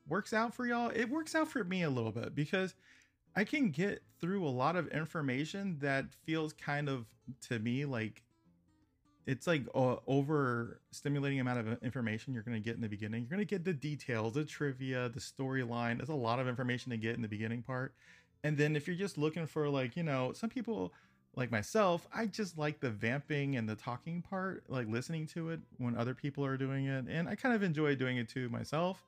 works 0.08 0.34
out 0.34 0.54
for 0.54 0.66
y'all. 0.66 0.90
It 0.90 1.10
works 1.10 1.36
out 1.36 1.48
for 1.50 1.64
me 1.64 1.84
a 1.84 1.90
little 1.90 2.12
bit 2.12 2.36
because 2.36 2.76
I 3.36 3.44
can 3.44 3.70
get 3.70 4.04
through 4.22 4.48
a 4.48 4.50
lot 4.50 4.76
of 4.76 4.88
information 4.90 5.78
that 5.82 6.06
feels 6.26 6.54
kind 6.54 6.88
of 6.88 7.06
to 7.50 7.60
me 7.60 7.86
like 7.86 8.24
it's 9.26 9.48
like 9.48 9.64
uh, 9.74 9.96
over 10.08 10.82
stimulating 10.92 11.40
amount 11.40 11.60
of 11.60 11.84
information 11.84 12.34
you're 12.34 12.44
going 12.44 12.58
to 12.58 12.64
get 12.64 12.76
in 12.76 12.82
the 12.82 12.90
beginning. 12.90 13.22
You're 13.22 13.30
going 13.30 13.40
to 13.40 13.46
get 13.46 13.64
the 13.64 13.74
details, 13.74 14.34
the 14.34 14.44
trivia, 14.44 15.10
the 15.10 15.20
storyline. 15.20 15.98
There's 15.98 16.10
a 16.10 16.14
lot 16.14 16.40
of 16.40 16.48
information 16.48 16.92
to 16.92 16.98
get 16.98 17.16
in 17.16 17.22
the 17.22 17.28
beginning 17.28 17.62
part. 17.62 17.94
And 18.44 18.58
then 18.58 18.76
if 18.76 18.88
you're 18.88 18.98
just 18.98 19.18
looking 19.18 19.48
for 19.48 19.70
like, 19.70 19.96
you 19.96 20.04
know, 20.04 20.34
some 20.34 20.50
people 20.50 20.94
like 21.36 21.52
myself, 21.52 22.08
I 22.14 22.28
just 22.28 22.58
like 22.58 22.80
the 22.80 22.90
vamping 22.90 23.56
and 23.56 23.68
the 23.68 23.76
talking 23.76 24.22
part, 24.22 24.64
like 24.68 24.88
listening 24.88 25.28
to 25.28 25.50
it 25.50 25.62
when 25.78 25.96
other 25.96 26.14
people 26.14 26.46
are 26.46 26.58
doing 26.58 26.86
it. 26.88 27.06
And 27.10 27.28
I 27.28 27.36
kind 27.36 27.56
of 27.56 27.64
enjoy 27.64 27.96
doing 27.96 28.18
it 28.18 28.30
too 28.30 28.50
myself. 28.50 29.04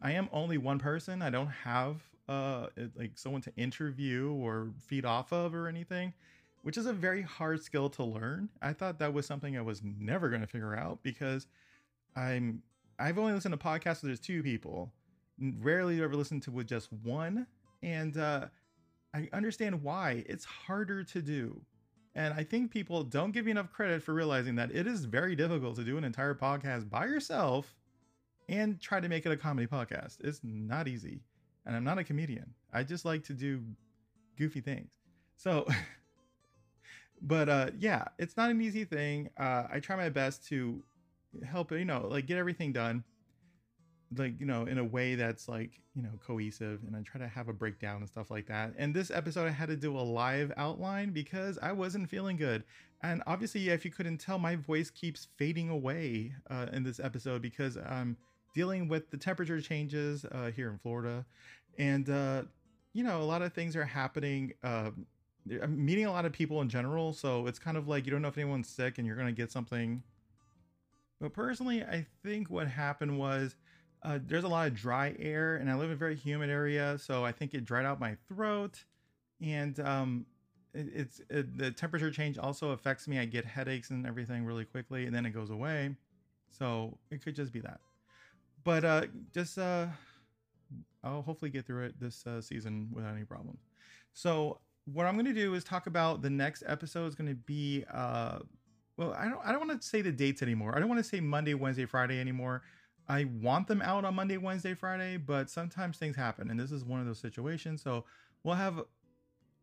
I 0.00 0.12
am 0.12 0.28
only 0.32 0.58
one 0.58 0.78
person. 0.78 1.22
I 1.22 1.30
don't 1.30 1.50
have 1.50 2.02
uh 2.28 2.68
like 2.96 3.12
someone 3.16 3.42
to 3.42 3.52
interview 3.56 4.32
or 4.32 4.70
feed 4.86 5.04
off 5.04 5.32
of 5.32 5.54
or 5.54 5.68
anything, 5.68 6.14
which 6.62 6.76
is 6.76 6.86
a 6.86 6.92
very 6.92 7.22
hard 7.22 7.62
skill 7.62 7.88
to 7.90 8.04
learn. 8.04 8.48
I 8.60 8.72
thought 8.72 8.98
that 8.98 9.12
was 9.12 9.26
something 9.26 9.56
I 9.56 9.62
was 9.62 9.82
never 9.82 10.28
going 10.28 10.42
to 10.42 10.46
figure 10.46 10.76
out 10.76 11.02
because 11.02 11.46
I'm 12.16 12.62
I've 12.98 13.18
only 13.18 13.32
listened 13.32 13.52
to 13.52 13.58
podcasts 13.58 14.02
where 14.02 14.08
there's 14.08 14.20
two 14.20 14.42
people. 14.42 14.92
Rarely 15.38 16.02
ever 16.02 16.14
listened 16.16 16.42
to 16.44 16.50
with 16.50 16.66
just 16.68 16.92
one. 16.92 17.46
And 17.82 18.16
uh 18.16 18.46
I 19.14 19.28
understand 19.32 19.82
why. 19.82 20.24
It's 20.28 20.44
harder 20.44 21.02
to 21.04 21.22
do. 21.22 21.60
And 22.14 22.34
I 22.34 22.44
think 22.44 22.70
people 22.70 23.04
don't 23.04 23.32
give 23.32 23.46
you 23.46 23.52
enough 23.52 23.72
credit 23.72 24.02
for 24.02 24.12
realizing 24.14 24.56
that 24.56 24.70
it 24.72 24.86
is 24.86 25.04
very 25.04 25.36
difficult 25.36 25.76
to 25.76 25.84
do 25.84 25.96
an 25.96 26.04
entire 26.04 26.34
podcast 26.34 26.90
by 26.90 27.06
yourself 27.06 27.74
and 28.48 28.80
try 28.80 29.00
to 29.00 29.08
make 29.08 29.26
it 29.26 29.32
a 29.32 29.36
comedy 29.36 29.66
podcast. 29.66 30.16
It's 30.20 30.40
not 30.42 30.88
easy. 30.88 31.20
And 31.64 31.76
I'm 31.76 31.84
not 31.84 31.98
a 31.98 32.04
comedian. 32.04 32.52
I 32.72 32.82
just 32.82 33.04
like 33.04 33.22
to 33.24 33.32
do 33.32 33.62
goofy 34.36 34.60
things. 34.60 34.90
So, 35.36 35.66
but 37.20 37.48
uh, 37.48 37.70
yeah, 37.78 38.04
it's 38.18 38.36
not 38.36 38.50
an 38.50 38.60
easy 38.60 38.84
thing. 38.84 39.30
Uh, 39.38 39.64
I 39.72 39.80
try 39.80 39.96
my 39.96 40.08
best 40.08 40.46
to 40.48 40.82
help, 41.44 41.72
you 41.72 41.84
know, 41.84 42.06
like 42.10 42.26
get 42.26 42.38
everything 42.38 42.72
done. 42.72 43.04
like 44.16 44.40
you 44.40 44.46
know 44.46 44.64
in 44.64 44.78
a 44.78 44.84
way 44.84 45.14
that's 45.14 45.48
like 45.48 45.80
you 45.94 46.02
know 46.02 46.10
cohesive 46.26 46.80
and 46.84 46.96
i 46.96 47.00
try 47.02 47.20
to 47.20 47.28
have 47.28 47.46
a 47.48 47.52
breakdown 47.52 47.98
and 47.98 48.08
stuff 48.08 48.28
like 48.28 48.46
that 48.46 48.72
and 48.76 48.92
this 48.92 49.08
episode 49.10 49.46
i 49.46 49.50
had 49.50 49.68
to 49.68 49.76
do 49.76 49.96
a 49.96 50.00
live 50.00 50.52
outline 50.56 51.10
because 51.10 51.58
i 51.62 51.70
wasn't 51.70 52.08
feeling 52.10 52.36
good 52.36 52.64
and 53.02 53.22
obviously 53.28 53.68
if 53.68 53.84
you 53.84 53.90
couldn't 53.90 54.18
tell 54.18 54.36
my 54.36 54.56
voice 54.56 54.90
keeps 54.90 55.28
fading 55.36 55.68
away 55.68 56.34
uh, 56.50 56.66
in 56.72 56.82
this 56.82 56.98
episode 56.98 57.40
because 57.40 57.76
i'm 57.76 58.16
dealing 58.52 58.88
with 58.88 59.08
the 59.12 59.16
temperature 59.16 59.60
changes 59.60 60.24
uh, 60.32 60.50
here 60.50 60.70
in 60.70 60.78
florida 60.78 61.24
and 61.78 62.10
uh, 62.10 62.42
you 62.94 63.04
know 63.04 63.22
a 63.22 63.24
lot 63.24 63.42
of 63.42 63.52
things 63.52 63.76
are 63.76 63.84
happening 63.84 64.52
uh, 64.64 64.90
i'm 65.62 65.84
meeting 65.84 66.06
a 66.06 66.10
lot 66.10 66.24
of 66.24 66.32
people 66.32 66.60
in 66.60 66.68
general 66.68 67.12
so 67.12 67.46
it's 67.46 67.58
kind 67.58 67.76
of 67.76 67.88
like 67.88 68.04
you 68.04 68.12
don't 68.12 68.22
know 68.22 68.28
if 68.28 68.38
anyone's 68.38 68.68
sick 68.68 68.98
and 68.98 69.06
you're 69.06 69.16
going 69.16 69.26
to 69.26 69.32
get 69.32 69.50
something 69.50 70.02
but 71.20 71.32
personally 71.32 71.82
i 71.82 72.06
think 72.22 72.50
what 72.50 72.66
happened 72.68 73.18
was 73.18 73.56
uh, 74.02 74.18
there's 74.26 74.44
a 74.44 74.48
lot 74.48 74.66
of 74.66 74.74
dry 74.74 75.14
air, 75.18 75.56
and 75.56 75.70
I 75.70 75.74
live 75.74 75.90
in 75.90 75.92
a 75.92 75.96
very 75.96 76.16
humid 76.16 76.48
area, 76.48 76.96
so 76.98 77.24
I 77.24 77.32
think 77.32 77.52
it 77.52 77.64
dried 77.64 77.84
out 77.84 78.00
my 78.00 78.16
throat. 78.28 78.82
And 79.42 79.78
um, 79.80 80.26
it, 80.72 80.86
it's 80.94 81.20
it, 81.28 81.58
the 81.58 81.70
temperature 81.70 82.10
change 82.10 82.38
also 82.38 82.70
affects 82.70 83.06
me. 83.06 83.18
I 83.18 83.26
get 83.26 83.44
headaches 83.44 83.90
and 83.90 84.06
everything 84.06 84.44
really 84.44 84.64
quickly, 84.64 85.06
and 85.06 85.14
then 85.14 85.26
it 85.26 85.30
goes 85.30 85.50
away. 85.50 85.96
So 86.48 86.98
it 87.10 87.22
could 87.22 87.34
just 87.34 87.52
be 87.52 87.60
that. 87.60 87.80
But 88.64 88.84
uh, 88.84 89.02
just 89.32 89.58
uh, 89.58 89.86
I'll 91.04 91.22
hopefully 91.22 91.50
get 91.50 91.66
through 91.66 91.86
it 91.86 92.00
this 92.00 92.26
uh, 92.26 92.40
season 92.40 92.88
without 92.92 93.14
any 93.14 93.24
problems. 93.24 93.60
So 94.14 94.60
what 94.86 95.06
I'm 95.06 95.14
going 95.14 95.26
to 95.26 95.32
do 95.32 95.54
is 95.54 95.64
talk 95.64 95.86
about 95.86 96.22
the 96.22 96.30
next 96.30 96.62
episode 96.66 97.06
is 97.06 97.14
going 97.14 97.28
to 97.28 97.36
be 97.36 97.84
uh, 97.92 98.38
well, 98.96 99.14
I 99.14 99.28
don't 99.28 99.40
I 99.44 99.52
don't 99.52 99.66
want 99.66 99.80
to 99.80 99.86
say 99.86 100.02
the 100.02 100.12
dates 100.12 100.42
anymore. 100.42 100.76
I 100.76 100.78
don't 100.78 100.88
want 100.88 100.98
to 101.02 101.08
say 101.08 101.20
Monday, 101.20 101.54
Wednesday, 101.54 101.86
Friday 101.86 102.20
anymore. 102.20 102.62
I 103.08 103.24
want 103.24 103.66
them 103.66 103.82
out 103.82 104.04
on 104.04 104.14
Monday, 104.14 104.36
Wednesday, 104.36 104.74
Friday, 104.74 105.16
but 105.16 105.50
sometimes 105.50 105.96
things 105.96 106.16
happen, 106.16 106.50
and 106.50 106.60
this 106.60 106.70
is 106.70 106.84
one 106.84 107.00
of 107.00 107.06
those 107.06 107.18
situations. 107.18 107.82
So 107.82 108.04
we'll 108.44 108.54
have 108.54 108.82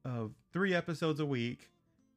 uh, 0.03 0.25
three 0.51 0.73
episodes 0.73 1.19
a 1.19 1.25
week, 1.25 1.69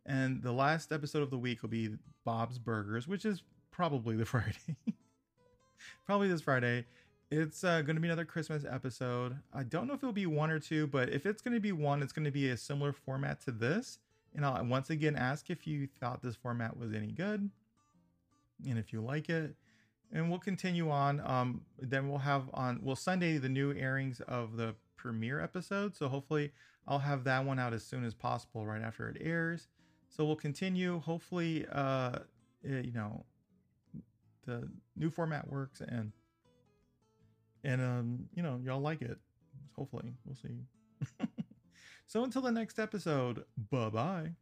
and 0.07 0.43
the 0.43 0.51
last 0.51 0.93
episode 0.93 1.23
of 1.23 1.31
the 1.31 1.39
week 1.39 1.63
will 1.63 1.69
be 1.69 1.91
Bob's 2.25 2.59
Burgers, 2.59 3.07
which 3.07 3.25
is 3.25 3.43
probably 3.71 4.17
the 4.17 4.25
Friday. 4.27 4.77
probably 6.07 6.29
this 6.29 6.41
Friday. 6.41 6.87
It's 7.31 7.63
uh, 7.63 7.83
going 7.83 7.95
to 7.95 8.03
be 8.03 8.09
another 8.09 8.25
Christmas 8.25 8.65
episode. 8.69 9.37
I 9.55 9.63
don't 9.63 9.87
know 9.87 9.95
if 9.95 10.03
it'll 10.03 10.13
be 10.13 10.27
one 10.27 10.51
or 10.51 10.59
two, 10.59 10.89
but 10.89 11.11
if 11.11 11.27
it's 11.27 11.41
going 11.41 11.55
to 11.55 11.61
be 11.61 11.71
one, 11.71 12.03
it's 12.03 12.13
going 12.13 12.25
to 12.25 12.33
be 12.33 12.49
a 12.49 12.57
similar 12.57 12.93
format 12.93 13.41
to 13.43 13.53
this. 13.53 14.01
And 14.35 14.45
I'll 14.45 14.65
once 14.65 14.91
again 14.91 15.15
ask 15.15 15.49
if 15.49 15.65
you 15.65 15.89
thought 16.01 16.23
this 16.23 16.35
format 16.35 16.77
was 16.77 16.93
any 16.93 17.13
good 17.13 17.49
and 18.69 18.79
if 18.79 18.93
you 18.93 19.01
like 19.01 19.29
it 19.29 19.55
and 20.13 20.29
we'll 20.29 20.41
continue 20.41 20.91
on. 20.91 21.21
Um, 21.25 21.61
then 21.79 22.09
we'll 22.09 22.19
have 22.19 22.51
on 22.53 22.81
well 22.83 22.97
Sunday 22.97 23.39
the 23.39 23.49
new 23.49 23.73
airings 23.75 24.21
of 24.23 24.57
the 24.57 24.75
premiere 24.97 25.41
episode. 25.41 25.97
So 25.97 26.09
hopefully 26.09 26.51
I'll 26.89 26.99
have 26.99 27.23
that 27.25 27.45
one 27.45 27.61
out 27.61 27.73
as 27.73 27.85
soon 27.85 28.05
as 28.05 28.13
possible, 28.13 28.67
right 28.67 28.83
after 28.83 29.09
it 29.09 29.19
airs. 29.21 29.69
So 30.09 30.25
we'll 30.25 30.35
continue. 30.35 30.99
Hopefully, 30.99 31.65
uh, 31.71 32.19
eh, 32.65 32.81
you 32.81 32.93
know, 32.93 33.25
the 34.47 34.69
new 34.97 35.11
format 35.11 35.49
works 35.49 35.81
and 35.81 36.11
and 37.65 37.81
um, 37.81 38.29
you 38.35 38.43
know, 38.43 38.61
y'all 38.65 38.81
like 38.81 39.03
it. 39.03 39.19
Hopefully, 39.77 40.13
we'll 40.25 40.37
see. 40.37 40.65
so 42.07 42.25
until 42.25 42.43
the 42.43 42.53
next 42.53 42.79
episode, 42.79 43.45
bye 43.71 43.89
bye. 43.89 44.33